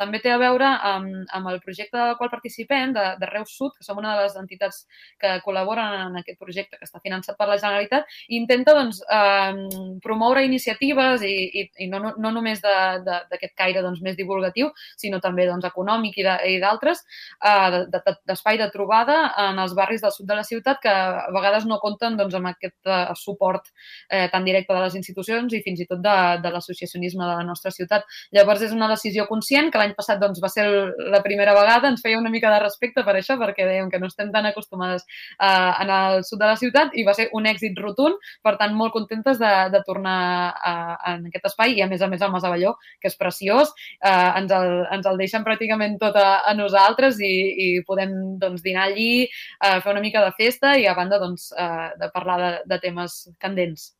també 0.00 0.20
té 0.24 0.32
a 0.32 0.38
veure 0.40 0.66
amb, 0.90 1.26
amb 1.36 1.50
el 1.52 1.60
projecte 1.60 1.98
del 1.98 2.16
qual 2.16 2.32
participem, 2.32 2.94
de, 2.96 3.04
de 3.20 3.28
Reus 3.28 3.52
Sud, 3.56 3.76
que 3.76 3.84
som 3.84 4.00
una 4.00 4.14
de 4.16 4.24
les 4.24 4.36
entitats 4.40 4.86
que 5.20 5.36
col·laboren 5.44 6.06
en 6.06 6.18
aquest 6.22 6.40
projecte 6.40 6.78
que 6.78 6.88
està 6.88 7.02
finançat 7.04 7.36
per 7.36 7.48
la 7.50 7.58
Generalitat, 7.60 8.08
i 8.28 8.38
intenta 8.40 8.74
doncs, 8.76 9.02
eh, 9.04 9.98
promoure 10.04 10.44
iniciatives 10.46 11.24
i, 11.26 11.34
i, 11.60 11.66
i 11.84 11.90
no, 11.92 12.14
no 12.16 12.32
només 12.32 12.62
d'aquest 12.64 13.54
caire 13.58 13.84
doncs, 13.84 14.00
més 14.04 14.16
divulgatiu, 14.16 14.70
sinó 15.00 15.20
també 15.20 15.46
doncs, 15.48 15.68
econòmic 15.68 16.16
i 16.20 16.58
d'altres, 16.62 17.04
eh, 17.44 17.84
d'espai 18.28 18.56
de, 18.56 18.64
de 18.64 18.70
trobada 18.72 19.18
en 19.48 19.60
els 19.60 19.74
barris 19.76 20.02
del 20.04 20.14
sud 20.14 20.28
de 20.30 20.38
la 20.38 20.46
ciutat 20.46 20.80
que 20.82 20.90
a 20.90 21.28
vegades 21.34 21.66
no 21.68 21.80
compten 21.82 22.16
doncs, 22.16 22.36
amb 22.38 22.52
aquest 22.52 22.88
eh, 22.88 23.02
suport 23.18 23.68
eh, 24.08 24.28
tan 24.32 24.46
directe 24.48 24.74
de 24.74 24.80
les 24.84 24.96
institucions 24.98 25.52
i 25.52 25.62
fins 25.64 25.84
i 25.84 25.88
tot 25.90 26.00
de, 26.04 26.16
de 26.40 26.52
l'associacionisme 26.54 27.24
de 27.24 27.36
la 27.36 27.46
nostra 27.46 27.72
ciutat. 27.74 28.06
Llavors 28.36 28.64
és 28.66 28.74
una 28.76 28.88
decisió 28.90 29.26
conscient 29.28 29.70
que 29.70 29.80
l'any 29.80 29.89
l'any 29.90 29.96
passat 29.98 30.20
doncs, 30.20 30.40
va 30.42 30.48
ser 30.48 30.64
la 31.10 31.20
primera 31.24 31.54
vegada, 31.56 31.90
ens 31.90 32.02
feia 32.02 32.18
una 32.18 32.30
mica 32.30 32.50
de 32.52 32.60
respecte 32.62 33.04
per 33.04 33.16
això, 33.16 33.36
perquè 33.40 33.66
dèiem 33.66 33.90
que 33.90 33.98
no 33.98 34.06
estem 34.06 34.30
tan 34.32 34.46
acostumades 34.46 35.04
a 35.38 35.80
anar 35.82 35.98
al 36.10 36.24
sud 36.24 36.40
de 36.40 36.46
la 36.46 36.56
ciutat 36.56 36.94
i 36.94 37.04
va 37.04 37.14
ser 37.14 37.28
un 37.34 37.46
èxit 37.46 37.78
rotund, 37.78 38.18
per 38.42 38.56
tant, 38.60 38.74
molt 38.74 38.94
contentes 38.94 39.38
de, 39.40 39.52
de 39.72 39.82
tornar 39.86 40.54
a, 40.54 40.74
en 41.14 41.26
aquest 41.28 41.50
espai 41.52 41.76
i, 41.76 41.82
a 41.82 41.88
més 41.90 42.02
a 42.02 42.08
més, 42.08 42.22
al 42.22 42.32
Mas 42.32 42.46
Avelló, 42.46 42.74
que 43.00 43.10
és 43.10 43.18
preciós, 43.18 43.72
eh, 44.00 44.30
ens, 44.40 44.52
el, 44.54 44.74
ens 44.96 45.06
el 45.10 45.20
deixen 45.20 45.46
pràcticament 45.46 45.98
tot 46.00 46.16
a, 46.20 46.42
a 46.46 46.56
nosaltres 46.58 47.20
i, 47.20 47.34
i 47.66 47.70
podem 47.86 48.16
doncs, 48.40 48.64
dinar 48.66 48.88
allí, 48.88 49.26
eh, 49.26 49.78
fer 49.80 49.94
una 49.94 50.04
mica 50.04 50.24
de 50.24 50.34
festa 50.38 50.76
i, 50.78 50.86
a 50.86 50.96
banda, 50.98 51.20
doncs, 51.22 51.50
eh, 51.56 51.88
de 52.00 52.12
parlar 52.14 52.40
de, 52.44 52.52
de 52.74 52.82
temes 52.82 53.22
candents. 53.40 53.90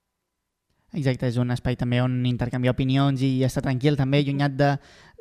Exacte, 0.92 1.28
és 1.30 1.36
un 1.38 1.52
espai 1.54 1.76
també 1.78 2.00
on 2.02 2.16
intercanviar 2.26 2.74
opinions 2.74 3.20
i 3.22 3.44
estar 3.46 3.62
tranquil, 3.62 3.94
també 3.98 4.18
allunyat 4.24 4.56
de, 4.58 4.70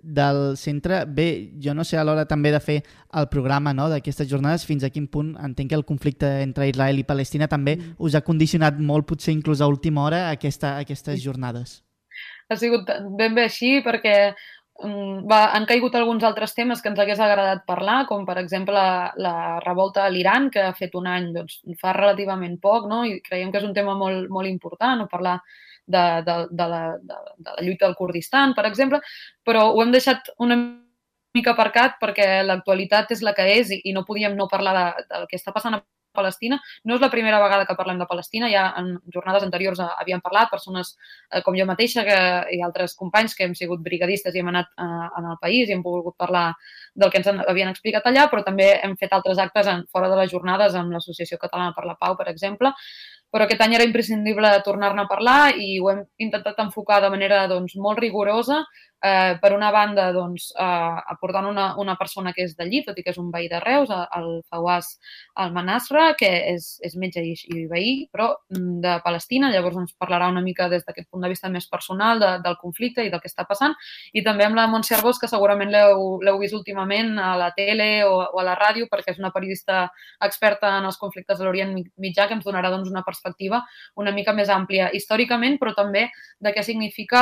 del 0.01 0.57
centre. 0.57 1.03
Bé, 1.05 1.27
jo 1.61 1.75
no 1.77 1.85
sé 1.85 1.99
a 1.99 2.05
l'hora 2.07 2.25
també 2.25 2.51
de 2.51 2.61
fer 2.63 2.79
el 3.13 3.27
programa 3.29 3.73
no, 3.77 3.89
d'aquestes 3.91 4.29
jornades, 4.29 4.65
fins 4.65 4.83
a 4.83 4.89
quin 4.89 5.05
punt 5.07 5.35
entenc 5.37 5.69
que 5.69 5.77
el 5.77 5.85
conflicte 5.85 6.29
entre 6.41 6.69
Israel 6.71 6.97
i 6.97 7.05
Palestina 7.05 7.47
també 7.47 7.77
mm. 7.77 7.99
us 7.99 8.17
ha 8.17 8.25
condicionat 8.25 8.79
molt, 8.79 9.05
potser 9.09 9.35
inclús 9.35 9.61
a 9.61 9.69
última 9.69 10.03
hora, 10.07 10.29
aquesta, 10.31 10.77
aquestes 10.79 11.21
jornades. 11.21 11.83
Ha 12.49 12.57
sigut 12.57 12.89
ben 13.19 13.35
bé 13.37 13.45
així 13.45 13.77
perquè 13.85 14.33
va, 14.79 15.39
han 15.55 15.65
caigut 15.67 15.95
alguns 15.95 16.23
altres 16.23 16.53
temes 16.55 16.81
que 16.81 16.89
ens 16.91 16.99
hagués 16.99 17.19
agradat 17.19 17.65
parlar, 17.67 18.05
com 18.07 18.25
per 18.25 18.37
exemple 18.39 18.75
la, 18.75 19.11
la 19.19 19.59
revolta 19.65 20.05
a 20.05 20.09
l'Iran, 20.09 20.49
que 20.49 20.63
ha 20.63 20.75
fet 20.77 20.95
un 20.95 21.07
any 21.07 21.31
doncs, 21.35 21.59
fa 21.81 21.93
relativament 21.97 22.59
poc, 22.61 22.87
no? 22.87 23.03
i 23.03 23.19
creiem 23.25 23.51
que 23.51 23.59
és 23.59 23.67
un 23.67 23.75
tema 23.75 23.95
molt, 23.99 24.29
molt 24.31 24.47
important, 24.47 25.03
o 25.03 25.11
parlar 25.11 25.39
de, 25.85 26.03
de, 26.25 26.35
de, 26.51 26.67
la, 26.71 26.83
de, 27.01 27.17
de 27.37 27.55
la 27.57 27.65
lluita 27.65 27.87
del 27.87 27.97
Kurdistan, 27.99 28.53
per 28.55 28.65
exemple, 28.69 29.01
però 29.43 29.69
ho 29.73 29.81
hem 29.83 29.91
deixat 29.91 30.31
una 30.39 30.57
mica 31.35 31.53
aparcat 31.53 31.99
perquè 32.01 32.41
l'actualitat 32.45 33.11
és 33.13 33.23
la 33.25 33.35
que 33.37 33.45
és 33.59 33.73
i, 33.75 33.81
i 33.89 33.93
no 33.93 34.05
podíem 34.07 34.35
no 34.37 34.47
parlar 34.49 34.75
de, 34.77 35.07
del 35.11 35.27
que 35.29 35.37
està 35.37 35.53
passant 35.55 35.77
a 35.77 35.83
Palestina. 36.15 36.59
No 36.85 36.97
és 36.97 37.03
la 37.03 37.11
primera 37.13 37.39
vegada 37.43 37.65
que 37.67 37.75
parlem 37.77 37.99
de 38.01 38.07
Palestina, 38.09 38.49
ja 38.51 38.67
en 38.79 38.95
jornades 39.13 39.45
anteriors 39.45 39.81
havíem 39.85 40.23
parlat, 40.25 40.49
persones 40.51 40.95
eh, 41.31 41.41
com 41.45 41.57
jo 41.57 41.67
mateixa 41.69 42.05
que, 42.07 42.19
i 42.55 42.61
altres 42.65 42.95
companys 42.99 43.35
que 43.35 43.47
hem 43.47 43.55
sigut 43.57 43.83
brigadistes 43.85 44.35
i 44.35 44.43
hem 44.43 44.51
anat 44.53 44.71
eh, 44.77 45.07
en 45.19 45.29
el 45.33 45.37
país 45.41 45.69
i 45.69 45.77
hem 45.77 45.83
pogut 45.85 46.17
parlar 46.17 46.47
del 46.95 47.11
que 47.13 47.21
ens 47.21 47.29
havien 47.29 47.69
explicat 47.71 48.09
allà, 48.09 48.27
però 48.31 48.43
també 48.45 48.71
hem 48.83 48.97
fet 48.99 49.13
altres 49.15 49.39
actes 49.39 49.69
en, 49.69 49.85
fora 49.91 50.09
de 50.09 50.19
les 50.21 50.31
jornades 50.31 50.75
amb 50.75 50.95
l'Associació 50.95 51.39
Catalana 51.41 51.75
per 51.77 51.85
la 51.87 51.97
Pau, 51.99 52.17
per 52.19 52.29
exemple, 52.31 52.73
però 53.29 53.45
aquest 53.45 53.61
any 53.61 53.75
era 53.77 53.85
imprescindible 53.85 54.51
tornar-ne 54.65 55.03
a 55.03 55.09
parlar 55.09 55.53
i 55.61 55.77
ho 55.79 55.91
hem 55.91 56.01
intentat 56.25 56.59
enfocar 56.63 56.99
de 57.03 57.11
manera 57.13 57.43
doncs, 57.51 57.75
molt 57.77 58.01
rigorosa 58.01 58.63
eh, 59.01 59.37
per 59.41 59.53
una 59.53 59.71
banda, 59.71 60.09
doncs, 60.11 60.49
eh, 60.57 60.97
aportant 61.13 61.45
una, 61.49 61.73
una 61.79 61.95
persona 61.99 62.33
que 62.33 62.43
és 62.47 62.55
d'allí, 62.57 62.83
tot 62.85 62.97
i 62.99 63.03
que 63.05 63.13
és 63.13 63.19
un 63.21 63.29
veí 63.31 63.47
de 63.51 63.59
Reus, 63.63 63.91
el 63.91 64.29
Fawaz 64.49 64.91
Al-Manasra, 65.39 66.13
que 66.19 66.29
és, 66.53 66.71
és 66.85 66.97
metge 66.99 67.23
i, 67.23 67.35
i 67.55 67.65
veí, 67.71 67.93
però 68.11 68.31
mm, 68.51 68.79
de 68.83 68.95
Palestina. 69.05 69.51
Llavors 69.53 69.79
ens 69.83 69.95
parlarà 69.99 70.29
una 70.31 70.43
mica 70.45 70.69
des 70.69 70.85
d'aquest 70.85 71.09
punt 71.09 71.23
de 71.23 71.31
vista 71.31 71.49
més 71.49 71.69
personal 71.69 72.19
de, 72.19 72.31
del 72.43 72.59
conflicte 72.61 73.05
i 73.05 73.11
del 73.13 73.23
que 73.23 73.31
està 73.31 73.47
passant. 73.49 73.75
I 74.13 74.23
també 74.25 74.47
amb 74.47 74.59
la 74.59 74.67
Montse 74.71 74.97
Arbós, 74.97 75.19
que 75.21 75.31
segurament 75.31 75.71
l'heu 75.71 76.39
vist 76.41 76.57
últimament 76.57 77.15
a 77.19 77.35
la 77.39 77.51
tele 77.55 78.05
o, 78.05 78.19
o 78.25 78.43
a 78.43 78.47
la 78.47 78.57
ràdio, 78.59 78.89
perquè 78.91 79.13
és 79.13 79.21
una 79.21 79.33
periodista 79.35 79.87
experta 80.25 80.75
en 80.79 80.89
els 80.89 80.99
conflictes 80.99 81.39
de 81.39 81.47
l'Orient 81.47 81.75
Mitjà, 82.01 82.27
que 82.27 82.37
ens 82.37 82.45
donarà 82.45 82.71
doncs, 82.73 82.89
una 82.89 83.05
perspectiva 83.05 83.63
una 83.95 84.11
mica 84.15 84.33
més 84.35 84.49
àmplia 84.53 84.89
històricament, 84.95 85.57
però 85.59 85.73
també 85.77 86.07
de 86.39 86.53
què 86.55 86.63
significa 86.65 87.21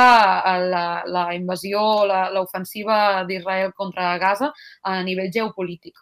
la, 0.68 0.84
la 1.06 1.24
invasió 1.36 1.67
invasió, 1.68 2.28
l'ofensiva 2.34 3.24
d'Israel 3.24 3.72
contra 3.74 4.16
Gaza 4.18 4.52
a 4.82 5.02
nivell 5.02 5.32
geopolític. 5.32 5.96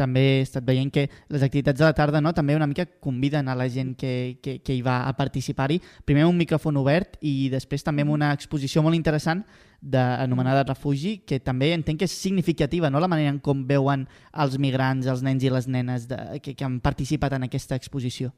També 0.00 0.20
he 0.38 0.42
estat 0.46 0.64
veient 0.64 0.88
que 0.88 1.10
les 1.28 1.42
activitats 1.44 1.78
de 1.78 1.84
la 1.84 1.92
tarda 1.92 2.22
no, 2.24 2.32
també 2.32 2.54
una 2.56 2.66
mica 2.66 2.86
conviden 3.04 3.48
a 3.48 3.54
la 3.54 3.66
gent 3.68 3.92
que, 4.00 4.38
que, 4.42 4.60
que 4.64 4.72
hi 4.72 4.80
va 4.80 5.02
a 5.04 5.12
participar-hi. 5.12 5.76
Primer 6.08 6.24
un 6.24 6.38
micròfon 6.38 6.78
obert 6.80 7.18
i 7.20 7.50
després 7.52 7.84
també 7.84 8.06
amb 8.06 8.14
una 8.14 8.30
exposició 8.32 8.80
molt 8.82 8.96
interessant 8.96 9.44
de, 9.80 10.00
anomenada 10.00 10.64
Refugi, 10.64 11.18
que 11.28 11.40
també 11.44 11.74
entenc 11.74 12.00
que 12.00 12.08
és 12.08 12.16
significativa, 12.16 12.88
no? 12.88 13.00
la 13.00 13.12
manera 13.12 13.34
en 13.34 13.42
com 13.44 13.66
veuen 13.68 14.06
els 14.32 14.56
migrants, 14.56 15.06
els 15.06 15.20
nens 15.26 15.44
i 15.44 15.52
les 15.52 15.68
nenes 15.68 16.08
de, 16.08 16.40
que, 16.40 16.56
que 16.56 16.64
han 16.64 16.80
participat 16.80 17.36
en 17.36 17.48
aquesta 17.50 17.76
exposició. 17.76 18.32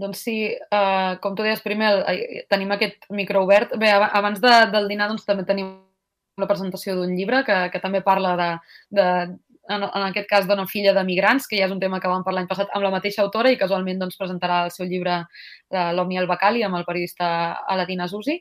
Doncs 0.00 0.24
sí, 0.24 0.36
uh, 0.72 1.18
com 1.22 1.36
tu 1.36 1.44
deies, 1.44 1.60
primer 1.64 1.90
el, 1.92 2.20
tenim 2.50 2.72
aquest 2.72 3.08
micro 3.12 3.44
obert. 3.44 3.74
Bé, 3.80 3.92
abans 3.92 4.40
de, 4.40 4.52
del 4.72 4.88
dinar 4.90 5.10
doncs, 5.10 5.26
també 5.28 5.44
tenim 5.48 5.74
una 6.40 6.48
presentació 6.48 6.96
d'un 6.96 7.12
llibre 7.16 7.42
que, 7.44 7.58
que 7.72 7.80
també 7.82 8.00
parla 8.04 8.32
de, 8.40 8.50
de, 8.98 9.06
en, 9.68 9.82
en 9.82 10.04
aquest 10.08 10.28
cas 10.28 10.46
dona 10.48 10.66
filla 10.66 10.92
de 10.96 11.04
migrants, 11.06 11.46
que 11.46 11.58
ja 11.58 11.66
és 11.68 11.72
un 11.74 11.80
tema 11.80 12.00
que 12.00 12.10
vam 12.10 12.24
parlar 12.26 12.42
l'any 12.42 12.50
passat 12.50 12.70
amb 12.74 12.84
la 12.84 12.90
mateixa 12.94 13.22
autora 13.22 13.52
i 13.52 13.58
casualment 13.60 14.00
doncs, 14.00 14.18
presentarà 14.18 14.64
el 14.66 14.72
seu 14.74 14.88
llibre 14.90 15.22
de 15.72 15.84
l'Omni 15.96 16.18
al 16.18 16.28
Bacali 16.28 16.64
amb 16.66 16.76
el 16.76 16.84
periodista 16.84 17.28
Alatina 17.70 18.08
Zuzi. 18.10 18.36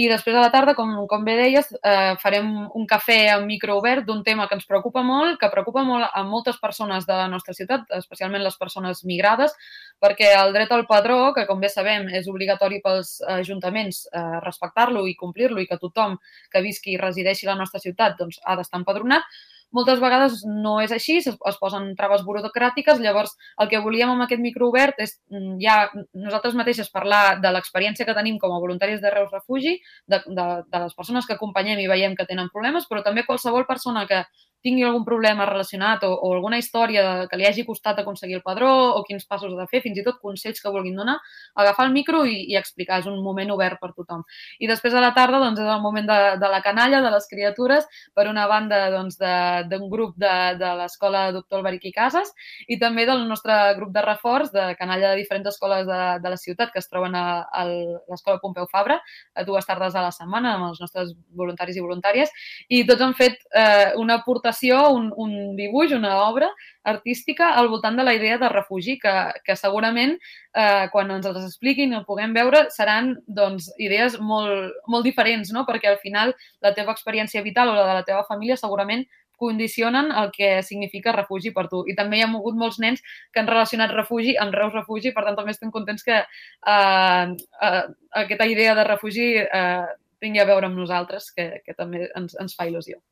I 0.00 0.08
després 0.10 0.34
a 0.34 0.42
la 0.42 0.50
tarda, 0.50 0.74
com, 0.74 0.90
com 1.10 1.24
bé 1.26 1.36
deies, 1.38 1.68
eh, 1.84 2.14
farem 2.22 2.50
un 2.74 2.86
cafè 2.90 3.18
amb 3.36 3.46
micro 3.46 3.76
obert 3.78 4.08
d'un 4.08 4.24
tema 4.26 4.48
que 4.48 4.58
ens 4.58 4.66
preocupa 4.66 5.04
molt, 5.06 5.38
que 5.38 5.52
preocupa 5.52 5.84
molt 5.86 6.08
a 6.10 6.24
moltes 6.26 6.58
persones 6.62 7.06
de 7.06 7.14
la 7.14 7.28
nostra 7.30 7.54
ciutat, 7.54 7.86
especialment 8.00 8.42
les 8.42 8.58
persones 8.58 9.04
migrades, 9.04 9.54
perquè 10.02 10.32
el 10.40 10.52
dret 10.56 10.72
al 10.72 10.86
padró, 10.90 11.32
que 11.36 11.46
com 11.46 11.60
bé 11.62 11.70
sabem 11.70 12.08
és 12.10 12.26
obligatori 12.30 12.80
pels 12.82 13.20
ajuntaments 13.38 14.06
eh, 14.10 14.40
respectar-lo 14.42 15.06
i 15.06 15.14
complir-lo 15.14 15.62
i 15.62 15.68
que 15.70 15.78
tothom 15.78 16.18
que 16.50 16.64
visqui 16.64 16.94
i 16.94 17.00
resideixi 17.00 17.46
a 17.46 17.52
la 17.52 17.60
nostra 17.62 17.82
ciutat 17.84 18.18
doncs, 18.18 18.40
ha 18.42 18.56
d'estar 18.58 18.82
empadronat, 18.82 19.28
moltes 19.74 20.00
vegades 20.02 20.40
no 20.46 20.76
és 20.82 20.94
així, 20.94 21.18
es, 21.20 21.28
es 21.34 21.58
posen 21.60 21.90
traves 21.98 22.24
burocràtiques, 22.26 23.02
llavors 23.02 23.34
el 23.60 23.70
que 23.72 23.82
volíem 23.84 24.14
amb 24.14 24.26
aquest 24.26 24.42
micro 24.42 24.70
obert 24.70 25.00
és 25.02 25.16
mm, 25.32 25.58
ja 25.62 25.76
nosaltres 26.14 26.56
mateixes 26.58 26.92
parlar 26.94 27.40
de 27.42 27.52
l'experiència 27.54 28.06
que 28.06 28.16
tenim 28.16 28.38
com 28.42 28.54
a 28.54 28.62
voluntaris 28.62 29.02
de 29.02 29.12
Reus 29.12 29.32
Refugi, 29.34 29.76
de, 30.06 30.22
de, 30.26 30.48
de 30.70 30.82
les 30.86 30.96
persones 30.96 31.26
que 31.26 31.36
acompanyem 31.36 31.82
i 31.82 31.90
veiem 31.90 32.16
que 32.16 32.28
tenen 32.30 32.52
problemes, 32.54 32.88
però 32.90 33.02
també 33.02 33.26
qualsevol 33.26 33.66
persona 33.68 34.06
que 34.10 34.24
tingui 34.64 34.86
algun 34.86 35.04
problema 35.04 35.44
relacionat 35.46 36.06
o, 36.08 36.12
o 36.14 36.32
alguna 36.32 36.58
història 36.58 37.26
que 37.28 37.38
li 37.38 37.44
hagi 37.44 37.66
costat 37.68 38.00
aconseguir 38.00 38.38
el 38.38 38.44
padró 38.46 38.70
o 38.96 39.02
quins 39.04 39.26
passos 39.28 39.52
ha 39.52 39.60
de 39.60 39.68
fer, 39.68 39.82
fins 39.84 40.00
i 40.00 40.04
tot 40.06 40.20
consells 40.22 40.62
que 40.62 40.72
vulguin 40.72 40.96
donar, 40.96 41.18
agafar 41.54 41.86
el 41.88 41.92
micro 41.92 42.24
i, 42.24 42.40
i 42.48 42.56
explicar. 42.56 43.02
És 43.04 43.08
un 43.10 43.20
moment 43.22 43.50
obert 43.52 43.80
per 43.82 43.90
tothom. 43.92 44.22
I 44.62 44.70
després 44.70 44.94
a 44.96 45.02
la 45.04 45.12
tarda 45.16 45.42
doncs, 45.42 45.60
és 45.60 45.68
el 45.68 45.82
moment 45.84 46.08
de, 46.08 46.18
de 46.40 46.50
la 46.50 46.62
canalla, 46.64 47.02
de 47.04 47.10
les 47.12 47.28
criatures, 47.28 47.88
per 48.16 48.26
una 48.30 48.46
banda 48.48 48.80
d'un 48.88 49.10
doncs, 49.12 49.90
grup 49.92 50.16
de, 50.16 50.32
de 50.58 50.70
l'escola 50.80 51.26
Doctor 51.34 51.60
Alberic 51.60 51.90
i 51.90 51.92
Casas 51.92 52.32
i 52.70 52.78
també 52.80 53.04
del 53.06 53.26
nostre 53.28 53.54
grup 53.76 53.92
de 53.92 54.02
reforç 54.04 54.52
de 54.54 54.70
canalla 54.78 55.12
de 55.12 55.20
diferents 55.20 55.50
escoles 55.50 55.84
de, 55.86 56.00
de 56.24 56.32
la 56.32 56.40
ciutat 56.40 56.72
que 56.72 56.80
es 56.80 56.88
troben 56.88 57.14
a, 57.18 57.44
a 57.52 57.66
l'escola 57.68 58.40
Pompeu 58.42 58.66
Fabra 58.70 58.96
a 59.34 59.44
dues 59.44 59.68
tardes 59.68 59.94
a 59.94 60.06
la 60.06 60.12
setmana 60.14 60.54
amb 60.56 60.70
els 60.70 60.80
nostres 60.82 61.12
voluntaris 61.36 61.76
i 61.76 61.84
voluntàries 61.84 62.32
i 62.68 62.82
tots 62.88 63.04
han 63.04 63.14
fet 63.18 63.38
eh, 63.52 63.92
una 64.00 64.18
aportació 64.22 64.53
il·lustració, 64.54 64.94
un, 64.94 65.12
un 65.16 65.56
dibuix, 65.56 65.92
una 65.92 66.28
obra 66.28 66.48
artística 66.84 67.54
al 67.54 67.68
voltant 67.68 67.96
de 67.96 68.04
la 68.04 68.14
idea 68.14 68.38
de 68.38 68.48
refugi, 68.48 68.98
que, 68.98 69.32
que 69.44 69.56
segurament 69.56 70.16
eh, 70.54 70.88
quan 70.92 71.10
ens 71.10 71.26
els 71.26 71.44
expliquin 71.44 71.92
i 71.92 71.96
el 71.96 72.04
puguem 72.04 72.34
veure 72.34 72.68
seran 72.70 73.16
doncs, 73.26 73.72
idees 73.78 74.18
molt, 74.20 74.72
molt 74.86 75.04
diferents, 75.04 75.50
no? 75.52 75.64
perquè 75.64 75.90
al 75.90 75.98
final 75.98 76.34
la 76.60 76.74
teva 76.74 76.92
experiència 76.92 77.42
vital 77.42 77.70
o 77.70 77.74
la 77.74 77.86
de 77.86 77.94
la 78.00 78.04
teva 78.04 78.24
família 78.28 78.56
segurament 78.56 79.06
condicionen 79.36 80.12
el 80.12 80.30
que 80.30 80.62
significa 80.62 81.12
refugi 81.12 81.50
per 81.50 81.66
tu. 81.68 81.82
I 81.90 81.96
també 81.96 82.18
hi 82.18 82.22
ha 82.22 82.28
hagut 82.30 82.54
molts 82.54 82.78
nens 82.78 83.02
que 83.32 83.40
han 83.40 83.50
relacionat 83.50 83.90
refugi 83.90 84.36
amb 84.38 84.54
Reus 84.54 84.72
Refugi, 84.72 85.12
per 85.12 85.24
tant 85.26 85.36
també 85.36 85.56
estem 85.56 85.72
contents 85.74 86.06
que 86.06 86.20
eh, 86.20 87.26
eh, 87.34 87.82
aquesta 88.22 88.46
idea 88.46 88.76
de 88.78 88.86
refugi 88.86 89.32
eh, 89.42 89.90
tingui 90.22 90.40
a 90.40 90.46
veure 90.48 90.70
amb 90.70 90.78
nosaltres, 90.78 91.32
que, 91.34 91.50
que 91.66 91.74
també 91.74 92.06
ens, 92.14 92.38
ens 92.40 92.54
fa 92.54 92.68
il·lusió 92.70 93.02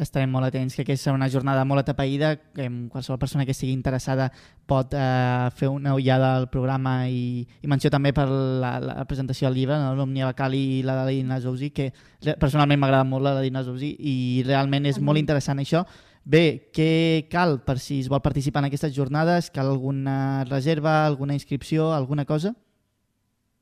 estarem 0.00 0.30
molt 0.32 0.46
atents, 0.48 0.74
que 0.74 0.84
aquesta 0.86 1.10
serà 1.10 1.16
una 1.16 1.28
jornada 1.28 1.64
molt 1.68 1.82
atapeïda, 1.82 2.34
que 2.56 2.68
qualsevol 2.92 3.18
persona 3.20 3.44
que 3.44 3.52
estigui 3.52 3.74
interessada 3.74 4.30
pot 4.66 4.94
eh, 4.96 5.50
fer 5.56 5.68
una 5.68 5.94
ullada 5.94 6.34
al 6.36 6.48
programa 6.50 7.08
i, 7.08 7.42
i 7.60 7.70
menció 7.70 7.90
també 7.92 8.14
per 8.16 8.26
la, 8.28 8.78
la 8.80 9.04
presentació 9.08 9.48
del 9.48 9.60
llibre, 9.60 9.78
no? 9.78 9.92
l'Omnia 9.98 10.30
Bacali 10.30 10.62
i 10.78 10.80
la 10.86 10.96
de 11.00 11.04
la 11.04 11.12
Dina 11.12 11.40
Zouzi, 11.40 11.70
que 11.70 11.92
personalment 12.40 12.80
m'agrada 12.80 13.04
molt 13.04 13.26
la 13.26 13.36
de 13.38 13.44
Dina 13.48 13.64
Zouzi 13.66 13.94
i 13.98 14.16
realment 14.46 14.88
és 14.88 15.00
molt 15.00 15.20
interessant 15.20 15.60
això. 15.60 15.84
Bé, 16.24 16.70
què 16.70 17.26
cal 17.30 17.58
per 17.66 17.80
si 17.82 17.98
es 18.00 18.08
vol 18.08 18.22
participar 18.22 18.62
en 18.62 18.70
aquestes 18.70 18.94
jornades? 18.94 19.50
Cal 19.50 19.68
alguna 19.68 20.44
reserva, 20.46 21.04
alguna 21.04 21.34
inscripció, 21.34 21.92
alguna 21.92 22.24
cosa? 22.24 22.54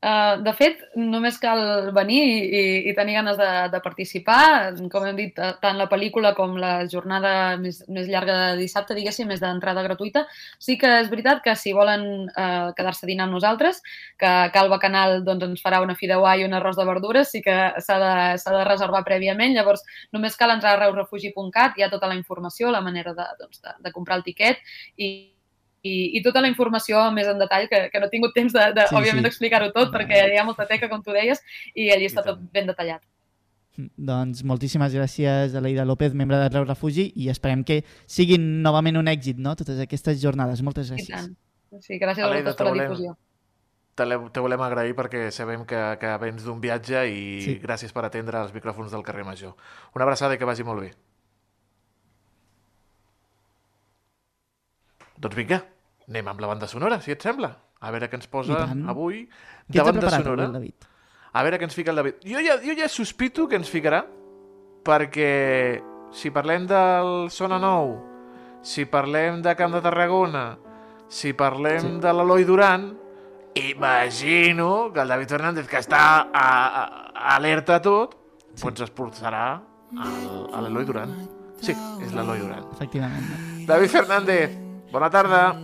Uh, 0.00 0.38
de 0.40 0.52
fet, 0.56 0.78
només 0.96 1.36
cal 1.36 1.90
venir 1.92 2.20
i, 2.24 2.60
i, 2.88 2.92
tenir 2.96 3.18
ganes 3.18 3.36
de, 3.36 3.48
de 3.68 3.80
participar. 3.84 4.72
Com 4.88 5.04
hem 5.04 5.18
dit, 5.18 5.40
tant 5.60 5.76
la 5.76 5.90
pel·lícula 5.90 6.30
com 6.38 6.54
la 6.56 6.86
jornada 6.88 7.32
més, 7.60 7.82
més 7.92 8.08
llarga 8.08 8.36
de 8.38 8.62
dissabte, 8.62 8.96
diguéssim, 8.96 9.28
és 9.34 9.42
d'entrada 9.42 9.82
gratuïta. 9.84 10.22
Sí 10.56 10.78
que 10.80 10.88
és 11.02 11.10
veritat 11.12 11.42
que 11.44 11.52
si 11.52 11.74
volen 11.76 12.06
uh, 12.30 12.70
quedar-se 12.78 13.04
a 13.04 13.10
dinar 13.10 13.26
amb 13.28 13.36
nosaltres, 13.36 13.82
que 14.16 14.30
Calva 14.54 14.78
Canal 14.80 15.20
doncs, 15.26 15.44
ens 15.50 15.64
farà 15.64 15.82
una 15.84 15.98
fideuà 15.98 16.32
i 16.40 16.46
un 16.46 16.56
arròs 16.56 16.80
de 16.80 16.86
verdures, 16.88 17.34
sí 17.34 17.42
que 17.44 17.58
s'ha 17.84 17.98
de, 18.00 18.14
de 18.40 18.62
reservar 18.70 19.04
prèviament. 19.04 19.52
Llavors, 19.52 19.84
només 20.16 20.38
cal 20.40 20.54
entrar 20.54 20.78
a 20.78 20.80
reusrefugi.cat, 20.86 21.76
hi 21.76 21.84
ha 21.84 21.92
tota 21.92 22.08
la 22.08 22.16
informació, 22.16 22.72
la 22.72 22.80
manera 22.80 23.12
de, 23.12 23.28
doncs, 23.42 23.60
de, 23.60 23.76
de 23.84 23.92
comprar 23.92 24.16
el 24.16 24.24
tiquet 24.24 24.64
i 24.96 25.10
i, 25.82 25.94
i 26.18 26.22
tota 26.24 26.42
la 26.44 26.50
informació 26.50 27.02
més 27.14 27.28
en 27.30 27.40
detall, 27.40 27.68
que, 27.70 27.86
que 27.92 28.02
no 28.02 28.08
he 28.08 28.12
tingut 28.12 28.34
temps 28.36 28.52
de, 28.56 28.66
de 28.76 28.86
sí, 28.88 28.96
òbviament, 28.96 29.22
sí. 29.22 29.28
d'explicar-ho 29.28 29.70
tot, 29.76 29.92
perquè 29.94 30.26
hi 30.28 30.40
ha 30.40 30.44
molta 30.48 30.68
teca, 30.68 30.90
com 30.92 31.02
tu 31.04 31.16
deies, 31.16 31.40
i 31.74 31.90
allí 31.94 32.10
està 32.10 32.24
tot 32.26 32.42
ben 32.52 32.68
detallat. 32.68 33.02
Doncs 33.96 34.42
moltíssimes 34.44 34.92
gràcies 34.92 35.54
a 35.56 35.62
l'Aida 35.62 35.86
López, 35.88 36.12
membre 36.16 36.40
de 36.42 36.50
Reus 36.50 36.68
Refugi, 36.68 37.06
i 37.16 37.30
esperem 37.32 37.64
que 37.64 37.80
siguin 38.04 38.60
novament 38.64 39.00
un 39.00 39.08
èxit, 39.08 39.40
no?, 39.40 39.54
totes 39.56 39.80
aquestes 39.80 40.20
jornades. 40.20 40.60
Moltes 40.66 40.92
gràcies. 40.92 41.30
Sí, 41.80 41.98
gràcies 42.02 42.26
a 42.26 42.28
vosaltres 42.28 42.58
per 42.58 42.66
la 42.66 42.76
difusió. 42.82 43.16
Te, 43.96 44.06
te 44.06 44.42
volem 44.42 44.62
agrair 44.64 44.94
perquè 44.96 45.26
sabem 45.34 45.66
que, 45.68 45.78
que 46.00 46.10
vens 46.22 46.44
d'un 46.46 46.60
viatge 46.62 47.04
i 47.10 47.22
sí. 47.44 47.54
gràcies 47.62 47.92
per 47.92 48.06
atendre 48.06 48.40
els 48.40 48.52
micròfons 48.54 48.92
del 48.94 49.04
carrer 49.06 49.26
Major. 49.26 49.54
Una 49.96 50.06
abraçada 50.06 50.36
i 50.36 50.40
que 50.40 50.48
vagi 50.48 50.66
molt 50.66 50.86
bé. 50.86 50.92
Doncs 55.20 55.36
vinga, 55.36 55.60
anem 56.08 56.30
amb 56.32 56.40
la 56.40 56.48
banda 56.54 56.68
sonora, 56.70 57.00
si 57.04 57.12
et 57.12 57.20
sembla. 57.22 57.52
A 57.80 57.90
veure 57.92 58.08
què 58.12 58.18
ens 58.18 58.28
posa 58.28 58.64
avui 58.92 59.22
de 59.68 59.84
banda 59.84 60.10
sonora. 60.12 60.48
David? 60.52 60.88
A 61.32 61.44
veure 61.46 61.60
què 61.60 61.68
ens 61.68 61.76
fica 61.76 61.92
el 61.92 62.00
David. 62.00 62.24
Jo 62.26 62.40
ja, 62.44 62.56
jo 62.64 62.74
ja 62.76 62.88
sospito 62.90 63.46
que 63.48 63.56
ens 63.60 63.70
ficarà, 63.72 64.02
perquè 64.84 65.30
si 66.12 66.32
parlem 66.34 66.66
del 66.68 67.30
Sona 67.30 67.60
Nou, 67.62 67.94
si 68.66 68.84
parlem 68.90 69.40
de 69.44 69.54
Camp 69.56 69.76
de 69.76 69.82
Tarragona, 69.84 70.44
si 71.08 71.32
parlem 71.36 71.84
sí. 71.84 71.92
de 72.02 72.14
l'Eloi 72.16 72.46
Duran, 72.48 72.88
imagino 73.60 74.92
que 74.92 75.00
el 75.00 75.12
David 75.14 75.36
Fernández, 75.36 75.68
que 75.68 75.80
està 75.80 76.02
a, 76.32 76.46
a, 76.82 76.84
alerta 77.36 77.78
a 77.78 77.84
tot, 77.84 78.16
sí. 78.54 78.64
doncs 78.64 78.88
es 78.88 78.92
portarà 78.96 79.44
a 79.60 80.64
l'Eloi 80.64 80.88
Duran. 80.88 81.14
Sí, 81.60 81.76
és 81.76 82.16
l'Eloi 82.16 82.42
Duran. 82.42 82.66
Efectivament. 82.74 83.30
David 83.68 83.94
Fernández, 83.94 84.58
bona 84.92 85.10
tarda. 85.10 85.56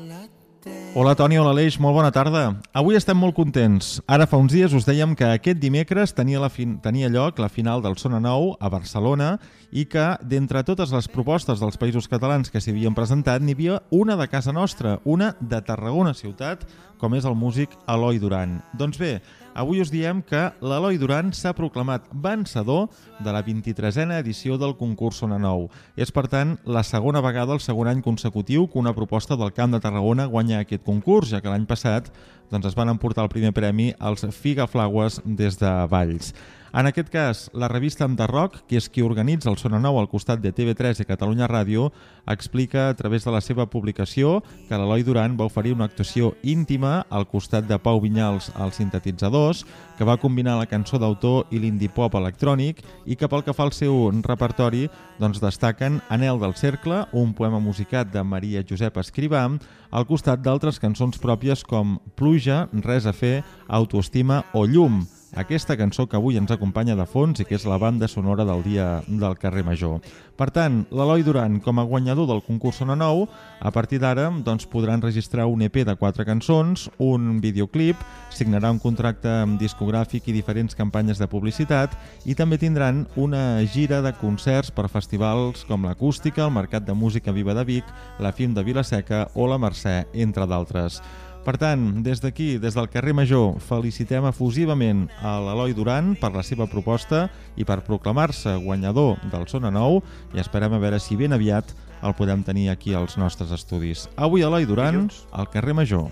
Hola 0.97 1.15
Toni, 1.15 1.37
hola 1.39 1.53
Aleix, 1.53 1.77
molt 1.79 1.95
bona 1.95 2.09
tarda. 2.11 2.57
Avui 2.75 2.97
estem 2.99 3.19
molt 3.21 3.37
contents. 3.37 4.01
Ara 4.11 4.27
fa 4.27 4.39
uns 4.41 4.55
dies 4.55 4.73
us 4.75 4.87
dèiem 4.89 5.13
que 5.15 5.29
aquest 5.29 5.61
dimecres 5.63 6.15
tenia, 6.17 6.41
la 6.43 6.49
fin 6.51 6.79
tenia 6.83 7.11
lloc 7.13 7.39
la 7.39 7.51
final 7.53 7.85
del 7.85 7.95
Sona 8.01 8.19
Nou 8.19 8.55
a 8.59 8.71
Barcelona 8.73 9.37
i 9.71 9.85
que 9.85 10.09
d'entre 10.25 10.65
totes 10.67 10.95
les 10.97 11.07
propostes 11.13 11.61
dels 11.63 11.79
països 11.79 12.09
catalans 12.11 12.51
que 12.51 12.63
s'hi 12.63 12.73
havien 12.75 12.97
presentat 12.97 13.45
n'hi 13.45 13.55
havia 13.55 13.81
una 13.95 14.17
de 14.17 14.27
casa 14.33 14.57
nostra, 14.57 14.99
una 15.05 15.35
de 15.41 15.61
Tarragona 15.61 16.17
ciutat, 16.17 16.65
com 16.99 17.15
és 17.15 17.29
el 17.29 17.37
músic 17.37 17.77
Eloi 17.87 18.19
Duran. 18.19 18.63
Doncs 18.75 18.99
bé, 18.99 19.21
avui 19.57 19.81
us 19.81 19.91
diem 19.91 20.21
que 20.21 20.43
l'Eloi 20.61 20.99
Duran 21.01 21.33
s'ha 21.33 21.55
proclamat 21.57 22.05
vencedor 22.13 22.91
de 23.25 23.33
la 23.33 23.41
23a 23.43 24.21
edició 24.21 24.59
del 24.61 24.77
concurs 24.77 25.23
Sona 25.23 25.39
Nou. 25.41 25.71
És, 25.97 26.13
per 26.13 26.27
tant, 26.29 26.59
la 26.69 26.85
segona 26.85 27.23
vegada, 27.25 27.57
el 27.57 27.65
segon 27.65 27.89
any 27.89 28.03
consecutiu, 28.05 28.69
que 28.69 28.79
una 28.79 28.95
proposta 28.95 29.37
del 29.41 29.55
Camp 29.57 29.73
de 29.73 29.81
Tarragona 29.81 30.29
guanya 30.29 30.61
aquest 30.61 30.85
concurs, 30.85 31.33
ja 31.33 31.41
que 31.41 31.49
l'any 31.49 31.65
passat 31.67 32.13
doncs, 32.53 32.69
es 32.69 32.77
van 32.77 32.93
emportar 32.93 33.25
el 33.25 33.33
primer 33.33 33.55
premi 33.57 33.93
als 33.99 34.27
Figaflaues 34.37 35.23
des 35.25 35.57
de 35.59 35.73
Valls. 35.91 36.35
En 36.77 36.85
aquest 36.85 37.09
cas, 37.09 37.39
la 37.57 37.71
revista 37.73 38.05
Enderroc, 38.05 38.59
que 38.69 38.77
és 38.77 38.91
qui 38.93 39.01
organitza 39.01 39.49
el 39.49 39.55
Sona 39.57 39.79
Nou 39.81 39.97
al 39.97 40.11
costat 40.13 40.43
de 40.43 40.51
TV3 40.53 40.99
i 41.01 41.07
Catalunya 41.09 41.47
Ràdio, 41.49 41.87
explica 42.29 42.91
a 42.91 42.97
través 42.99 43.25
de 43.25 43.33
la 43.33 43.41
seva 43.41 43.65
publicació 43.73 44.43
que 44.69 44.77
l'Eloi 44.77 45.07
Duran 45.07 45.39
va 45.41 45.47
oferir 45.49 45.73
una 45.73 45.89
actuació 45.89 46.35
íntima 46.45 47.07
al 47.09 47.25
costat 47.33 47.65
de 47.65 47.81
Pau 47.81 48.03
Vinyals 48.05 48.51
als 48.61 48.77
sintetitzadors, 48.77 49.65
que 49.97 50.05
va 50.05 50.19
combinar 50.21 50.59
la 50.61 50.69
cançó 50.69 51.01
d'autor 51.01 51.49
i 51.49 51.63
l'indie 51.65 51.89
pop 51.89 52.13
electrònic 52.21 52.85
i 53.07 53.17
que 53.17 53.25
pel 53.25 53.49
que 53.49 53.57
fa 53.57 53.65
al 53.65 53.73
seu 53.73 54.11
repertori 54.21 54.91
doncs 55.17 55.41
destaquen 55.41 56.03
Anel 56.13 56.45
del 56.45 56.59
Cercle, 56.61 57.07
un 57.17 57.33
poema 57.33 57.57
musicat 57.57 58.13
de 58.13 58.21
Maria 58.21 58.61
Josep 58.61 59.01
Escrivà, 59.01 59.49
al 59.97 60.05
costat 60.05 60.45
d'altres 60.45 60.77
cançons 60.77 61.17
pròpies 61.17 61.65
com 61.65 62.03
Pluja, 62.21 62.67
Res 62.85 63.09
a 63.09 63.17
fer, 63.17 63.39
Autoestima 63.65 64.45
o 64.53 64.69
Llum, 64.69 65.07
aquesta 65.37 65.77
cançó 65.77 66.07
que 66.09 66.17
avui 66.17 66.39
ens 66.41 66.51
acompanya 66.51 66.97
de 66.97 67.05
fons 67.05 67.43
i 67.43 67.45
que 67.45 67.55
és 67.59 67.67
la 67.69 67.77
banda 67.77 68.09
sonora 68.09 68.47
del 68.49 68.63
dia 68.65 69.03
del 69.07 69.37
carrer 69.37 69.67
Major. 69.67 70.01
Per 70.37 70.49
tant, 70.53 70.83
l'Eloi 70.93 71.23
Duran, 71.25 71.61
com 71.65 71.79
a 71.79 71.85
guanyador 71.85 72.27
del 72.29 72.43
concurs 72.45 72.81
Sona 72.81 72.97
Nou, 72.97 73.27
a 73.61 73.71
partir 73.73 74.01
d'ara 74.01 74.31
doncs, 74.45 74.67
podrà 74.69 74.97
enregistrar 74.97 75.47
un 75.49 75.63
EP 75.65 75.83
de 75.85 75.95
quatre 75.97 76.25
cançons, 76.29 76.89
un 76.99 77.39
videoclip, 77.45 78.01
signarà 78.33 78.73
un 78.73 78.81
contracte 78.81 79.29
amb 79.43 79.61
discogràfic 79.61 80.29
i 80.29 80.37
diferents 80.37 80.77
campanyes 80.77 81.21
de 81.21 81.29
publicitat 81.29 81.97
i 82.25 82.37
també 82.37 82.59
tindran 82.61 83.05
una 83.17 83.61
gira 83.65 84.03
de 84.05 84.13
concerts 84.21 84.73
per 84.73 84.89
festivals 84.93 85.65
com 85.69 85.85
l'Acústica, 85.85 86.45
el 86.45 86.57
Mercat 86.57 86.85
de 86.89 86.97
Música 86.97 87.33
Viva 87.33 87.57
de 87.57 87.65
Vic, 87.65 87.95
la 88.21 88.33
FIM 88.33 88.57
de 88.57 88.65
Vilaseca 88.65 89.27
o 89.35 89.49
la 89.49 89.61
Mercè, 89.61 90.03
entre 90.13 90.49
d'altres. 90.49 91.01
Per 91.47 91.55
tant, 91.63 92.03
des 92.03 92.19
d'aquí, 92.19 92.57
des 92.59 92.75
del 92.75 92.89
carrer 92.91 93.13
Major, 93.15 93.61
felicitem 93.63 94.25
efusivament 94.27 95.05
a 95.23 95.37
l'Eloi 95.45 95.77
Duran 95.79 96.17
per 96.19 96.33
la 96.35 96.43
seva 96.43 96.67
proposta 96.67 97.29
i 97.55 97.63
per 97.65 97.85
proclamar-se 97.87 98.57
guanyador 98.65 99.21
del 99.31 99.47
Sona 99.47 99.71
Nou 99.71 100.01
i 100.35 100.43
esperem 100.43 100.75
a 100.75 100.81
veure 100.83 100.99
si 100.99 101.15
ben 101.17 101.33
aviat 101.37 101.71
el 102.03 102.17
podem 102.19 102.43
tenir 102.43 102.67
aquí 102.73 102.95
als 102.99 103.15
nostres 103.17 103.53
estudis. 103.55 104.09
Avui 104.17 104.43
Eloi 104.43 104.67
Duran, 104.67 105.07
Dilluns. 105.07 105.23
al 105.31 105.47
carrer 105.55 105.73
Major. 105.79 106.11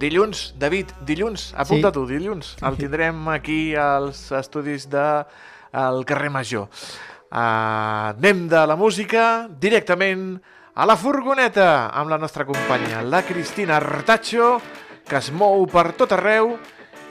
Dilluns, 0.00 0.54
David, 0.58 0.90
dilluns, 1.06 1.52
apunta 1.54 1.88
Sí. 1.88 1.94
tu, 1.94 2.06
dilluns. 2.08 2.56
El 2.62 2.76
tindrem 2.76 3.28
aquí 3.28 3.74
als 3.76 4.32
estudis 4.32 4.88
de 4.90 5.24
al 5.72 6.04
carrer 6.04 6.30
Major. 6.30 6.66
Uh, 7.30 8.10
anem 8.18 8.48
de 8.48 8.66
la 8.66 8.74
música 8.74 9.46
directament 9.60 10.40
a 10.40 10.40
la 10.86 10.96
furgoneta 10.96 11.90
amb 11.92 12.10
la 12.10 12.18
nostra 12.18 12.44
companya, 12.44 13.02
la 13.02 13.22
Cristina 13.22 13.76
Artacho, 13.76 14.60
que 15.06 15.18
es 15.18 15.30
mou 15.32 15.66
per 15.66 15.92
tot 15.98 16.12
arreu 16.14 16.54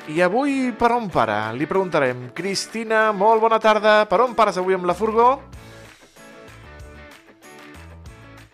i 0.07 0.21
avui 0.23 0.71
per 0.71 0.93
on 0.95 1.09
para? 1.11 1.51
Li 1.53 1.67
preguntarem. 1.67 2.29
Cristina, 2.33 3.11
molt 3.11 3.41
bona 3.43 3.59
tarda. 3.59 4.05
Per 4.09 4.21
on 4.23 4.33
pares 4.35 4.57
avui 4.57 4.77
amb 4.77 4.87
la 4.87 4.95
furgó? 4.95 5.33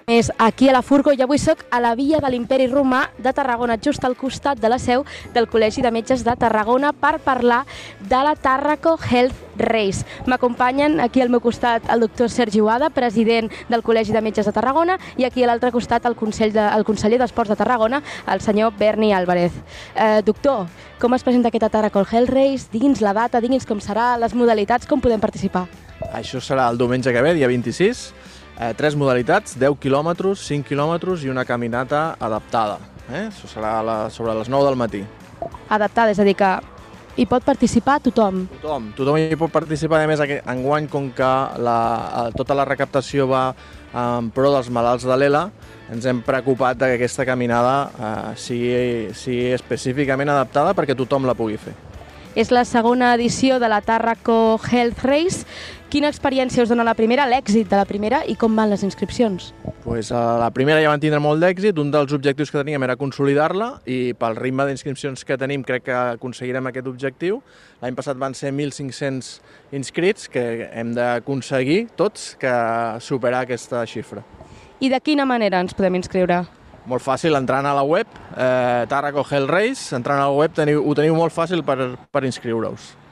És 0.07 0.31
aquí 0.37 0.67
a 0.69 0.73
la 0.75 0.83
Furgo 0.85 1.09
i 1.17 1.21
avui 1.25 1.39
sóc 1.41 1.63
a 1.73 1.79
la 1.81 1.95
via 1.97 2.19
de 2.21 2.29
l'Imperi 2.29 2.67
Romà 2.69 3.07
de 3.17 3.31
Tarragona, 3.33 3.79
just 3.81 4.03
al 4.05 4.13
costat 4.13 4.59
de 4.61 4.69
la 4.69 4.77
seu 4.77 5.01
del 5.33 5.47
Col·legi 5.49 5.81
de 5.81 5.89
Metges 5.89 6.21
de 6.21 6.35
Tarragona 6.37 6.91
per 6.93 7.15
parlar 7.25 7.63
de 8.05 8.19
la 8.21 8.35
Tarraco 8.37 8.99
Health 9.01 9.57
Race. 9.57 10.05
M'acompanyen 10.29 10.99
aquí 11.01 11.23
al 11.25 11.31
meu 11.33 11.41
costat 11.41 11.89
el 11.89 12.05
doctor 12.05 12.29
Sergi 12.29 12.61
Uada, 12.61 12.91
president 12.93 13.49
del 13.71 13.81
Col·legi 13.81 14.13
de 14.13 14.21
Metges 14.21 14.45
de 14.45 14.53
Tarragona, 14.53 14.99
i 15.17 15.25
aquí 15.25 15.41
a 15.41 15.49
l'altre 15.49 15.71
costat 15.73 16.05
el, 16.05 16.13
Consell 16.13 16.53
de, 16.53 16.61
el 16.61 16.85
conseller 16.85 17.17
d'Esports 17.23 17.49
de 17.49 17.57
Tarragona, 17.57 18.03
el 18.29 18.45
senyor 18.45 18.77
Berni 18.77 19.09
Álvarez. 19.11 19.57
Eh, 19.95 20.21
doctor, 20.21 20.67
com 21.01 21.17
es 21.17 21.25
presenta 21.25 21.49
aquesta 21.49 21.71
Tarraco 21.73 22.05
Health 22.05 22.29
Race? 22.29 22.69
Digui'ns 22.69 23.01
la 23.01 23.15
data, 23.17 23.41
digui'ns 23.41 23.65
com 23.65 23.81
serà, 23.81 24.13
les 24.21 24.37
modalitats, 24.37 24.85
com 24.85 25.01
podem 25.01 25.19
participar. 25.23 25.65
Això 26.13 26.37
serà 26.37 26.69
el 26.69 26.77
diumenge 26.77 27.09
que 27.09 27.25
ve, 27.25 27.33
dia 27.33 27.49
26. 27.49 28.05
Eh, 28.55 28.71
tres 28.77 28.95
modalitats, 28.95 29.57
10 29.59 29.75
quilòmetres, 29.83 30.39
5 30.47 30.63
quilòmetres 30.69 31.25
i 31.25 31.31
una 31.31 31.43
caminata 31.43 32.15
adaptada. 32.19 32.79
Eh? 33.09 33.27
Això 33.27 33.49
serà 33.51 33.81
la, 33.83 33.97
sobre 34.09 34.33
les 34.37 34.47
9 34.49 34.69
del 34.69 34.79
matí. 34.79 35.03
Adaptada, 35.69 36.15
és 36.15 36.19
a 36.19 36.25
dir, 36.25 36.37
que 36.39 36.51
hi 37.19 37.25
pot 37.27 37.43
participar 37.43 37.99
tothom. 38.03 38.45
Tothom, 38.61 38.91
tothom 38.95 39.19
hi 39.19 39.35
pot 39.39 39.51
participar, 39.51 39.99
a 40.03 40.07
més, 40.07 40.23
enguany, 40.23 40.87
com 40.91 41.09
que 41.15 41.31
la, 41.67 41.79
eh, 42.05 42.29
tota 42.37 42.55
la 42.55 42.67
recaptació 42.67 43.27
va 43.27 43.49
en 43.95 44.29
pro 44.35 44.51
dels 44.51 44.67
malalts 44.71 45.05
de 45.07 45.15
l'ELA, 45.15 45.45
ens 45.91 46.05
hem 46.07 46.19
preocupat 46.25 46.79
que 46.81 46.95
aquesta 46.97 47.25
caminada 47.27 47.75
eh, 47.87 48.31
sigui, 48.39 49.13
sigui 49.15 49.51
específicament 49.55 50.31
adaptada 50.31 50.73
perquè 50.75 50.97
tothom 50.97 51.27
la 51.27 51.35
pugui 51.37 51.59
fer. 51.61 51.75
És 52.35 52.51
la 52.51 52.65
segona 52.67 53.13
edició 53.15 53.61
de 53.63 53.69
la 53.71 53.79
Tarraco 53.79 54.59
Health 54.59 55.05
Race. 55.07 55.45
Quina 55.95 56.09
experiència 56.11 56.59
us 56.59 56.67
dona 56.67 56.83
la 56.83 56.91
primera, 56.91 57.23
l'èxit 57.23 57.69
de 57.71 57.77
la 57.79 57.85
primera 57.87 58.17
i 58.27 58.33
com 58.35 58.51
van 58.59 58.67
les 58.67 58.81
inscripcions? 58.83 59.45
Pues, 59.85 60.09
a 60.11 60.35
la 60.41 60.49
primera 60.51 60.81
ja 60.83 60.89
van 60.91 60.99
tindre 60.99 61.21
molt 61.23 61.39
d'èxit, 61.39 61.77
un 61.79 61.87
dels 61.93 62.11
objectius 62.11 62.49
que 62.51 62.59
teníem 62.59 62.83
era 62.83 62.97
consolidar-la 62.99 63.69
i 63.87 64.11
pel 64.19 64.35
ritme 64.35 64.65
d'inscripcions 64.67 65.23
que 65.23 65.37
tenim 65.39 65.63
crec 65.63 65.85
que 65.85 65.95
aconseguirem 66.17 66.67
aquest 66.67 66.89
objectiu. 66.91 67.37
L'any 67.79 67.95
passat 67.95 68.19
van 68.19 68.35
ser 68.35 68.51
1.500 68.51 69.29
inscrits 69.79 70.27
que 70.27 70.43
hem 70.67 70.91
d'aconseguir 70.99 71.85
tots 71.95 72.33
que 72.43 72.51
superar 72.99 73.45
aquesta 73.45 73.85
xifra. 73.87 74.25
I 74.83 74.91
de 74.91 74.99
quina 74.99 75.23
manera 75.23 75.63
ens 75.63 75.79
podem 75.79 75.95
inscriure? 76.01 76.41
Molt 76.91 77.07
fàcil, 77.07 77.39
entrant 77.39 77.71
a 77.71 77.71
la 77.79 77.87
web, 77.87 78.19
eh, 78.35 78.83
Tarraco 78.91 79.23
Hell 79.23 79.47
Race, 79.47 79.95
entrant 79.95 80.19
a 80.19 80.27
la 80.27 80.35
web 80.43 80.59
teniu, 80.59 80.83
ho 80.83 80.93
teniu 80.93 81.15
molt 81.15 81.31
fàcil 81.31 81.63
per, 81.63 81.93
per 82.11 82.27
inscriure-us. 82.27 83.04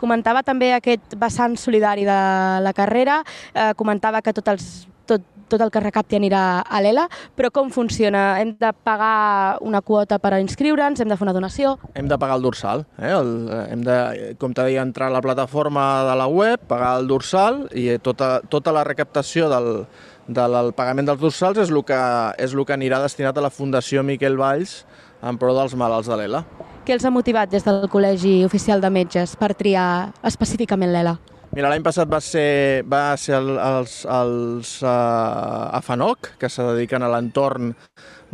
Comentava 0.00 0.44
també 0.46 0.72
aquest 0.74 1.16
vessant 1.20 1.56
solidari 1.60 2.06
de 2.08 2.20
la 2.64 2.72
carrera, 2.76 3.20
eh, 3.52 3.72
comentava 3.76 4.22
que 4.22 4.32
tot, 4.36 4.48
els, 4.48 4.68
tot, 5.06 5.24
tot 5.50 5.60
el 5.60 5.72
que 5.74 5.82
recapti 5.82 6.16
anirà 6.16 6.62
a 6.62 6.80
l'ELA, 6.80 7.06
però 7.36 7.50
com 7.52 7.70
funciona? 7.74 8.40
Hem 8.40 8.54
de 8.60 8.70
pagar 8.86 9.58
una 9.66 9.82
quota 9.84 10.20
per 10.22 10.38
inscriure'ns, 10.40 11.02
hem 11.02 11.10
de 11.10 11.18
fer 11.18 11.26
una 11.26 11.34
donació? 11.36 11.74
Hem 11.94 12.08
de 12.08 12.18
pagar 12.20 12.38
el 12.38 12.46
dorsal, 12.46 12.86
eh? 13.00 13.12
el, 13.12 13.34
eh, 13.50 13.64
hem 13.74 13.84
de, 13.86 13.98
com 14.40 14.54
t'he 14.56 14.70
dit, 14.70 14.80
entrar 14.80 15.10
a 15.10 15.16
la 15.18 15.24
plataforma 15.24 15.86
de 16.08 16.16
la 16.22 16.30
web, 16.30 16.64
pagar 16.70 16.94
el 17.00 17.10
dorsal 17.10 17.66
i 17.76 17.90
tota, 17.98 18.38
tota 18.48 18.72
la 18.72 18.86
recaptació 18.88 19.50
del, 19.52 19.84
del 20.30 20.72
pagament 20.78 21.10
dels 21.10 21.20
dorsals 21.20 21.60
és 21.66 21.74
el, 21.74 21.82
que, 21.86 22.00
és 22.38 22.54
el 22.54 22.64
que 22.64 22.76
anirà 22.76 23.02
destinat 23.02 23.36
a 23.36 23.44
la 23.44 23.52
Fundació 23.52 24.04
Miquel 24.06 24.38
Valls 24.40 24.84
en 25.26 25.38
pro 25.40 25.54
dels 25.56 25.74
malalts 25.76 26.08
de 26.08 26.16
l'ELA. 26.16 26.44
Què 26.90 26.96
els 26.96 27.04
ha 27.06 27.10
motivat 27.14 27.52
des 27.52 27.62
del 27.62 27.84
Col·legi 27.86 28.40
Oficial 28.42 28.80
de 28.82 28.88
Metges 28.90 29.36
per 29.38 29.52
triar 29.54 30.10
específicament 30.26 30.90
l'ELA? 30.90 31.12
Mira, 31.54 31.68
l'any 31.70 31.84
passat 31.86 32.08
va 32.10 32.18
ser, 32.18 32.82
va 32.82 33.14
ser 33.14 33.36
el, 33.36 33.52
els, 33.62 33.92
els 34.10 34.72
uh, 34.82 35.76
AFANOC, 35.78 36.32
que 36.42 36.50
se 36.50 36.66
dediquen 36.66 37.06
a 37.06 37.12
l'entorn 37.12 37.76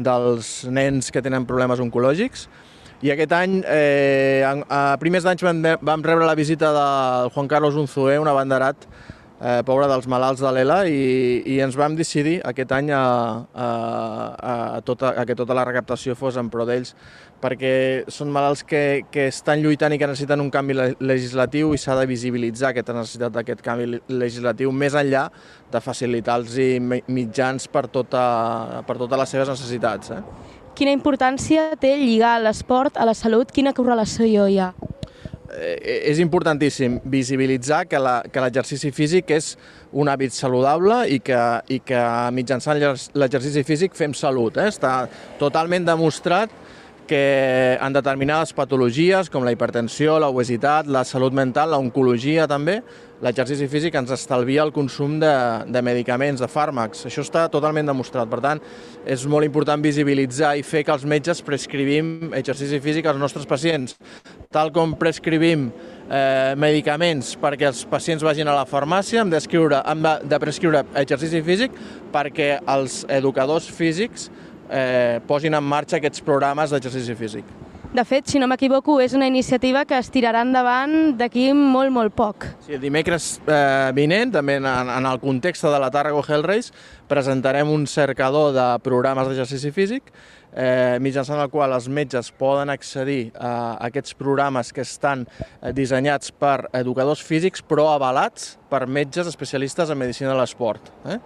dels 0.00 0.54
nens 0.72 1.12
que 1.12 1.20
tenen 1.20 1.44
problemes 1.44 1.84
oncològics, 1.84 2.46
i 3.04 3.12
aquest 3.12 3.36
any, 3.36 3.58
eh, 3.68 4.40
a 4.48 4.80
primers 5.04 5.28
d'anys 5.28 5.44
vam, 5.44 5.60
vam 5.84 6.06
rebre 6.08 6.24
la 6.24 6.38
visita 6.40 6.72
del 6.72 7.28
Juan 7.36 7.52
Carlos 7.52 7.76
Unzué, 7.76 8.16
un 8.16 8.32
abanderat 8.32 8.88
eh, 9.40 9.62
pobra 9.66 9.86
dels 9.90 10.06
malalts 10.08 10.40
de 10.40 10.50
l'ELA 10.52 10.78
i, 10.88 11.42
i 11.46 11.58
ens 11.64 11.76
vam 11.76 11.96
decidir 11.96 12.38
aquest 12.44 12.72
any 12.72 12.90
a, 12.94 13.02
a, 13.52 13.68
a, 14.76 14.80
tota, 14.86 15.12
a 15.20 15.26
que 15.28 15.36
tota 15.36 15.54
la 15.56 15.64
recaptació 15.68 16.16
fos 16.16 16.38
en 16.40 16.48
pro 16.52 16.64
d'ells 16.68 16.94
perquè 17.42 18.04
són 18.08 18.30
malalts 18.32 18.62
que, 18.64 19.04
que 19.12 19.26
estan 19.28 19.60
lluitant 19.60 19.92
i 19.92 19.98
que 20.00 20.08
necessiten 20.08 20.40
un 20.40 20.48
canvi 20.50 20.74
le- 20.78 20.94
legislatiu 21.04 21.74
i 21.76 21.78
s'ha 21.78 21.98
de 22.00 22.06
visibilitzar 22.08 22.70
aquesta 22.72 22.96
necessitat 22.96 23.34
d'aquest 23.36 23.60
canvi 23.66 23.86
le- 23.92 24.02
legislatiu 24.08 24.72
més 24.72 24.96
enllà 24.96 25.26
de 25.72 25.80
facilitar-los 25.84 26.56
mitjans 27.12 27.68
per, 27.68 27.86
tota, 27.92 28.82
per 28.88 28.96
totes 28.96 29.20
les 29.20 29.34
seves 29.36 29.52
necessitats. 29.52 30.10
Eh? 30.16 30.22
Quina 30.76 30.92
importància 30.92 31.70
té 31.80 31.94
lligar 32.00 32.38
l'esport 32.40 32.96
a 33.00 33.04
la 33.08 33.14
salut? 33.16 33.52
Quina 33.52 33.72
correlació 33.76 34.48
hi 34.48 34.58
ha? 34.60 34.72
Eh, 35.54 36.10
és 36.10 36.18
importantíssim 36.22 36.98
visibilitzar 37.04 37.84
que 37.86 37.98
l'exercici 38.00 38.90
físic 38.92 39.30
és 39.36 39.52
un 39.92 40.08
hàbit 40.08 40.34
saludable 40.34 41.04
i 41.12 41.20
que, 41.24 41.40
i 41.68 41.80
que 41.84 42.02
mitjançant 42.36 42.78
l'exer- 42.78 43.10
l'exercici 43.14 43.62
físic 43.64 43.94
fem 43.94 44.14
salut. 44.14 44.56
Eh? 44.56 44.68
Està 44.72 45.08
totalment 45.38 45.84
demostrat 45.86 46.50
que 47.06 47.78
en 47.80 47.94
determinades 47.94 48.52
patologies 48.56 49.30
com 49.32 49.46
la 49.46 49.52
hipertensió, 49.54 50.18
l'obesitat, 50.20 50.90
la 50.90 51.04
salut 51.06 51.34
mental, 51.34 51.72
l'oncologia 51.72 52.48
també, 52.50 52.80
l'exercici 53.24 53.64
físic 53.70 53.94
ens 53.96 54.10
estalvia 54.12 54.64
el 54.66 54.72
consum 54.76 55.16
de, 55.22 55.32
de 55.72 55.82
medicaments, 55.82 56.42
de 56.42 56.48
fàrmacs. 56.50 57.06
Això 57.08 57.24
està 57.24 57.46
totalment 57.52 57.88
demostrat. 57.88 58.28
Per 58.28 58.40
tant, 58.44 58.60
és 59.08 59.24
molt 59.30 59.46
important 59.46 59.80
visibilitzar 59.82 60.52
i 60.58 60.64
fer 60.66 60.82
que 60.84 60.92
els 60.92 61.06
metges 61.08 61.40
prescrivim 61.46 62.34
exercici 62.36 62.80
físic 62.84 63.08
als 63.08 63.20
nostres 63.22 63.48
pacients, 63.48 63.96
tal 64.52 64.72
com 64.74 64.92
prescrivim 65.00 65.70
eh, 66.10 66.54
medicaments 66.60 67.34
perquè 67.40 67.70
els 67.70 67.84
pacients 67.88 68.24
vagin 68.26 68.50
a 68.50 68.56
la 68.58 68.66
farmàcia, 68.68 69.22
hem, 69.24 69.32
hem 69.32 70.02
de, 70.04 70.14
de 70.28 70.42
prescriure 70.42 70.84
exercici 70.94 71.42
físic 71.46 71.80
perquè 72.12 72.56
els 72.66 73.04
educadors 73.12 73.70
físics 73.72 74.30
eh, 74.70 75.20
posin 75.26 75.54
en 75.54 75.64
marxa 75.64 76.00
aquests 76.00 76.22
programes 76.26 76.74
d'exercici 76.74 77.14
físic. 77.18 77.56
De 77.96 78.02
fet, 78.04 78.26
si 78.28 78.40
no 78.42 78.48
m'equivoco, 78.50 78.98
és 79.00 79.14
una 79.16 79.28
iniciativa 79.30 79.86
que 79.88 79.96
es 79.96 80.10
tirarà 80.12 80.42
endavant 80.44 81.14
d'aquí 81.16 81.46
molt, 81.56 81.88
molt 81.94 82.12
poc. 82.12 82.44
Sí, 82.66 82.74
el 82.76 82.82
dimecres 82.82 83.38
eh, 83.46 83.92
vinent, 83.96 84.34
també 84.34 84.58
en, 84.60 84.66
en 84.66 85.08
el 85.08 85.20
context 85.22 85.64
de 85.64 85.78
la 85.80 85.88
Tàrrego 85.94 86.20
Hell 86.26 86.44
Race, 86.44 86.74
presentarem 87.08 87.70
un 87.72 87.86
cercador 87.88 88.52
de 88.52 88.66
programes 88.84 89.30
d'exercici 89.30 89.72
físic 89.72 90.12
eh, 90.56 90.96
mitjançant 91.02 91.40
el 91.40 91.50
qual 91.52 91.74
els 91.76 91.86
metges 91.92 92.32
poden 92.36 92.72
accedir 92.72 93.30
a 93.38 93.76
aquests 93.86 94.16
programes 94.18 94.72
que 94.72 94.82
estan 94.86 95.26
eh, 95.28 95.72
dissenyats 95.76 96.32
per 96.32 96.70
educadors 96.76 97.22
físics 97.22 97.62
però 97.62 97.90
avalats 97.94 98.56
per 98.70 98.86
metges 98.90 99.28
especialistes 99.30 99.90
en 99.90 99.98
medicina 99.98 100.32
de 100.32 100.38
l'esport. 100.40 100.90
Eh? 101.06 101.18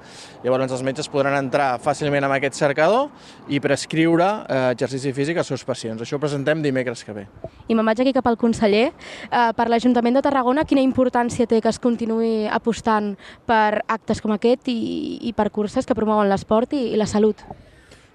Llavors 0.45 0.75
els 0.77 0.85
metges 0.87 1.09
podran 1.09 1.37
entrar 1.39 1.73
fàcilment 1.83 2.27
en 2.27 2.35
aquest 2.37 2.59
cercador 2.59 3.09
i 3.49 3.61
prescriure 3.65 4.29
eh, 4.45 4.61
exercici 4.75 5.15
físic 5.17 5.41
als 5.41 5.53
seus 5.53 5.65
pacients. 5.65 6.03
Això 6.03 6.19
ho 6.19 6.23
presentem 6.23 6.63
dimecres 6.63 7.05
que 7.07 7.17
ve. 7.17 7.27
I 7.69 7.77
me'n 7.77 7.87
vaig 7.87 8.03
aquí 8.05 8.15
cap 8.17 8.29
al 8.29 8.39
conseller. 8.41 8.91
Eh, 8.91 9.49
per 9.57 9.69
l'Ajuntament 9.73 10.19
de 10.19 10.25
Tarragona, 10.27 10.67
quina 10.69 10.85
importància 10.85 11.49
té 11.49 11.63
que 11.63 11.73
es 11.73 11.81
continuï 11.81 12.47
apostant 12.51 13.15
per 13.49 13.83
actes 13.89 14.21
com 14.21 14.37
aquest 14.37 14.69
i, 14.73 15.19
i 15.29 15.35
per 15.37 15.51
curses 15.55 15.89
que 15.89 15.97
promouen 15.97 16.29
l'esport 16.31 16.77
i, 16.77 16.91
i 16.93 17.01
la 17.01 17.09
salut? 17.11 17.45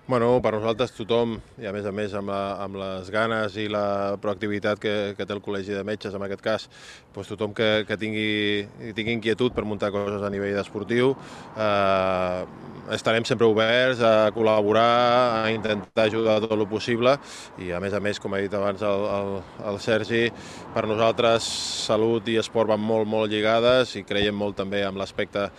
Bueno, 0.08 0.36
per 0.38 0.51
nosaltres 0.53 0.91
tothom, 0.93 1.32
i 1.58 1.66
a 1.66 1.72
més 1.74 1.88
a 1.89 1.91
més 1.95 2.12
amb, 2.14 2.30
la, 2.30 2.60
amb 2.62 2.78
les 2.78 3.08
ganes 3.10 3.56
i 3.58 3.64
la 3.74 4.20
proactivitat 4.22 4.78
que, 4.78 4.93
que 5.18 5.26
té 5.26 5.34
el 5.34 5.41
Col·legi 5.41 5.74
de 5.74 5.82
Metges 5.82 6.14
en 6.14 6.22
aquest 6.22 6.43
cas, 6.45 6.68
doncs 7.16 7.32
tothom 7.32 7.56
que, 7.58 7.70
que 7.89 7.97
tingui, 7.97 8.91
tingui 8.93 9.16
inquietud 9.18 9.56
per 9.56 9.64
muntar 9.66 9.89
coses 9.95 10.22
a 10.22 10.30
nivell 10.30 10.60
esportiu, 10.62 11.16
eh, 11.58 12.43
estarem 12.93 13.26
sempre 13.26 13.47
oberts 13.49 14.03
a 14.06 14.30
col·laborar, 14.36 15.41
a 15.41 15.49
intentar 15.49 16.06
ajudar 16.06 16.38
tot 16.43 16.53
el 16.53 16.68
possible. 16.70 17.16
I 17.58 17.72
a 17.74 17.82
més 17.82 17.97
a 17.97 18.03
més, 18.03 18.22
com 18.22 18.38
ha 18.38 18.43
dit 18.43 18.53
abans 18.53 18.86
el, 18.86 19.08
el, 19.16 19.34
el 19.72 19.82
Sergi, 19.82 20.28
per 20.76 20.86
nosaltres 20.86 21.49
salut 21.88 22.30
i 22.30 22.38
esport 22.41 22.70
van 22.70 22.84
molt, 22.84 23.10
molt 23.10 23.34
lligades 23.34 23.95
i 23.97 24.06
creiem 24.06 24.38
molt 24.38 24.60
també 24.62 24.84
amb 24.86 25.01
l'aspecte 25.01 25.49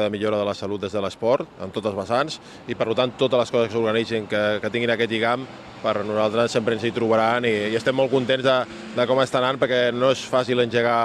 de 0.00 0.10
millora 0.16 0.40
de 0.40 0.48
la 0.48 0.56
salut 0.56 0.80
des 0.80 0.96
de 0.96 1.04
l'esport, 1.04 1.44
en 1.60 1.76
totes 1.76 1.92
vessants, 2.00 2.40
i 2.72 2.78
per 2.78 2.88
tant 2.96 3.12
totes 3.20 3.44
les 3.44 3.52
coses 3.52 3.65
que 3.66 3.74
s'organitzin 3.74 4.28
que, 4.30 4.42
que 4.62 4.72
tinguin 4.72 4.94
aquest 4.94 5.12
lligam 5.12 5.46
per 5.82 6.00
nosaltres 6.06 6.54
sempre 6.54 6.74
ens 6.74 6.86
hi 6.86 6.92
trobaran 6.94 7.44
i, 7.46 7.54
i 7.70 7.78
estem 7.78 7.94
molt 7.94 8.10
contents 8.10 8.46
de, 8.46 8.56
de 8.96 9.06
com 9.06 9.20
està 9.22 9.42
anant 9.42 9.60
perquè 9.60 9.90
no 9.94 10.10
és 10.14 10.24
fàcil 10.30 10.64
engegar 10.64 11.00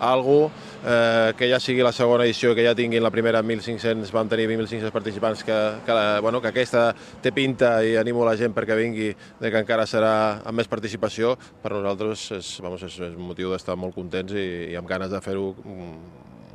alguna 0.00 0.50
cosa, 0.50 0.66
eh, 0.86 1.32
que 1.36 1.48
ja 1.50 1.58
sigui 1.60 1.82
la 1.82 1.92
segona 1.92 2.24
edició, 2.24 2.54
que 2.54 2.64
ja 2.64 2.74
tinguin 2.78 3.02
la 3.02 3.10
primera 3.10 3.42
1.500, 3.42 4.10
vam 4.14 4.28
tenir 4.30 4.46
1.500 4.48 4.92
participants, 4.94 5.44
que, 5.44 5.56
que, 5.84 5.92
la, 5.92 6.20
bueno, 6.20 6.40
que 6.40 6.52
aquesta 6.52 6.88
té 7.22 7.32
pinta 7.34 7.76
i 7.84 7.96
animo 7.98 8.24
la 8.26 8.36
gent 8.38 8.54
perquè 8.56 8.76
vingui, 8.78 9.10
de 9.40 9.52
que 9.52 9.62
encara 9.62 9.86
serà 9.90 10.12
amb 10.44 10.60
més 10.60 10.70
participació, 10.70 11.34
per 11.62 11.74
nosaltres 11.74 12.26
és, 12.38 12.52
vamos, 12.64 12.84
és, 12.86 12.98
és 13.10 13.16
motiu 13.18 13.52
d'estar 13.52 13.76
molt 13.76 13.96
contents 13.96 14.36
i, 14.36 14.46
i 14.72 14.76
amb 14.78 14.88
ganes 14.88 15.12
de 15.12 15.22
fer-ho 15.24 15.52
mm, 15.64 15.96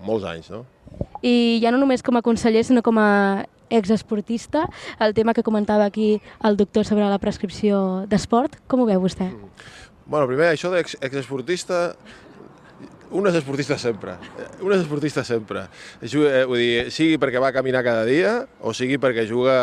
molts 0.08 0.28
anys. 0.32 0.52
No? 0.54 0.64
I 1.22 1.60
ja 1.64 1.72
no 1.74 1.82
només 1.82 2.04
com 2.04 2.18
a 2.18 2.26
conseller, 2.26 2.64
sinó 2.66 2.84
com 2.86 2.98
a 3.02 3.10
exesportista, 3.72 4.68
el 5.00 5.16
tema 5.18 5.34
que 5.34 5.44
comentava 5.44 5.86
aquí 5.86 6.22
el 6.44 6.58
doctor 6.58 6.86
sobre 6.86 7.08
la 7.10 7.20
prescripció 7.20 8.06
d'esport, 8.12 8.60
com 8.68 8.84
ho 8.84 8.90
veu 8.90 9.02
vostè? 9.02 9.32
Bueno, 10.06 10.28
primer, 10.28 10.52
això 10.52 10.72
d'exesportista, 10.74 11.96
un 13.12 13.28
és 13.28 13.36
esportista 13.36 13.78
sempre, 13.80 14.16
un 14.64 14.74
és 14.74 14.82
esportista 14.82 15.24
sempre. 15.28 15.66
Juga, 16.02 16.32
eh, 16.32 16.46
vull 16.48 16.62
dir, 16.62 16.92
sigui 16.94 17.18
perquè 17.22 17.42
va 17.44 17.50
a 17.52 17.56
caminar 17.56 17.84
cada 17.84 18.06
dia 18.08 18.34
o 18.62 18.74
sigui 18.74 18.98
perquè 19.02 19.26
juga 19.28 19.56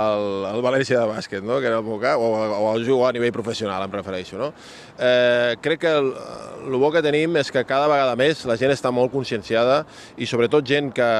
al, 0.00 0.46
al 0.48 0.62
València 0.64 0.98
de 1.00 1.08
bàsquet, 1.10 1.44
no? 1.44 1.60
que 1.60 1.68
era 1.68 1.80
el 1.82 1.84
meu 1.86 1.98
cas, 2.00 2.16
o, 2.16 2.30
o 2.32 2.72
el 2.74 2.86
jugo 2.86 3.06
a 3.06 3.12
nivell 3.12 3.32
professional, 3.34 3.84
em 3.84 3.92
prefereixo. 3.92 4.38
No? 4.40 4.52
Eh, 4.98 5.56
crec 5.60 5.82
que 5.84 5.92
el, 5.92 6.12
el 6.64 6.78
bo 6.80 6.90
que 6.94 7.02
tenim 7.04 7.36
és 7.40 7.50
que 7.52 7.64
cada 7.68 7.88
vegada 7.90 8.16
més 8.16 8.44
la 8.48 8.56
gent 8.60 8.72
està 8.72 8.92
molt 8.94 9.12
conscienciada 9.12 9.82
i 10.16 10.28
sobretot 10.30 10.64
gent 10.66 10.92
que, 10.96 11.10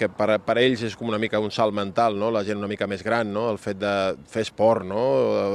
que 0.00 0.08
per, 0.08 0.38
per 0.44 0.56
ells 0.62 0.84
és 0.88 0.96
com 0.96 1.10
una 1.12 1.20
mica 1.20 1.40
un 1.42 1.52
salt 1.54 1.76
mental, 1.76 2.16
no? 2.18 2.32
la 2.32 2.44
gent 2.46 2.60
una 2.60 2.70
mica 2.70 2.88
més 2.88 3.04
gran, 3.04 3.32
no? 3.34 3.48
el 3.52 3.60
fet 3.60 3.80
de 3.82 3.94
fer 4.30 4.46
esport, 4.46 4.86
no? 4.88 5.04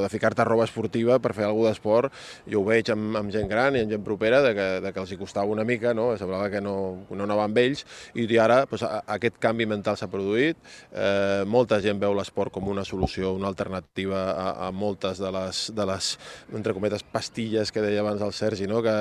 de 0.03 0.11
ficar-te 0.13 0.45
roba 0.47 0.67
esportiva 0.67 1.17
per 1.23 1.33
fer 1.33 1.47
alguna 1.47 1.71
d'esport, 1.71 2.13
jo 2.49 2.61
ho 2.61 2.67
veig 2.67 2.91
amb, 2.93 3.17
amb 3.23 3.33
gent 3.33 3.49
gran 3.49 3.77
i 3.77 3.83
amb 3.83 3.95
gent 3.95 4.05
propera 4.05 4.43
de 4.45 4.53
que, 4.57 4.69
de 4.83 4.93
que 4.93 5.03
els 5.03 5.13
hi 5.13 5.19
costava 5.19 5.49
una 5.49 5.62
mica, 5.67 5.93
no? 5.93 6.11
semblava 6.17 6.49
que 6.49 6.61
no, 6.61 6.75
no 7.09 7.25
anava 7.27 7.45
amb 7.47 7.59
ells 7.61 7.85
i 8.13 8.27
ara 8.41 8.63
doncs, 8.69 8.85
aquest 9.15 9.39
canvi 9.41 9.67
mental 9.69 9.97
s'ha 9.99 10.09
produït, 10.11 10.57
eh, 10.91 11.43
molta 11.49 11.79
gent 11.83 11.99
veu 12.01 12.15
l'esport 12.17 12.53
com 12.53 12.67
una 12.71 12.85
solució, 12.87 13.33
una 13.37 13.49
alternativa 13.51 14.23
a, 14.31 14.47
a 14.67 14.71
moltes 14.71 15.21
de 15.21 15.31
les, 15.33 15.63
de 15.75 15.85
les 15.89 16.11
entre 16.53 16.73
cometes, 16.75 17.03
pastilles 17.03 17.71
que 17.71 17.83
deia 17.83 18.01
abans 18.01 18.21
el 18.21 18.33
Sergi, 18.33 18.67
no? 18.67 18.81
que, 18.85 18.95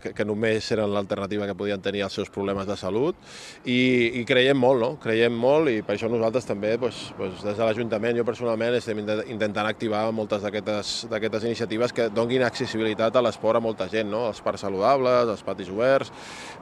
que, 0.00 0.14
que 0.16 0.26
només 0.28 0.70
eren 0.74 0.92
l'alternativa 0.92 1.46
que 1.48 1.56
podien 1.58 1.82
tenir 1.82 2.04
als 2.06 2.16
seus 2.18 2.30
problemes 2.32 2.66
de 2.68 2.76
salut 2.80 3.16
i, 3.64 4.20
i 4.20 4.24
creiem 4.28 4.58
molt, 4.58 4.80
no? 4.82 4.90
creiem 5.02 5.34
molt 5.36 5.70
i 5.72 5.80
per 5.86 5.96
això 5.96 6.10
nosaltres 6.12 6.48
també 6.48 6.74
doncs, 6.80 7.04
doncs, 7.18 7.44
des 7.44 7.58
de 7.58 7.64
l'Ajuntament, 7.64 8.16
jo 8.18 8.26
personalment 8.28 8.78
estem 8.78 9.02
intent- 9.02 9.24
intentant 9.30 9.68
activar 9.68 10.04
moltes 10.14 10.42
d'aquestes 10.44 11.46
iniciatives 11.48 11.92
que 11.96 12.08
donin 12.14 12.44
accessibilitat 12.46 13.16
a 13.16 13.24
l'esport 13.24 13.60
a 13.60 13.64
molta 13.64 13.88
gent, 13.92 14.10
no? 14.10 14.26
els 14.30 14.40
parcs 14.44 14.64
saludables, 14.66 15.28
els 15.28 15.44
patis 15.46 15.70
oberts, 15.72 15.91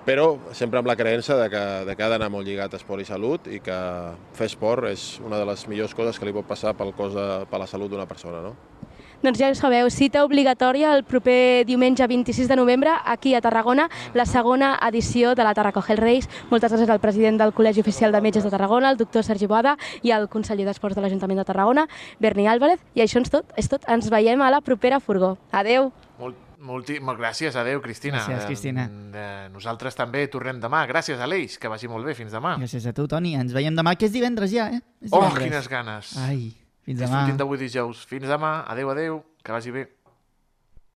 però 0.07 0.33
sempre 0.57 0.81
amb 0.81 0.89
la 0.89 0.97
creença 0.97 1.37
de 1.37 1.49
que, 1.53 1.63
de 1.87 1.97
que 1.97 2.03
ha 2.03 2.11
d'anar 2.13 2.31
molt 2.33 2.49
lligat 2.49 2.75
a 2.75 2.81
esport 2.81 3.05
i 3.05 3.09
salut 3.09 3.47
i 3.53 3.61
que 3.65 3.79
fer 4.37 4.49
esport 4.49 4.89
és 4.91 5.13
una 5.25 5.39
de 5.39 5.47
les 5.49 5.67
millors 5.69 5.95
coses 5.95 6.19
que 6.19 6.27
li 6.27 6.35
pot 6.35 6.49
passar 6.49 6.75
pel 6.79 6.95
cos 6.97 7.15
de, 7.15 7.29
per 7.51 7.61
la 7.61 7.69
salut 7.71 7.93
d'una 7.93 8.09
persona. 8.11 8.41
No? 8.45 8.55
Doncs 9.21 9.37
ja 9.37 9.51
ho 9.53 9.55
sabeu, 9.55 9.91
cita 9.93 10.23
obligatòria 10.25 10.95
el 10.97 11.03
proper 11.05 11.67
diumenge 11.69 12.07
26 12.09 12.49
de 12.49 12.57
novembre 12.57 12.95
aquí 13.05 13.35
a 13.35 13.43
Tarragona, 13.45 13.91
la 14.17 14.25
segona 14.25 14.79
edició 14.89 15.35
de 15.37 15.45
la 15.45 15.53
Tarraco 15.53 15.85
Hell 15.87 16.01
Race. 16.01 16.33
Moltes 16.49 16.73
gràcies 16.73 16.89
al 16.89 17.05
president 17.05 17.37
del 17.37 17.53
Col·legi 17.53 17.85
Oficial 17.85 18.17
de 18.17 18.25
Metges 18.25 18.49
de 18.49 18.57
Tarragona, 18.57 18.89
el 18.89 18.97
doctor 18.97 19.23
Sergi 19.23 19.45
Boada, 19.45 19.77
i 20.01 20.17
al 20.17 20.31
conseller 20.33 20.65
d'Esports 20.65 20.97
de 20.97 21.05
l'Ajuntament 21.05 21.45
de 21.45 21.45
Tarragona, 21.53 21.85
Berni 22.19 22.49
Álvarez. 22.49 22.81
I 22.97 23.05
això 23.05 23.21
és 23.21 23.29
tot, 23.29 23.53
és 23.61 23.69
tot. 23.69 23.85
Ens 23.93 24.09
veiem 24.09 24.41
a 24.41 24.49
la 24.57 24.65
propera 24.65 25.05
furgó. 25.05 25.37
Adeu! 25.53 25.93
Molt, 26.61 26.67
molti, 26.87 26.99
molt 27.01 27.19
gràcies, 27.19 27.55
adeu, 27.57 27.81
Cristina. 27.81 28.19
Gràcies, 28.21 28.45
Cristina. 28.47 28.85
Eh, 29.15 29.49
nosaltres 29.53 29.95
també 29.97 30.27
tornem 30.29 30.61
demà. 30.61 30.83
Gràcies, 30.87 31.19
Aleix, 31.21 31.59
que 31.59 31.69
vagi 31.69 31.89
molt 31.89 32.05
bé. 32.05 32.15
Fins 32.15 32.33
demà. 32.33 32.57
Gràcies 32.61 32.87
a 32.87 32.93
tu, 32.93 33.07
Toni. 33.09 33.35
Ens 33.35 33.53
veiem 33.53 33.75
demà, 33.75 33.95
que 33.97 34.07
és 34.07 34.13
divendres 34.13 34.51
ja, 34.53 34.69
eh? 34.69 34.81
És 35.01 35.11
Oh, 35.13 35.21
divendres. 35.21 35.45
quines 35.49 35.69
ganes. 35.69 36.17
Ai, 36.19 36.53
fins 36.85 37.01
demà. 37.01 37.25
Dijous. 37.59 38.05
Fins 38.07 38.27
demà. 38.29 38.65
Adeu, 38.69 38.91
adeu. 38.91 39.25
Que 39.43 39.53
vagi 39.53 39.71
bé. 39.71 39.87